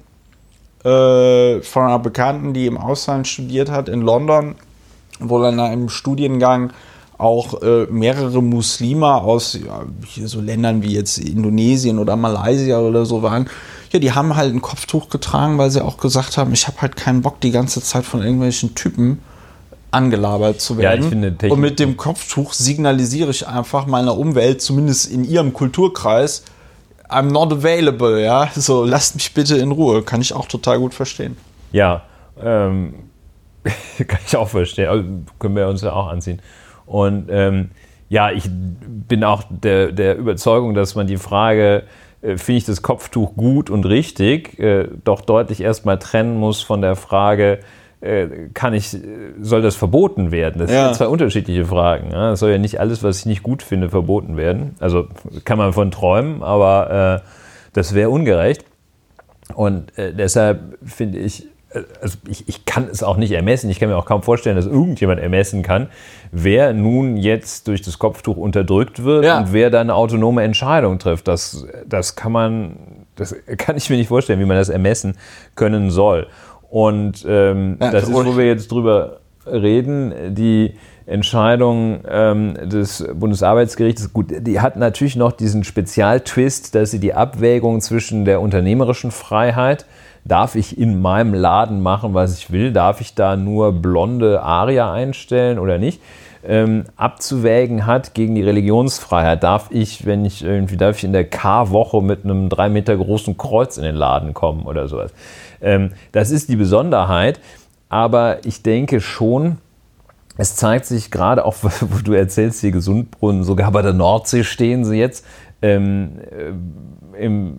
[0.84, 4.56] äh, von einer Bekannten, die im Ausland studiert hat in London,
[5.20, 6.72] wo dann da im Studiengang
[7.18, 9.82] auch äh, mehrere Muslime aus ja,
[10.28, 13.50] so Ländern wie jetzt Indonesien oder Malaysia oder so waren.
[13.92, 16.96] Ja, die haben halt ein Kopftuch getragen, weil sie auch gesagt haben, ich habe halt
[16.96, 19.20] keinen Bock, die ganze Zeit von irgendwelchen Typen
[19.92, 21.04] angelabert zu Ja, werden.
[21.04, 25.54] ich finde Technik- Und mit dem Kopftuch signalisiere ich einfach meiner Umwelt, zumindest in ihrem
[25.54, 26.44] Kulturkreis,
[27.10, 28.50] I'm not available, ja.
[28.54, 30.04] So, lasst mich bitte in Ruhe.
[30.04, 31.38] Kann ich auch total gut verstehen.
[31.72, 32.02] Ja,
[32.44, 32.94] ähm,
[34.08, 34.90] kann ich auch verstehen.
[34.90, 35.04] Also,
[35.40, 36.42] können wir uns ja auch anziehen.
[36.88, 37.70] Und ähm,
[38.10, 41.84] ja, ich bin auch der, der Überzeugung, dass man die Frage,
[42.22, 46.82] äh, finde ich das Kopftuch gut und richtig, äh, doch deutlich erstmal trennen muss von
[46.82, 47.60] der Frage,
[48.00, 48.96] äh, kann ich,
[49.42, 50.60] soll das verboten werden?
[50.60, 50.86] Das Ja.
[50.86, 52.14] sind zwei unterschiedliche Fragen.
[52.14, 54.76] Es soll ja nicht alles, was ich nicht gut finde, verboten werden.
[54.80, 55.08] Also
[55.46, 57.28] kann man von träumen, aber äh,
[57.74, 58.64] das wäre ungerecht.
[59.56, 61.48] Und äh, deshalb finde ich,
[62.02, 63.70] also ich, ich kann es auch nicht ermessen.
[63.70, 65.88] Ich kann mir auch kaum vorstellen, dass irgendjemand ermessen kann,
[66.32, 69.40] wer nun jetzt durch das Kopftuch unterdrückt wird Ja.
[69.40, 71.28] und wer da eine autonome Entscheidung trifft.
[71.28, 72.78] Das, das kann man,
[73.16, 75.16] das kann ich mir nicht vorstellen, wie man das ermessen
[75.56, 76.28] können soll.
[76.70, 80.74] Und ähm, Ja, das ist, wo wir jetzt drüber reden, die
[81.06, 87.80] Entscheidung ähm, des Bundesarbeitsgerichts, gut, die hat natürlich noch diesen Spezialtwist, dass sie die Abwägung
[87.80, 89.86] zwischen der unternehmerischen Freiheit,
[90.28, 94.92] darf ich in meinem Laden machen, was ich will, darf ich da nur blonde Aria
[94.92, 96.02] einstellen oder nicht,
[96.46, 99.44] ähm, abzuwägen hat gegen die Religionsfreiheit.
[99.44, 103.38] Darf ich, wenn ich irgendwie, darf ich in der K-Woche mit einem drei Meter großen
[103.38, 105.12] Kreuz in den Laden kommen oder sowas.
[105.62, 107.40] Ähm, das ist die Besonderheit,
[107.90, 109.58] aber ich denke schon,
[110.38, 114.86] es zeigt sich gerade auch, wo du erzählst, hier Gesundbrunnen, sogar bei der Nordsee stehen
[114.86, 115.26] sie jetzt.
[115.62, 117.58] Ähm, äh, im,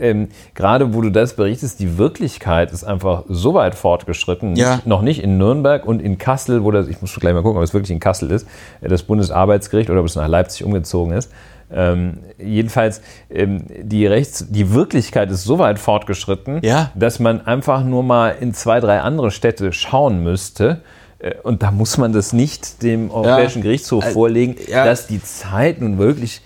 [0.00, 4.56] ähm, gerade wo du das berichtest, die Wirklichkeit ist einfach so weit fortgeschritten.
[4.56, 4.76] Ja.
[4.76, 7.58] Nicht, noch nicht in Nürnberg und in Kassel, wo das, ich muss gleich mal gucken,
[7.58, 8.46] ob es wirklich in Kassel ist,
[8.80, 11.30] äh, das Bundesarbeitsgericht oder ob es nach Leipzig umgezogen ist.
[11.70, 16.90] Ähm, jedenfalls, ähm, die, Rechts-, die Wirklichkeit ist so weit fortgeschritten, Ja.
[16.94, 20.80] dass man einfach nur mal in zwei, drei andere Städte schauen müsste.
[21.18, 24.84] Äh, Und da muss man das nicht dem Europäischen Gerichtshof Äh, vorlegen, ja.
[24.86, 26.40] dass die Zeit nun wirklich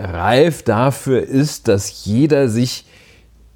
[0.00, 2.84] reif dafür ist, dass jeder sich,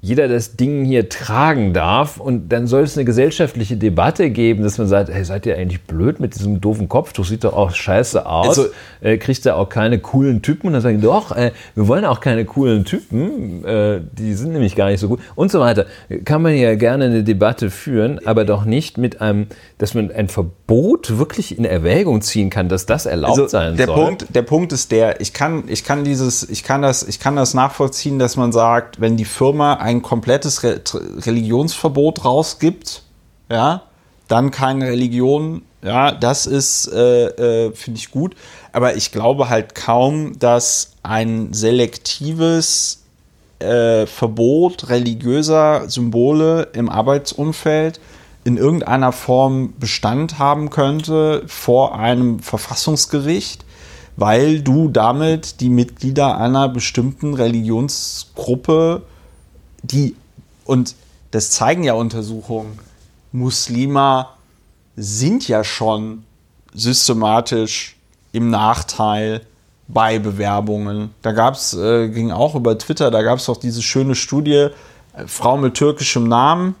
[0.05, 2.17] jeder das Ding hier tragen darf.
[2.19, 5.81] Und dann soll es eine gesellschaftliche Debatte geben, dass man sagt, hey, seid ihr eigentlich
[5.81, 7.25] blöd mit diesem doofen Kopftuch?
[7.25, 8.49] Sieht doch auch scheiße aus.
[8.49, 8.65] Also-
[9.01, 10.67] äh, kriegt ihr auch keine coolen Typen?
[10.67, 13.65] Und dann sagen doch, äh, wir wollen auch keine coolen Typen.
[13.65, 15.19] Äh, die sind nämlich gar nicht so gut.
[15.35, 15.85] Und so weiter.
[16.23, 19.47] Kann man ja gerne eine Debatte führen, aber doch nicht mit einem,
[19.79, 23.85] dass man ein Verbot wirklich in Erwägung ziehen kann, dass das erlaubt sein Also der
[23.87, 23.95] soll.
[23.95, 27.35] Punkt, der Punkt ist der, ich kann, ich kann dieses, ich kann das, ich kann
[27.35, 33.03] das nachvollziehen, dass man sagt, wenn die Firma ein komplettes Re Religionsverbot rausgibt,
[33.49, 33.83] ja,
[34.27, 37.27] dann keine Religion, ja, das ist, äh,
[37.67, 38.35] äh, finde ich gut.
[38.71, 43.03] Aber ich glaube halt kaum, dass ein selektives
[43.59, 47.99] äh, Verbot religiöser Symbole im Arbeitsumfeld
[48.43, 53.65] in irgendeiner Form Bestand haben könnte vor einem Verfassungsgericht,
[54.17, 59.03] weil du damit die Mitglieder einer bestimmten Religionsgruppe,
[59.91, 60.15] die,
[60.65, 60.95] und
[61.31, 62.79] das zeigen ja Untersuchungen,
[63.31, 64.27] Muslime
[64.95, 66.23] sind ja schon
[66.73, 67.95] systematisch
[68.31, 69.41] im Nachteil
[69.87, 71.13] bei Bewerbungen.
[71.21, 74.69] Da gab es, äh, ging auch über Twitter, da gab es auch diese schöne Studie,
[75.13, 76.75] äh, Frau mit türkischem Namen,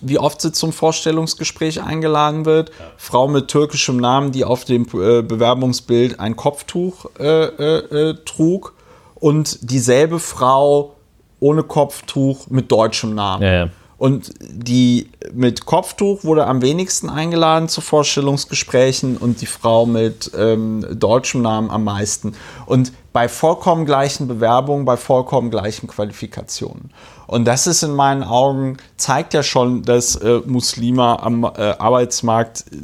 [0.00, 2.72] wie oft sie zum Vorstellungsgespräch eingeladen wird.
[2.96, 8.74] Frau mit türkischem Namen, die auf dem äh, Bewerbungsbild ein Kopftuch äh, äh, äh, trug.
[9.16, 10.94] Und dieselbe Frau
[11.42, 13.42] ohne Kopftuch mit deutschem Namen.
[13.42, 13.68] Ja, ja.
[13.98, 20.84] Und die mit Kopftuch wurde am wenigsten eingeladen zu Vorstellungsgesprächen und die Frau mit ähm,
[20.90, 22.34] deutschem Namen am meisten.
[22.66, 26.90] Und bei vollkommen gleichen Bewerbungen, bei vollkommen gleichen Qualifikationen.
[27.28, 32.64] Und das ist in meinen Augen, zeigt ja schon, dass äh, Muslime am äh, Arbeitsmarkt
[32.72, 32.78] äh,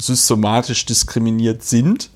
[0.00, 2.10] systematisch diskriminiert sind.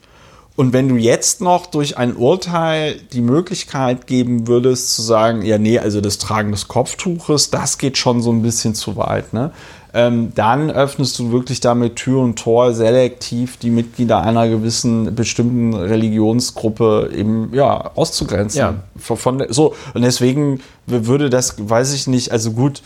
[0.57, 5.59] Und wenn du jetzt noch durch ein Urteil die Möglichkeit geben würdest, zu sagen, ja,
[5.59, 9.51] nee, also das Tragen des Kopftuches, das geht schon so ein bisschen zu weit, ne?
[9.97, 15.73] Ähm, dann öffnest du wirklich damit Tür und Tor selektiv die Mitglieder einer gewissen bestimmten
[15.73, 18.59] Religionsgruppe eben ja auszugrenzen.
[18.59, 18.75] Ja.
[18.97, 22.83] Von, von, so und deswegen würde das, weiß ich nicht, also gut,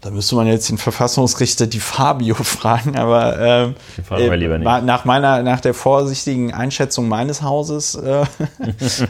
[0.00, 3.74] da müsste man jetzt den Verfassungsrichter die Fabio fragen, aber ähm,
[4.04, 4.22] fragen
[4.58, 4.84] nicht.
[4.84, 8.24] nach meiner, nach der vorsichtigen Einschätzung meines Hauses äh,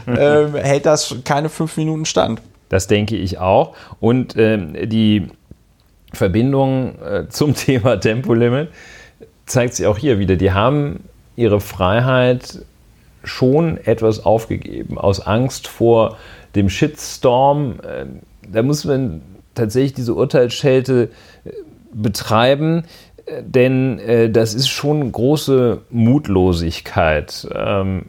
[0.11, 2.41] äh, hält das keine fünf Minuten stand.
[2.69, 3.75] Das denke ich auch.
[3.99, 5.27] Und ähm, die
[6.13, 8.69] Verbindung äh, zum Thema Tempolimit
[9.45, 10.35] zeigt sich auch hier wieder.
[10.35, 11.03] Die haben
[11.35, 12.59] ihre Freiheit
[13.23, 16.17] schon etwas aufgegeben, aus Angst vor
[16.55, 17.79] dem Shitstorm.
[17.81, 18.05] Äh,
[18.51, 19.21] da muss man
[19.55, 21.09] tatsächlich diese Urteilsschelte
[21.45, 21.49] äh,
[21.93, 22.83] betreiben,
[23.25, 28.05] äh, denn äh, das ist schon große Mutlosigkeit, ähm,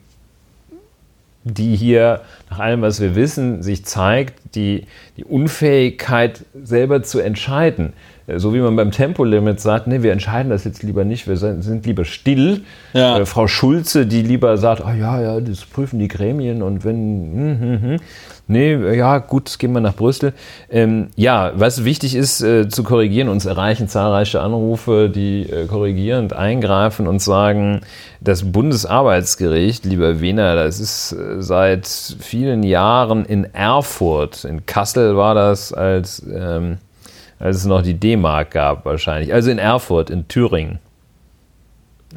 [1.44, 2.20] die hier
[2.50, 4.86] nach allem, was wir wissen, sich zeigt, die,
[5.16, 7.94] die Unfähigkeit selber zu entscheiden.
[8.26, 11.36] Äh, so wie man beim Tempolimit sagt, nee, wir entscheiden das jetzt lieber nicht, wir
[11.36, 12.62] sind lieber still.
[12.92, 13.18] Ja.
[13.18, 16.98] Äh, Frau Schulze, die lieber sagt, oh ja, ja, das prüfen die Gremien und wenn,
[17.34, 18.00] hm, hm, hm.
[18.52, 20.32] Nee, ja, gut, gehen wir nach Brüssel.
[20.70, 26.32] Ähm, ja, was wichtig ist äh, zu korrigieren, uns erreichen zahlreiche Anrufe, die äh, korrigierend
[26.32, 27.80] eingreifen und sagen,
[28.20, 35.34] das Bundesarbeitsgericht, lieber Wiener, das ist äh, seit vielen Jahren in Erfurt, in Kassel war
[35.34, 36.22] das als...
[36.32, 36.78] Ähm,
[37.42, 39.34] als es noch die D-Mark gab wahrscheinlich.
[39.34, 40.78] Also in Erfurt, in Thüringen.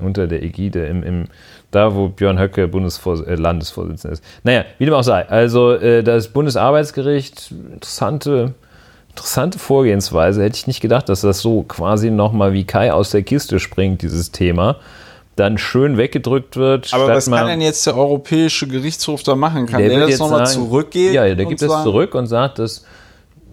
[0.02, 1.26] Unter der Ägide, im, im,
[1.72, 4.24] da wo Björn Höcke Bundesvors äh, Landesvorsitzender ist.
[4.44, 5.28] Naja, wie dem auch sei.
[5.28, 8.54] Also äh, das Bundesarbeitsgericht, interessante,
[9.10, 10.44] interessante Vorgehensweise.
[10.44, 14.02] Hätte ich nicht gedacht, dass das so quasi nochmal wie Kai aus der Kiste springt,
[14.02, 14.78] dieses Thema
[15.36, 16.94] dann schön weggedrückt wird.
[16.94, 19.66] Aber was kann denn jetzt der Europäische Gerichtshof da machen?
[19.66, 21.14] Kann der, der das nochmal zurückgehen?
[21.14, 22.86] Ja, der gibt es zurück und sagt, dass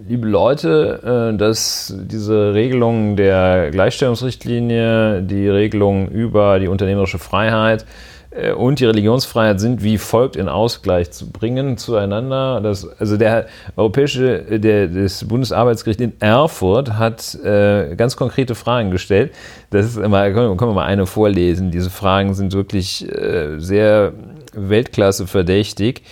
[0.09, 7.85] liebe Leute, äh, dass diese Regelungen der Gleichstellungsrichtlinie, die Regelungen über die unternehmerische Freiheit
[8.31, 12.61] äh, und die Religionsfreiheit sind wie folgt in Ausgleich zu bringen zueinander.
[12.61, 13.47] Das, also der
[13.77, 19.33] europäische, der, das Bundesarbeitsgericht in Erfurt hat äh, ganz konkrete Fragen gestellt.
[19.71, 21.71] Das ist immer, können wir mal eine vorlesen.
[21.71, 24.13] Diese Fragen sind wirklich äh, sehr
[24.55, 26.03] Weltklasse verdächtig,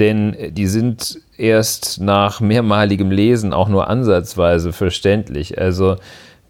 [0.00, 5.58] denn die sind erst nach mehrmaligem Lesen auch nur ansatzweise verständlich.
[5.58, 5.96] Also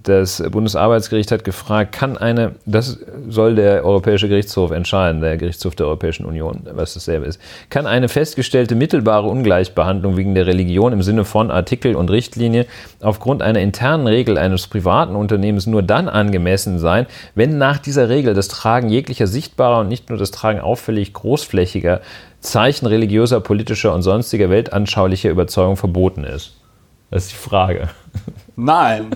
[0.05, 2.99] das Bundesarbeitsgericht hat gefragt, kann eine, das
[3.29, 7.41] soll der Europäische Gerichtshof entscheiden, der Gerichtshof der Europäischen Union, was dasselbe ist,
[7.71, 12.67] kann eine festgestellte mittelbare Ungleichbehandlung wegen der Religion im Sinne von Artikel und Richtlinie
[13.01, 18.35] aufgrund einer internen Regel eines privaten Unternehmens nur dann angemessen sein, wenn nach dieser Regel
[18.35, 22.03] das Tragen jeglicher sichtbarer und nicht nur das Tragen auffällig großflächiger
[22.41, 26.57] Zeichen religiöser, politischer und sonstiger weltanschaulicher Überzeugung verboten ist.
[27.11, 27.89] Das ist die Frage.
[28.57, 29.11] Nein,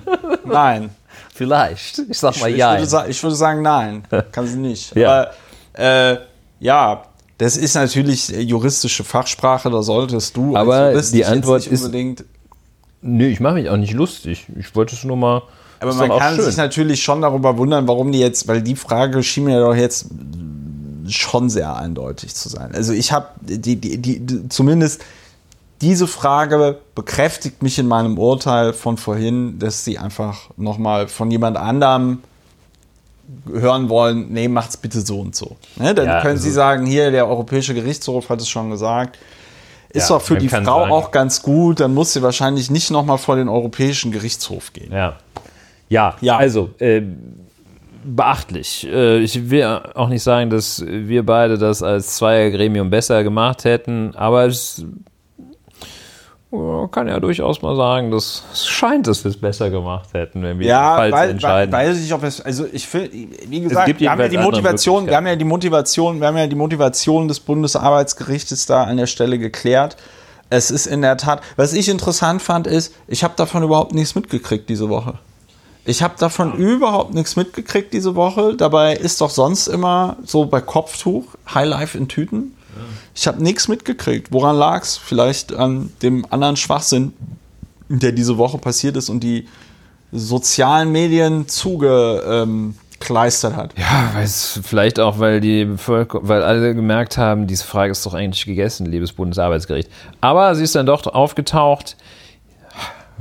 [0.45, 0.91] nein.
[1.35, 2.01] Vielleicht.
[2.09, 2.79] Ich sag mal ich, ja.
[2.79, 4.03] Ich würde, ich würde, sagen, nein.
[4.33, 4.95] Kann sie nicht.
[4.97, 5.29] Ja.
[5.75, 5.83] Aber
[6.13, 6.19] äh,
[6.61, 7.05] ja,
[7.39, 11.85] das ist natürlich juristische Fachsprache, da solltest du Aber die Antwort ist.
[11.85, 12.25] Unbedingt
[13.01, 14.47] Nö, ich mache mich auch nicht lustig.
[14.59, 15.43] Ich wollte es nur mal.
[15.81, 16.45] Aber man kann schön.
[16.45, 20.07] sich natürlich schon darüber wundern, warum die jetzt, weil die Frage schien mir doch jetzt
[21.07, 22.75] schon sehr eindeutig zu sein.
[22.75, 25.03] Also ich habe die, die, die, zumindest
[25.81, 31.57] diese Frage bekräftigt mich in meinem Urteil von vorhin, dass sie einfach nochmal von jemand
[31.57, 32.23] anderem
[33.47, 35.57] hören wollen, nee, macht's bitte so und so.
[35.77, 35.95] Ne?
[35.95, 39.19] Dann ja, können also sie sagen, hier, der Europäische Gerichtshof hat es schon gesagt.
[39.91, 40.93] Ist ja, doch für die Frau sagen.
[40.93, 44.93] auch ganz gut, dann muss sie wahrscheinlich nicht nochmal vor den Europäischen Gerichtshof gehen.
[44.93, 45.17] Ja.
[45.89, 46.37] Ja, ja.
[46.37, 47.03] also äh,
[48.05, 48.87] beachtlich.
[48.87, 49.65] Äh, ich will
[49.95, 54.85] auch nicht sagen, dass wir beide das als Zweiergremium besser gemacht hätten, aber es
[56.91, 60.59] kann ja durchaus mal sagen, dass es scheint, dass wir es besser gemacht hätten, wenn
[60.59, 61.73] wir ja, falls weil, entscheiden.
[61.73, 65.07] Ja, weiß ich, ob es, also ich finde, wie gesagt, wir haben ja die Motivation,
[65.07, 69.07] wir haben ja die Motivation, wir haben ja die Motivation des Bundesarbeitsgerichtes da an der
[69.07, 69.97] Stelle geklärt.
[70.49, 74.15] Es ist in der Tat, was ich interessant fand, ist, ich habe davon überhaupt nichts
[74.15, 75.19] mitgekriegt diese Woche.
[75.85, 78.55] Ich habe davon überhaupt nichts mitgekriegt diese Woche.
[78.57, 82.55] Dabei ist doch sonst immer so bei Kopftuch Highlife in Tüten.
[83.15, 84.33] Ich habe nichts mitgekriegt.
[84.33, 84.97] Woran lag es?
[84.97, 87.13] Vielleicht an dem anderen Schwachsinn,
[87.89, 89.47] der diese Woche passiert ist und die
[90.13, 93.75] sozialen Medien zugekleistert ähm, hat.
[93.79, 94.13] Ja,
[94.63, 99.13] vielleicht auch, weil die weil alle gemerkt haben, diese Frage ist doch eigentlich gegessen, liebes
[99.13, 99.91] Bundesarbeitsgericht.
[100.21, 101.97] Aber sie ist dann doch aufgetaucht.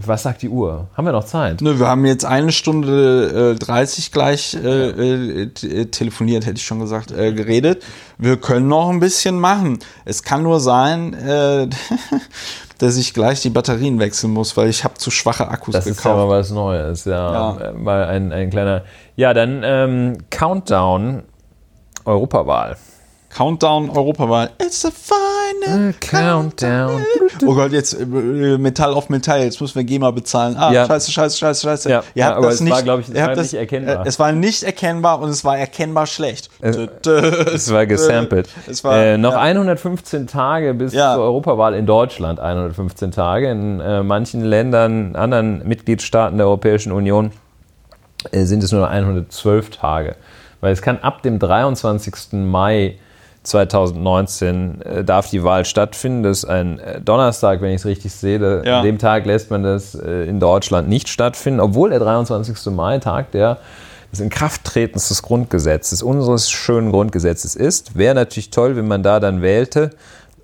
[0.06, 0.88] Was sagt die Uhr?
[0.96, 1.62] Haben wir noch Zeit?
[1.62, 6.80] Nö, wir haben jetzt eine Stunde äh, 30 gleich äh, äh, telefoniert, hätte ich schon
[6.80, 7.84] gesagt, äh, geredet.
[8.18, 9.80] Wir können noch ein bisschen machen.
[10.06, 11.68] Es kann nur sein, äh,
[12.78, 16.00] dass ich gleich die Batterien wechseln muss, weil ich habe zu schwache Akkus das gekauft.
[16.00, 17.58] ist ja mal was Neues, ja.
[17.60, 17.74] Ja.
[17.74, 18.84] Mal ein, ein kleiner.
[19.16, 21.24] Ja, dann ähm, Countdown
[22.06, 22.78] Europawahl.
[23.38, 24.50] Countdown Europawahl.
[24.60, 27.06] It's a final Countdown.
[27.46, 30.56] Oh Gott, jetzt äh, Metall auf Metall, jetzt müssen wir GEMA bezahlen.
[30.58, 30.88] Ah, Ja.
[30.88, 31.90] scheiße, scheiße, scheiße, scheiße.
[31.92, 34.06] Ja, Ihr habt aber das es war, glaub ich, es war nicht erkennbar.
[34.06, 36.50] Äh, es war nicht erkennbar und es war erkennbar schlecht.
[36.62, 38.50] Es war gesampelt.
[38.68, 39.40] Es war, äh, noch ja.
[39.40, 42.40] 115 Tage bis zur Europawahl in Deutschland.
[42.40, 43.52] 115 Tage.
[43.52, 47.32] In äh, manchen Ländern, anderen Mitgliedstaaten der Europäischen Union
[48.32, 50.16] äh, sind es nur noch 112 Tage.
[50.60, 52.34] Weil es kann ab dem 23.
[52.34, 52.98] Mai
[53.48, 56.24] 2019 äh, darf die Wahl stattfinden.
[56.24, 58.64] Das ist ein äh, Donnerstag, wenn ich es richtig sehe.
[58.66, 58.80] Ja.
[58.80, 62.74] An dem Tag lässt man das äh, in Deutschland nicht stattfinden, obwohl der 23.
[62.74, 63.58] Mai Tag der
[64.12, 67.98] des Inkrafttretens des Grundgesetzes, unseres schönen Grundgesetzes ist.
[67.98, 69.90] Wäre natürlich toll, wenn man da dann wählte,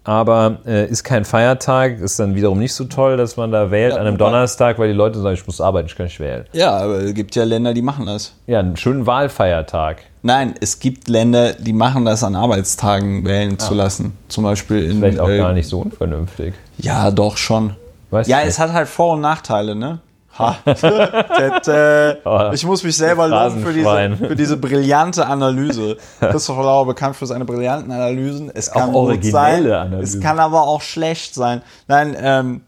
[0.03, 3.93] aber äh, ist kein Feiertag, ist dann wiederum nicht so toll, dass man da wählt
[3.93, 6.45] Ja, an einem Donnerstag, weil die Leute sagen, ich muss arbeiten, ich kann nicht wählen.
[6.51, 8.35] Ja, aber es gibt ja Länder, die machen das.
[8.47, 10.03] Ja, einen schönen Wahlfeiertag.
[10.25, 14.17] Nein, es gibt Länder, die machen das an Arbeitstagen wählen zu lassen.
[14.29, 14.99] Zum Beispiel in.
[14.99, 16.53] Vielleicht auch äh, gar nicht so unvernünftig.
[16.77, 17.75] Ja, doch schon.
[18.09, 19.99] Weißt ja, es hat halt Vor- und Nachteile, ne?
[20.39, 20.57] Ha.
[20.65, 25.97] das, äh, Oh, ich muss mich selber loben für diese, für diese brillante Analyse.
[26.19, 28.49] Christopher Lauer bekannt für seine brillanten Analysen.
[28.53, 30.19] Es kann Auch gut sein, Analysen.
[30.19, 31.61] es kann aber auch schlecht sein.
[31.87, 32.61] Nein, ähm,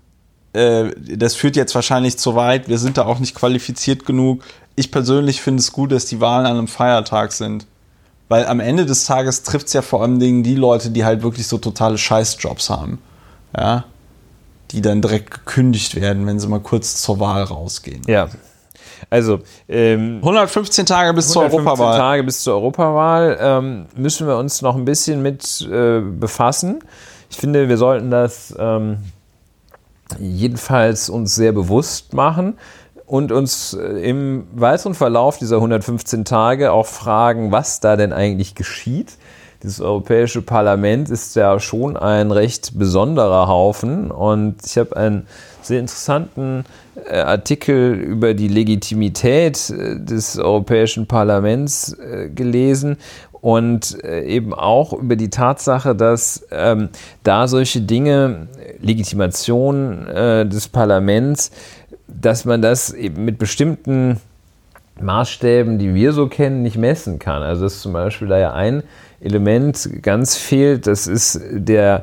[0.53, 2.67] äh, das führt jetzt wahrscheinlich zu weit.
[2.67, 4.43] Wir sind da auch nicht qualifiziert genug.
[4.75, 7.65] Ich persönlich finde es gut, dass die Wahlen an einem Feiertag sind.
[8.27, 11.21] Weil am Ende des Tages trifft es ja vor allem Dingen die Leute, die halt
[11.21, 12.99] wirklich so totale Scheißjobs haben.
[13.55, 13.85] Ja.
[14.71, 18.01] Die dann direkt gekündigt werden, wenn sie mal kurz zur Wahl rausgehen.
[18.07, 18.29] Ja.
[19.09, 21.99] Also, ähm, 115 Tage bis zur 115 Europawahl.
[21.99, 26.79] Tage bis zur Europawahl ähm, müssen wir uns noch ein bisschen mit äh, befassen.
[27.29, 28.97] Ich finde, wir sollten das ähm,
[30.19, 32.57] jedenfalls uns sehr bewusst machen
[33.05, 38.55] und uns äh, im weiteren Verlauf dieser 115 Tage auch fragen, was da denn eigentlich
[38.55, 39.17] geschieht.
[39.63, 45.27] Dieses Europäische Parlament ist ja schon ein recht besonderer Haufen und ich habe einen
[45.61, 46.65] sehr interessanten
[47.09, 51.95] äh, Artikel über die Legitimität äh, des Europäischen Parlaments
[52.33, 52.97] gelesen
[53.41, 56.89] und eben auch über die Tatsache, dass ähm,
[57.21, 58.47] da solche Dinge,
[58.79, 61.51] Legitimation äh, des Parlaments,
[62.07, 64.19] dass man das eben mit bestimmten
[65.01, 67.43] Maßstäben, die wir so kennen, nicht messen kann.
[67.43, 68.83] Also dass zum Beispiel da ja ein
[69.19, 72.01] Element ganz fehlt, das ist der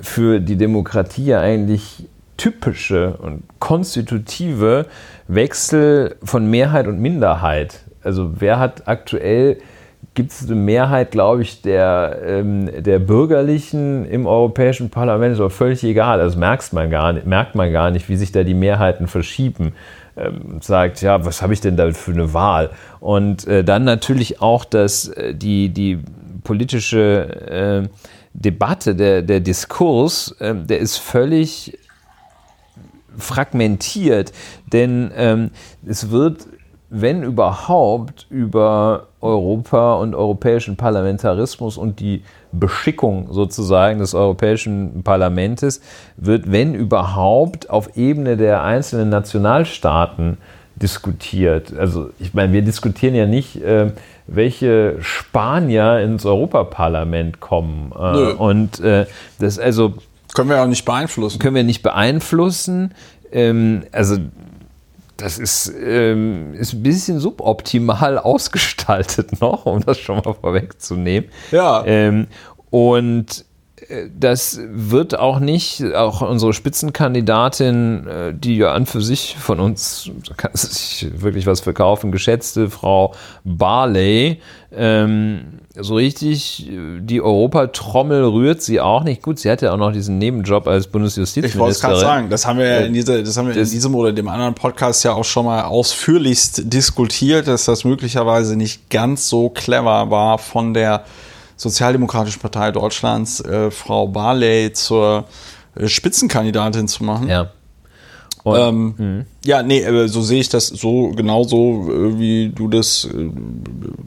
[0.00, 2.06] für die Demokratie ja eigentlich
[2.36, 4.86] typische und konstitutive
[5.28, 7.80] Wechsel von Mehrheit und Minderheit.
[8.02, 9.58] Also wer hat aktuell,
[10.14, 15.50] gibt es eine Mehrheit, glaube ich, der, ähm, der Bürgerlichen im Europäischen Parlament, ist aber
[15.50, 16.20] völlig egal.
[16.20, 19.72] Also merkt man gar nicht, merkt man gar nicht, wie sich da die Mehrheiten verschieben
[20.16, 22.70] ähm, sagt, ja, was habe ich denn da für eine Wahl?
[22.98, 25.98] Und äh, dann natürlich auch, dass äh, die, die
[26.42, 27.88] politische äh,
[28.32, 31.78] Debatte, der, der Diskurs, äh, der ist völlig
[33.16, 34.32] fragmentiert,
[34.72, 35.50] denn ähm,
[35.86, 36.46] es wird,
[36.90, 45.80] wenn überhaupt, über Europa und europäischen Parlamentarismus und die Beschickung sozusagen des Europäischen Parlaments
[46.16, 50.38] wird, wenn überhaupt, auf Ebene der einzelnen Nationalstaaten
[50.74, 51.72] diskutiert.
[51.78, 53.92] Also ich meine, wir diskutieren ja nicht, äh,
[54.26, 57.92] welche Spanier ins Europaparlament kommen.
[57.96, 58.32] Äh, Nö.
[58.32, 59.06] und äh,
[59.38, 59.94] das also
[60.34, 61.38] Können wir auch nicht beeinflussen.
[61.38, 62.94] können wir nicht beeinflussen.
[63.32, 64.16] Ähm, also
[65.20, 71.30] das ist, ähm, ist ein bisschen suboptimal ausgestaltet noch, um das schon mal vorwegzunehmen.
[71.50, 71.84] Ja.
[71.86, 72.26] Ähm,
[72.70, 73.44] und
[74.18, 80.10] das wird auch nicht, auch unsere Spitzenkandidatin, äh, die ja an für sich von uns,
[80.28, 83.14] da kann sich wirklich was verkaufen, geschätzte Frau
[83.44, 84.40] Barley,
[84.72, 89.22] ähm, so richtig äh, die Europatrommel rührt sie auch nicht.
[89.22, 91.90] Gut, sie hat ja auch noch diesen Nebenjob als Ich wollte es Bundesjustizministerin.
[91.94, 94.12] gerade sagen, das haben wir ja in, diese, das haben wir in Das- diesem oder
[94.12, 99.48] dem anderen Podcast ja auch schon mal ausführlichst diskutiert, dass das möglicherweise nicht ganz so
[99.48, 101.04] clever war von der
[101.60, 105.26] Sozialdemokratischen Partei Deutschlands, äh, Frau Barley zur
[105.74, 107.28] äh, Spitzenkandidatin zu machen.
[107.28, 107.50] Ja.
[108.46, 109.26] ähm, mhm.
[109.44, 113.30] ja, nee, so sehe ich das so genauso, äh, wie du das äh,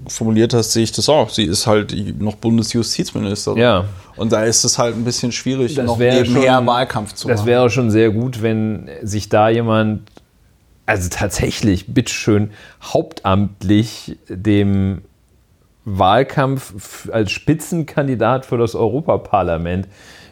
[0.07, 1.29] formuliert hast, sehe ich das auch.
[1.29, 3.59] Sie ist halt noch Bundesjustizministerin.
[3.59, 3.85] Ja.
[4.15, 7.37] Und da ist es halt ein bisschen schwierig, das noch nebenher schon, Wahlkampf zu das
[7.37, 7.45] machen.
[7.45, 10.09] Das wäre schon sehr gut, wenn sich da jemand,
[10.87, 12.49] also tatsächlich, bitteschön,
[12.81, 15.03] hauptamtlich dem
[15.85, 19.87] Wahlkampf als Spitzenkandidat für das Europaparlament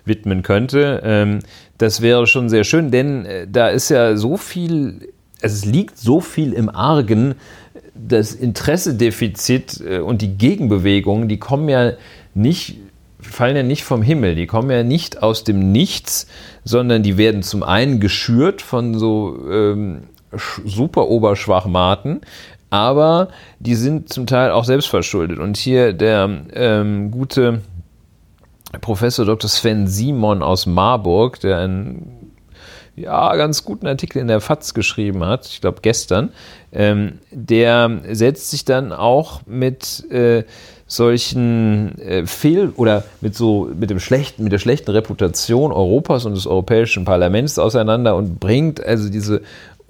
[0.06, 1.02] widmen könnte.
[1.04, 1.40] Ähm,
[1.78, 5.10] das wäre schon sehr schön, denn äh, da ist ja so viel,
[5.42, 7.36] es liegt so viel im Argen,
[7.94, 11.94] das Interessedefizit äh, und die Gegenbewegungen, die kommen ja
[12.34, 12.78] nicht,
[13.20, 16.28] fallen ja nicht vom Himmel, die kommen ja nicht aus dem Nichts,
[16.64, 20.04] sondern die werden zum einen geschürt von so ähm,
[20.66, 22.22] super Oberschwachmaten,
[22.72, 23.28] aber
[23.60, 25.38] die sind zum Teil auch selbstverschuldet.
[25.38, 27.62] Und hier der ähm, gute
[28.80, 29.50] Professor Dr.
[29.50, 32.32] Sven Simon aus Marburg, der einen
[32.96, 36.32] ja, ganz guten Artikel in der FAZ geschrieben hat, ich glaube gestern,
[36.72, 40.44] ähm, der setzt sich dann auch mit äh,
[40.88, 46.36] solchen äh, Fehl- oder mit so mit dem schlechten, mit der schlechten Reputation Europas und
[46.36, 49.42] des Europäischen Parlaments auseinander und bringt also diese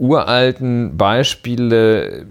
[0.02, 2.26] uralten Beispiele,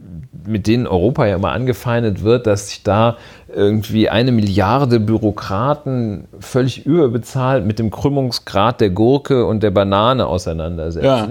[0.45, 3.17] mit denen Europa ja immer angefeindet wird, dass sich da
[3.55, 11.07] irgendwie eine Milliarde Bürokraten völlig überbezahlt mit dem Krümmungsgrad der Gurke und der Banane auseinandersetzen.
[11.07, 11.29] Ja.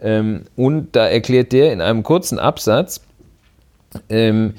[0.00, 3.00] Ähm, und da erklärt der in einem kurzen Absatz,
[4.08, 4.54] ähm,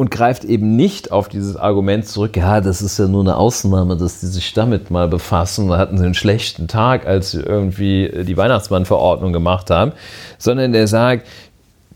[0.00, 3.98] und greift eben nicht auf dieses Argument zurück, ja, das ist ja nur eine Ausnahme,
[3.98, 8.10] dass die sich damit mal befassen, da hatten sie einen schlechten Tag, als sie irgendwie
[8.24, 9.92] die Weihnachtsmannverordnung gemacht haben,
[10.38, 11.26] sondern der sagt,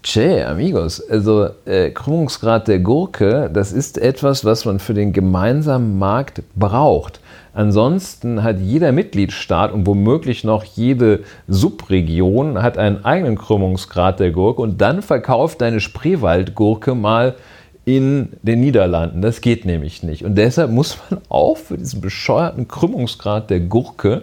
[0.03, 5.99] Che, amigos, also äh, Krümmungsgrad der Gurke, das ist etwas, was man für den gemeinsamen
[5.99, 7.21] Markt braucht.
[7.55, 14.61] Ansonsten hat jeder Mitgliedstaat und womöglich noch jede Subregion hat einen eigenen Krümmungsgrad der Gurke.
[14.61, 17.37] Und dann verkauft deine Spreewaldgurke mal
[17.85, 19.23] in den Niederlanden.
[19.23, 20.25] Das geht nämlich nicht.
[20.25, 24.23] Und deshalb muss man auch für diesen bescheuerten Krümmungsgrad der Gurke,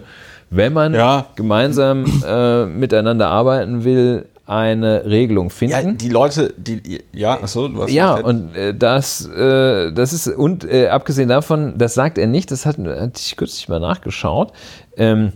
[0.50, 1.26] wenn man ja.
[1.34, 5.74] gemeinsam äh, miteinander arbeiten will, eine Regelung finden.
[5.74, 10.64] Ja, die Leute, die, ja, achso, hast Ja, und äh, das, äh, das ist, und
[10.64, 14.52] äh, abgesehen davon, das sagt er nicht, das hat, hatte ich kürzlich mal nachgeschaut,
[14.96, 15.32] ähm,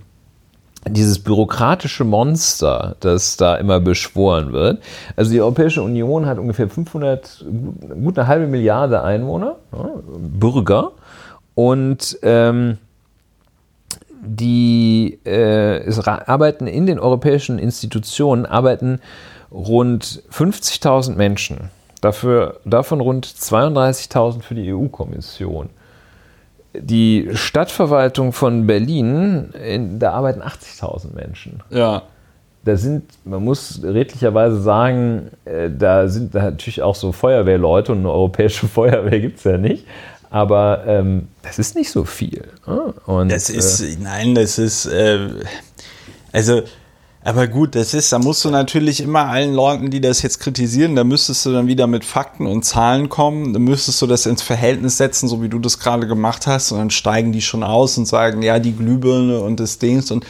[0.88, 4.82] dieses bürokratische Monster, das da immer beschworen wird.
[5.16, 7.44] Also die Europäische Union hat ungefähr 500,
[8.02, 10.92] gut eine halbe Milliarde Einwohner, ja, Bürger
[11.54, 12.78] und ähm,
[14.22, 19.00] die äh, arbeiten in den europäischen Institutionen arbeiten
[19.52, 21.70] rund 50.000 Menschen.
[22.00, 25.70] Dafür, davon rund 32.000 für die EU-Kommission.
[26.80, 31.62] Die Stadtverwaltung von Berlin, in, da arbeiten 80.000 Menschen.
[31.70, 32.02] Ja.
[32.64, 38.10] Da sind, man muss redlicherweise sagen, äh, da sind natürlich auch so Feuerwehrleute und eine
[38.10, 39.86] europäische Feuerwehr gibt es ja nicht.
[40.30, 42.44] Aber ähm, das ist nicht so viel.
[42.66, 42.94] Ne?
[43.06, 45.28] Und, das ist, äh, nein, das ist, äh,
[46.32, 46.62] also,
[47.26, 50.94] aber gut, das ist, da musst du natürlich immer allen Leuten, die das jetzt kritisieren,
[50.94, 54.42] da müsstest du dann wieder mit Fakten und Zahlen kommen, da müsstest du das ins
[54.42, 57.98] Verhältnis setzen, so wie du das gerade gemacht hast, und dann steigen die schon aus
[57.98, 60.12] und sagen, ja, die Glühbirne und das Dings.
[60.12, 60.24] Und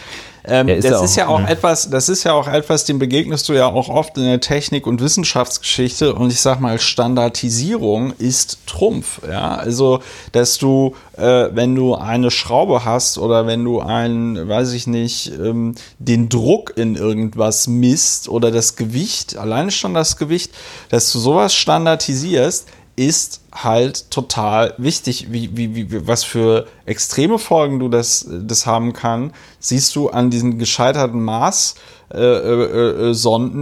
[0.47, 1.48] ähm, ja, ist das ist ja auch ne?
[1.48, 4.86] etwas, das ist ja auch etwas, dem begegnest du ja auch oft in der Technik-
[4.86, 6.14] und Wissenschaftsgeschichte.
[6.14, 9.20] Und ich sag mal, Standardisierung ist Trumpf.
[9.28, 10.01] Ja, also,
[10.32, 15.32] dass du, äh, wenn du eine Schraube hast oder wenn du einen, weiß ich nicht,
[15.32, 20.52] ähm, den Druck in irgendwas misst oder das Gewicht, alleine schon das Gewicht,
[20.90, 22.66] dass du sowas standardisierst,
[22.97, 28.94] ist halt total wichtig, wie, wie, wie, was für extreme Folgen du das, das haben
[28.94, 32.14] kann, siehst du an diesen gescheiterten Mars-Sonden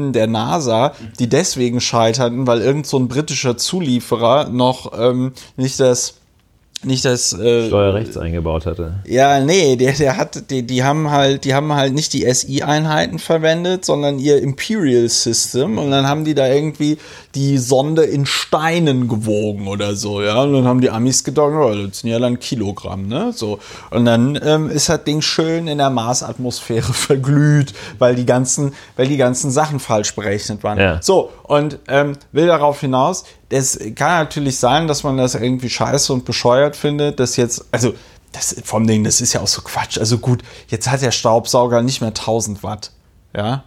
[0.03, 4.93] äh, äh, äh der NASA, die deswegen scheiterten, weil irgend so ein britischer Zulieferer noch
[4.97, 6.15] ähm, nicht das
[6.85, 8.95] nicht das äh, Steuerrechts eingebaut hatte.
[9.07, 13.19] Ja, nee, der, der hat, die, die haben halt, die haben halt nicht die SI-Einheiten
[13.19, 16.99] verwendet, sondern ihr Imperial System und dann haben die da irgendwie
[17.35, 20.43] die Sonde in Steinen gewogen oder so, ja.
[20.43, 23.33] Und dann haben die Amis gedacht, oh, das sind ja dann Kilogramm, ne?
[23.35, 23.59] So.
[23.91, 29.09] Und dann ähm, ist das Ding schön in der Marsatmosphäre verglüht, weil die ganzen, weil
[29.09, 30.79] die ganzen Sachen falsch berechnet waren.
[30.79, 31.03] Ja.
[31.03, 36.13] So, und ähm, will darauf hinaus, es kann natürlich sein, dass man das irgendwie scheiße
[36.13, 37.95] und bescheuert findet, dass jetzt, also
[38.33, 39.99] das vom Ding, das ist ja auch so Quatsch.
[39.99, 42.91] Also gut, jetzt hat der Staubsauger nicht mehr 1000 Watt.
[43.35, 43.65] Ja,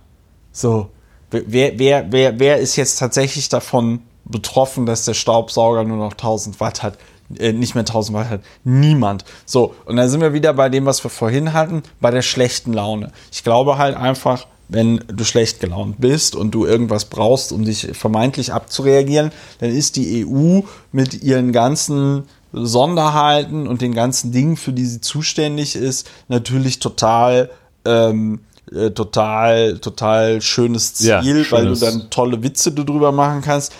[0.51, 0.89] so.
[1.29, 6.59] Wer, wer, wer, wer ist jetzt tatsächlich davon betroffen, dass der Staubsauger nur noch 1000
[6.59, 6.97] Watt hat?
[7.37, 8.41] Äh, nicht mehr 1000 Watt hat.
[8.63, 9.25] Niemand.
[9.45, 12.73] So, und dann sind wir wieder bei dem, was wir vorhin hatten, bei der schlechten
[12.73, 13.11] Laune.
[13.31, 17.87] Ich glaube halt einfach, wenn du schlecht gelaunt bist und du irgendwas brauchst, um dich
[17.93, 20.61] vermeintlich abzureagieren, dann ist die EU
[20.91, 27.49] mit ihren ganzen Sonderhalten und den ganzen Dingen, für die sie zuständig ist, natürlich total
[27.85, 28.39] ähm,
[28.73, 31.51] äh, total, total schönes Ziel, ja, schönes.
[31.51, 33.73] weil du dann tolle Witze darüber machen kannst,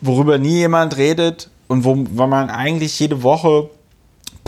[0.00, 3.68] worüber nie jemand redet und wo, wo man eigentlich jede Woche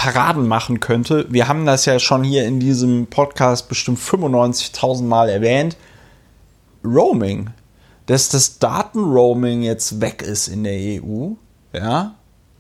[0.01, 1.27] Paraden machen könnte.
[1.29, 5.77] Wir haben das ja schon hier in diesem Podcast bestimmt 95.000 Mal erwähnt.
[6.83, 7.51] Roaming.
[8.07, 11.33] Dass das Datenroaming jetzt weg ist in der EU,
[11.75, 12.15] ja,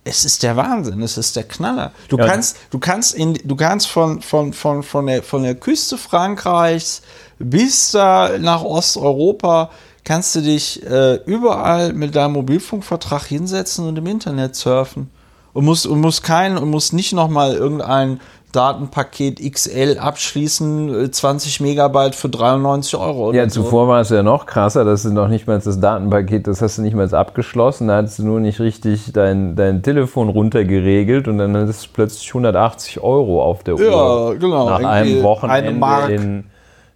[0.05, 1.93] es ist der Wahnsinn, es ist der Knaller.
[2.09, 2.27] Du ja.
[2.27, 7.01] kannst, du kannst in, du kannst von, von, von, von, der, von der Küste Frankreichs
[7.39, 9.71] bis da nach Osteuropa
[10.05, 15.09] kannst du dich äh, überall mit deinem Mobilfunkvertrag hinsetzen und im Internet surfen
[15.52, 18.20] und musst und musst kein und musst nicht noch mal irgendein
[18.52, 23.32] Datenpaket XL abschließen, 20 äh, Megabyte für 93 Euro.
[23.32, 26.60] Ja, zuvor war es ja noch krasser, das ist noch nicht mal das Datenpaket, das
[26.60, 31.28] hast du nicht mal abgeschlossen, da hattest du nur nicht richtig dein, dein Telefon runtergeregelt
[31.28, 33.82] und dann ist es plötzlich 180 Euro auf der Uhr.
[33.82, 34.68] Ja, genau.
[34.68, 36.44] Nach einem Wochenende in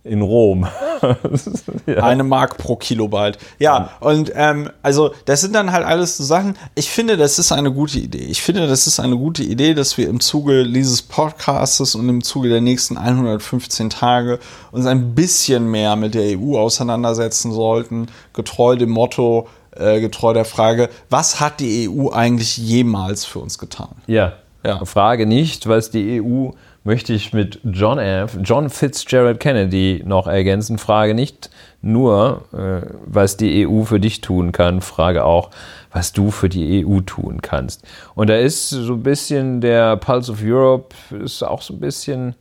[0.05, 0.67] in Rom.
[1.87, 1.97] ja.
[1.97, 3.39] Eine Mark pro Kilobyte.
[3.59, 6.57] Ja, und ähm, also das sind dann halt alles so Sachen.
[6.75, 8.19] Ich finde, das ist eine gute Idee.
[8.19, 12.23] Ich finde, das ist eine gute Idee, dass wir im Zuge dieses Podcasts und im
[12.23, 14.39] Zuge der nächsten 115 Tage
[14.73, 20.45] uns ein bisschen mehr mit der EU auseinandersetzen sollten, getreu dem Motto, äh, getreu der
[20.45, 23.97] Frage, was hat die EU eigentlich jemals für uns getan?
[24.07, 24.35] Ja.
[24.65, 24.85] ja.
[24.85, 26.51] Frage nicht, was die EU
[26.85, 30.77] möchte ich mit John F., John Fitzgerald Kennedy noch ergänzen.
[30.79, 31.51] Frage nicht
[31.81, 35.51] nur, äh, was die EU für dich tun kann, frage auch,
[35.91, 37.83] was du für die EU tun kannst.
[38.15, 42.35] Und da ist so ein bisschen der Pulse of Europe, ist auch so ein bisschen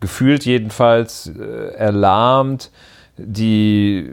[0.00, 2.70] gefühlt jedenfalls äh, erlahmt.
[3.16, 4.10] Die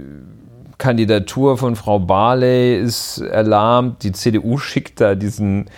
[0.77, 4.03] Kandidatur von Frau Barley ist erlahmt.
[4.03, 5.69] Die CDU schickt da diesen.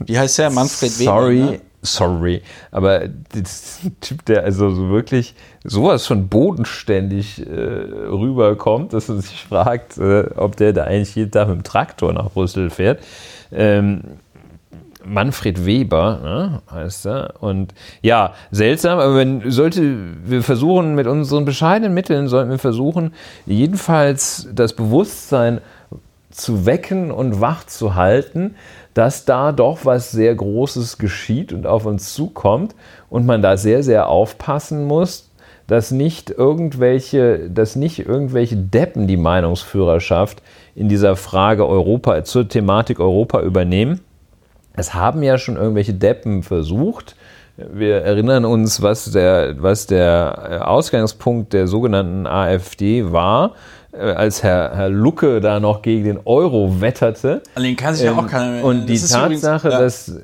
[0.00, 0.50] Wie heißt der?
[0.50, 1.10] Manfred Weber.
[1.12, 1.40] Sorry.
[1.40, 1.60] Ne?
[1.84, 5.34] Sorry, aber das Typ, der also so wirklich
[5.64, 11.30] sowas von bodenständig äh, rüberkommt, dass man sich fragt, äh, ob der da eigentlich jeden
[11.30, 13.02] Tag mit dem Traktor nach Brüssel fährt.
[13.52, 14.02] Ähm,
[15.06, 17.34] Manfred Weber ne, heißt er.
[17.40, 23.12] Und ja, seltsam, aber wenn sollte, wir versuchen mit unseren bescheidenen Mitteln, sollten wir versuchen,
[23.44, 25.60] jedenfalls das Bewusstsein
[26.30, 28.56] zu wecken und wach zu halten,
[28.94, 32.74] dass da doch was sehr Großes geschieht und auf uns zukommt
[33.10, 35.30] und man da sehr, sehr aufpassen muss,
[35.66, 40.42] dass nicht irgendwelche, dass nicht irgendwelche Deppen die Meinungsführerschaft
[40.74, 44.00] in dieser Frage Europa zur Thematik Europa übernehmen.
[44.76, 47.16] Es haben ja schon irgendwelche Deppen versucht.
[47.56, 53.54] Wir erinnern uns, was der, was der Ausgangspunkt der sogenannten AfD war
[53.98, 57.42] als Herr, Herr Lucke da noch gegen den Euro wetterte.
[57.54, 58.64] An den kann sich ja auch ähm, keiner mehr.
[58.64, 59.80] Und die Tatsache, übrigens, ja.
[59.80, 60.20] dass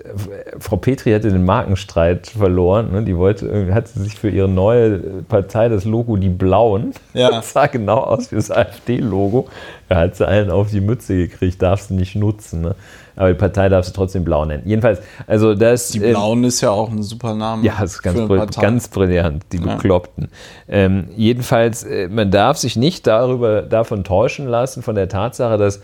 [0.59, 3.03] Frau Petri hatte den Markenstreit verloren, ne?
[3.05, 4.99] die wollte, hatte sich für ihre neue
[5.29, 6.93] Partei das Logo die Blauen.
[7.15, 7.31] Ja.
[7.41, 9.49] Das sah genau aus wie das AfD-Logo.
[9.89, 12.61] Da hat sie einen auf die Mütze gekriegt, darfst du nicht nutzen.
[12.61, 12.75] Ne?
[13.21, 14.63] Aber die Partei darfst du trotzdem blau nennen.
[14.65, 15.89] Jedenfalls, also das.
[15.89, 17.63] Die ähm, Blauen äh, ist ja auch ein super Name.
[17.67, 19.75] Ja, das ist ganz, brill ganz brillant, die ja.
[19.75, 20.29] Bekloppten.
[20.67, 25.83] Ähm, jedenfalls, äh, man darf sich nicht darüber, davon täuschen lassen, von der Tatsache, dass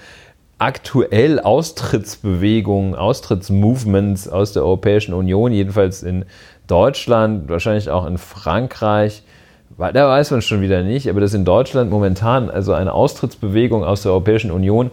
[0.57, 6.25] aktuell Austrittsbewegungen, Austrittsmovements aus der Europäischen Union, jedenfalls in
[6.67, 9.23] Deutschland, wahrscheinlich auch in Frankreich,
[9.77, 14.05] da weiß man schon wieder nicht, aber dass in Deutschland momentan also eine Austrittsbewegung aus
[14.05, 14.91] der Europäischen Union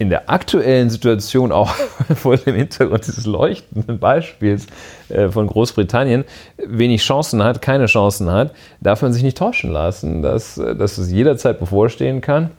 [0.00, 1.74] in der aktuellen Situation auch
[2.16, 4.66] vor dem Hintergrund dieses leuchtenden Beispiels
[5.10, 6.24] äh, von Großbritannien
[6.56, 10.96] wenig Chancen hat, keine Chancen hat, darf man sich nicht täuschen lassen, dass, äh, dass
[10.96, 12.50] es jederzeit bevorstehen kann.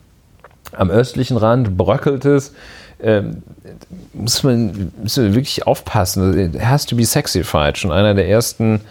[0.71, 2.53] Am östlichen Rand bröckelt es.
[3.01, 3.41] Ähm,
[4.13, 6.53] muss, man, muss man wirklich aufpassen.
[6.53, 7.75] It has to be sexified.
[7.75, 8.81] Schon einer der ersten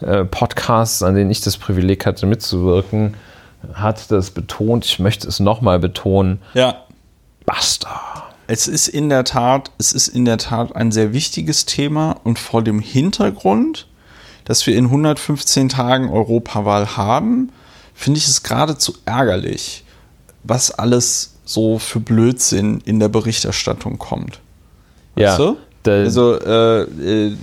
[0.00, 3.14] äh, Podcasts, an denen ich das Privileg hatte, mitzuwirken,
[3.74, 4.86] hat das betont.
[4.86, 6.40] Ich möchte es nochmal betonen.
[6.54, 6.82] Ja.
[7.44, 8.28] Basta.
[8.46, 12.38] Es ist in der Tat, es ist in der Tat ein sehr wichtiges Thema und
[12.38, 13.86] vor dem Hintergrund,
[14.44, 17.50] dass wir in 115 Tagen Europawahl haben,
[17.94, 19.84] finde ich es geradezu ärgerlich,
[20.42, 24.40] was alles so für Blödsinn in der Berichterstattung kommt.
[25.14, 25.54] Weißt ja.
[25.54, 25.56] Du?
[25.84, 27.36] Also äh, äh,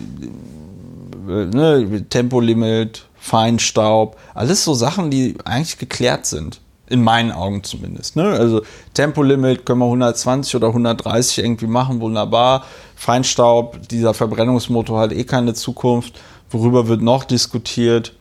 [1.27, 6.61] ne, Tempolimit, Feinstaub, alles so Sachen, die eigentlich geklärt sind.
[6.89, 8.15] In meinen Augen zumindest.
[8.15, 8.23] Ne?
[8.23, 8.63] Also
[8.93, 12.63] Tempolimit können wir 120 oder 130 irgendwie machen, wunderbar.
[12.95, 16.19] Feinstaub, dieser Verbrennungsmotor hat eh keine Zukunft.
[16.49, 18.13] Worüber wird noch diskutiert?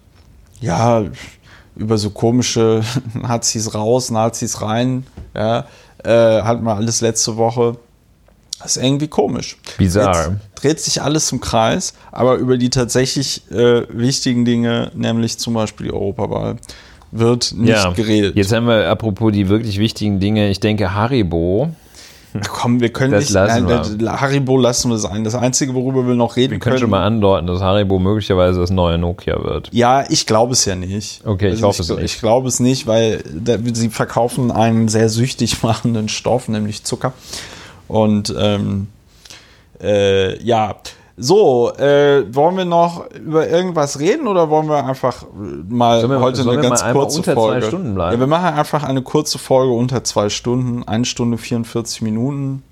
[0.60, 1.04] Ja,
[1.76, 2.82] über so komische
[3.14, 5.66] Nazis raus, Nazis rein, ja,
[6.04, 7.76] äh, hatten wir alles letzte Woche.
[8.60, 9.56] Das ist irgendwie komisch.
[9.78, 10.30] Bizarr.
[10.30, 15.54] Jetzt dreht sich alles im Kreis, aber über die tatsächlich äh, wichtigen Dinge, nämlich zum
[15.54, 16.56] Beispiel die Europawahl,
[17.10, 18.36] wird nicht Ja, geredet.
[18.36, 20.48] jetzt haben wir apropos die wirklich wichtigen Dinge.
[20.50, 21.70] Ich denke, Haribo,
[22.50, 23.32] Komm, wir können Das nicht.
[23.32, 24.20] lassen nein, wir.
[24.20, 25.24] Haribo lassen wir sein.
[25.24, 26.80] Das Einzige, worüber wir noch reden wir können können.
[26.80, 29.70] schon mal andeuten, dass Haribo möglicherweise das neue Nokia wird.
[29.72, 31.22] ja, ich glaube es ja nicht.
[31.22, 32.04] Also Okay, ich hoffe es ich, nicht.
[32.16, 33.24] Ich glaube es nicht, weil
[33.72, 37.14] sie verkaufen einen sehr süchtig machenden Stoff, nämlich Zucker.
[37.88, 38.88] Und ähm,
[39.82, 40.76] äh, ja,
[41.18, 45.24] so, äh, wollen wir noch über irgendwas reden oder wollen wir einfach
[45.68, 47.66] mal Sollen wir- heute eine ganz mal kurze Folge?
[47.66, 48.14] Stunden bleiben?
[48.14, 52.62] Ja, wir machen einfach eine kurze Folge unter zwei Stunden, eine Stunde 44 Minuten.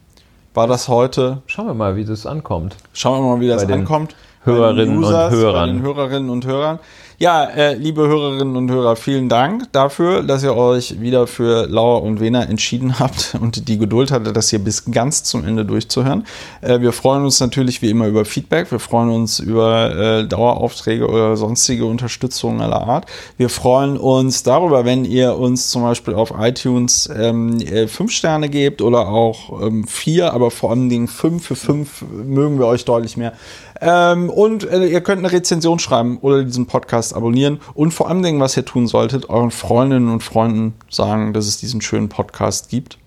[0.54, 1.42] War das heute?
[1.46, 2.76] Schauen wir mal, wie das ankommt.
[2.92, 4.14] Schauen wir mal, wie das Bei ankommt.
[4.44, 5.68] Hörerinnen und Bei Hörern.
[5.70, 6.78] den Hörerinnen und Hörern.
[7.18, 12.02] Ja, äh, liebe Hörerinnen und Hörer, vielen Dank dafür, dass ihr euch wieder für Lauer
[12.02, 16.26] und Wena entschieden habt und die Geduld hattet, das hier bis ganz zum Ende durchzuhören.
[16.60, 18.70] Äh, wir freuen uns natürlich wie immer über Feedback.
[18.70, 23.06] Wir freuen uns über äh, Daueraufträge oder sonstige Unterstützung aller Art.
[23.38, 28.50] Wir freuen uns darüber, wenn ihr uns zum Beispiel auf iTunes ähm, äh, fünf Sterne
[28.50, 31.46] gebt oder auch ähm, vier, aber vor allen Dingen fünf.
[31.46, 33.32] Für fünf mögen wir euch deutlich mehr.
[33.80, 37.60] Ähm, und äh, ihr könnt eine Rezension schreiben oder diesen Podcast abonnieren.
[37.74, 41.58] Und vor allen Dingen, was ihr tun solltet, euren Freundinnen und Freunden sagen, dass es
[41.58, 42.98] diesen schönen Podcast gibt.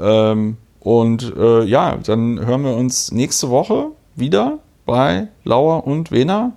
[0.00, 6.52] Ähm, und äh, ja, dann hören wir uns nächste Woche wieder bei Lauer und Wena.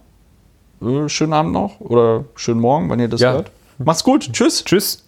[0.82, 3.34] Äh, schönen Abend noch oder schönen Morgen, wann ihr das Ja.
[3.34, 3.52] hört.
[3.80, 4.32] Macht's gut.
[4.34, 4.64] Tschüss.
[4.64, 5.04] Tschüss.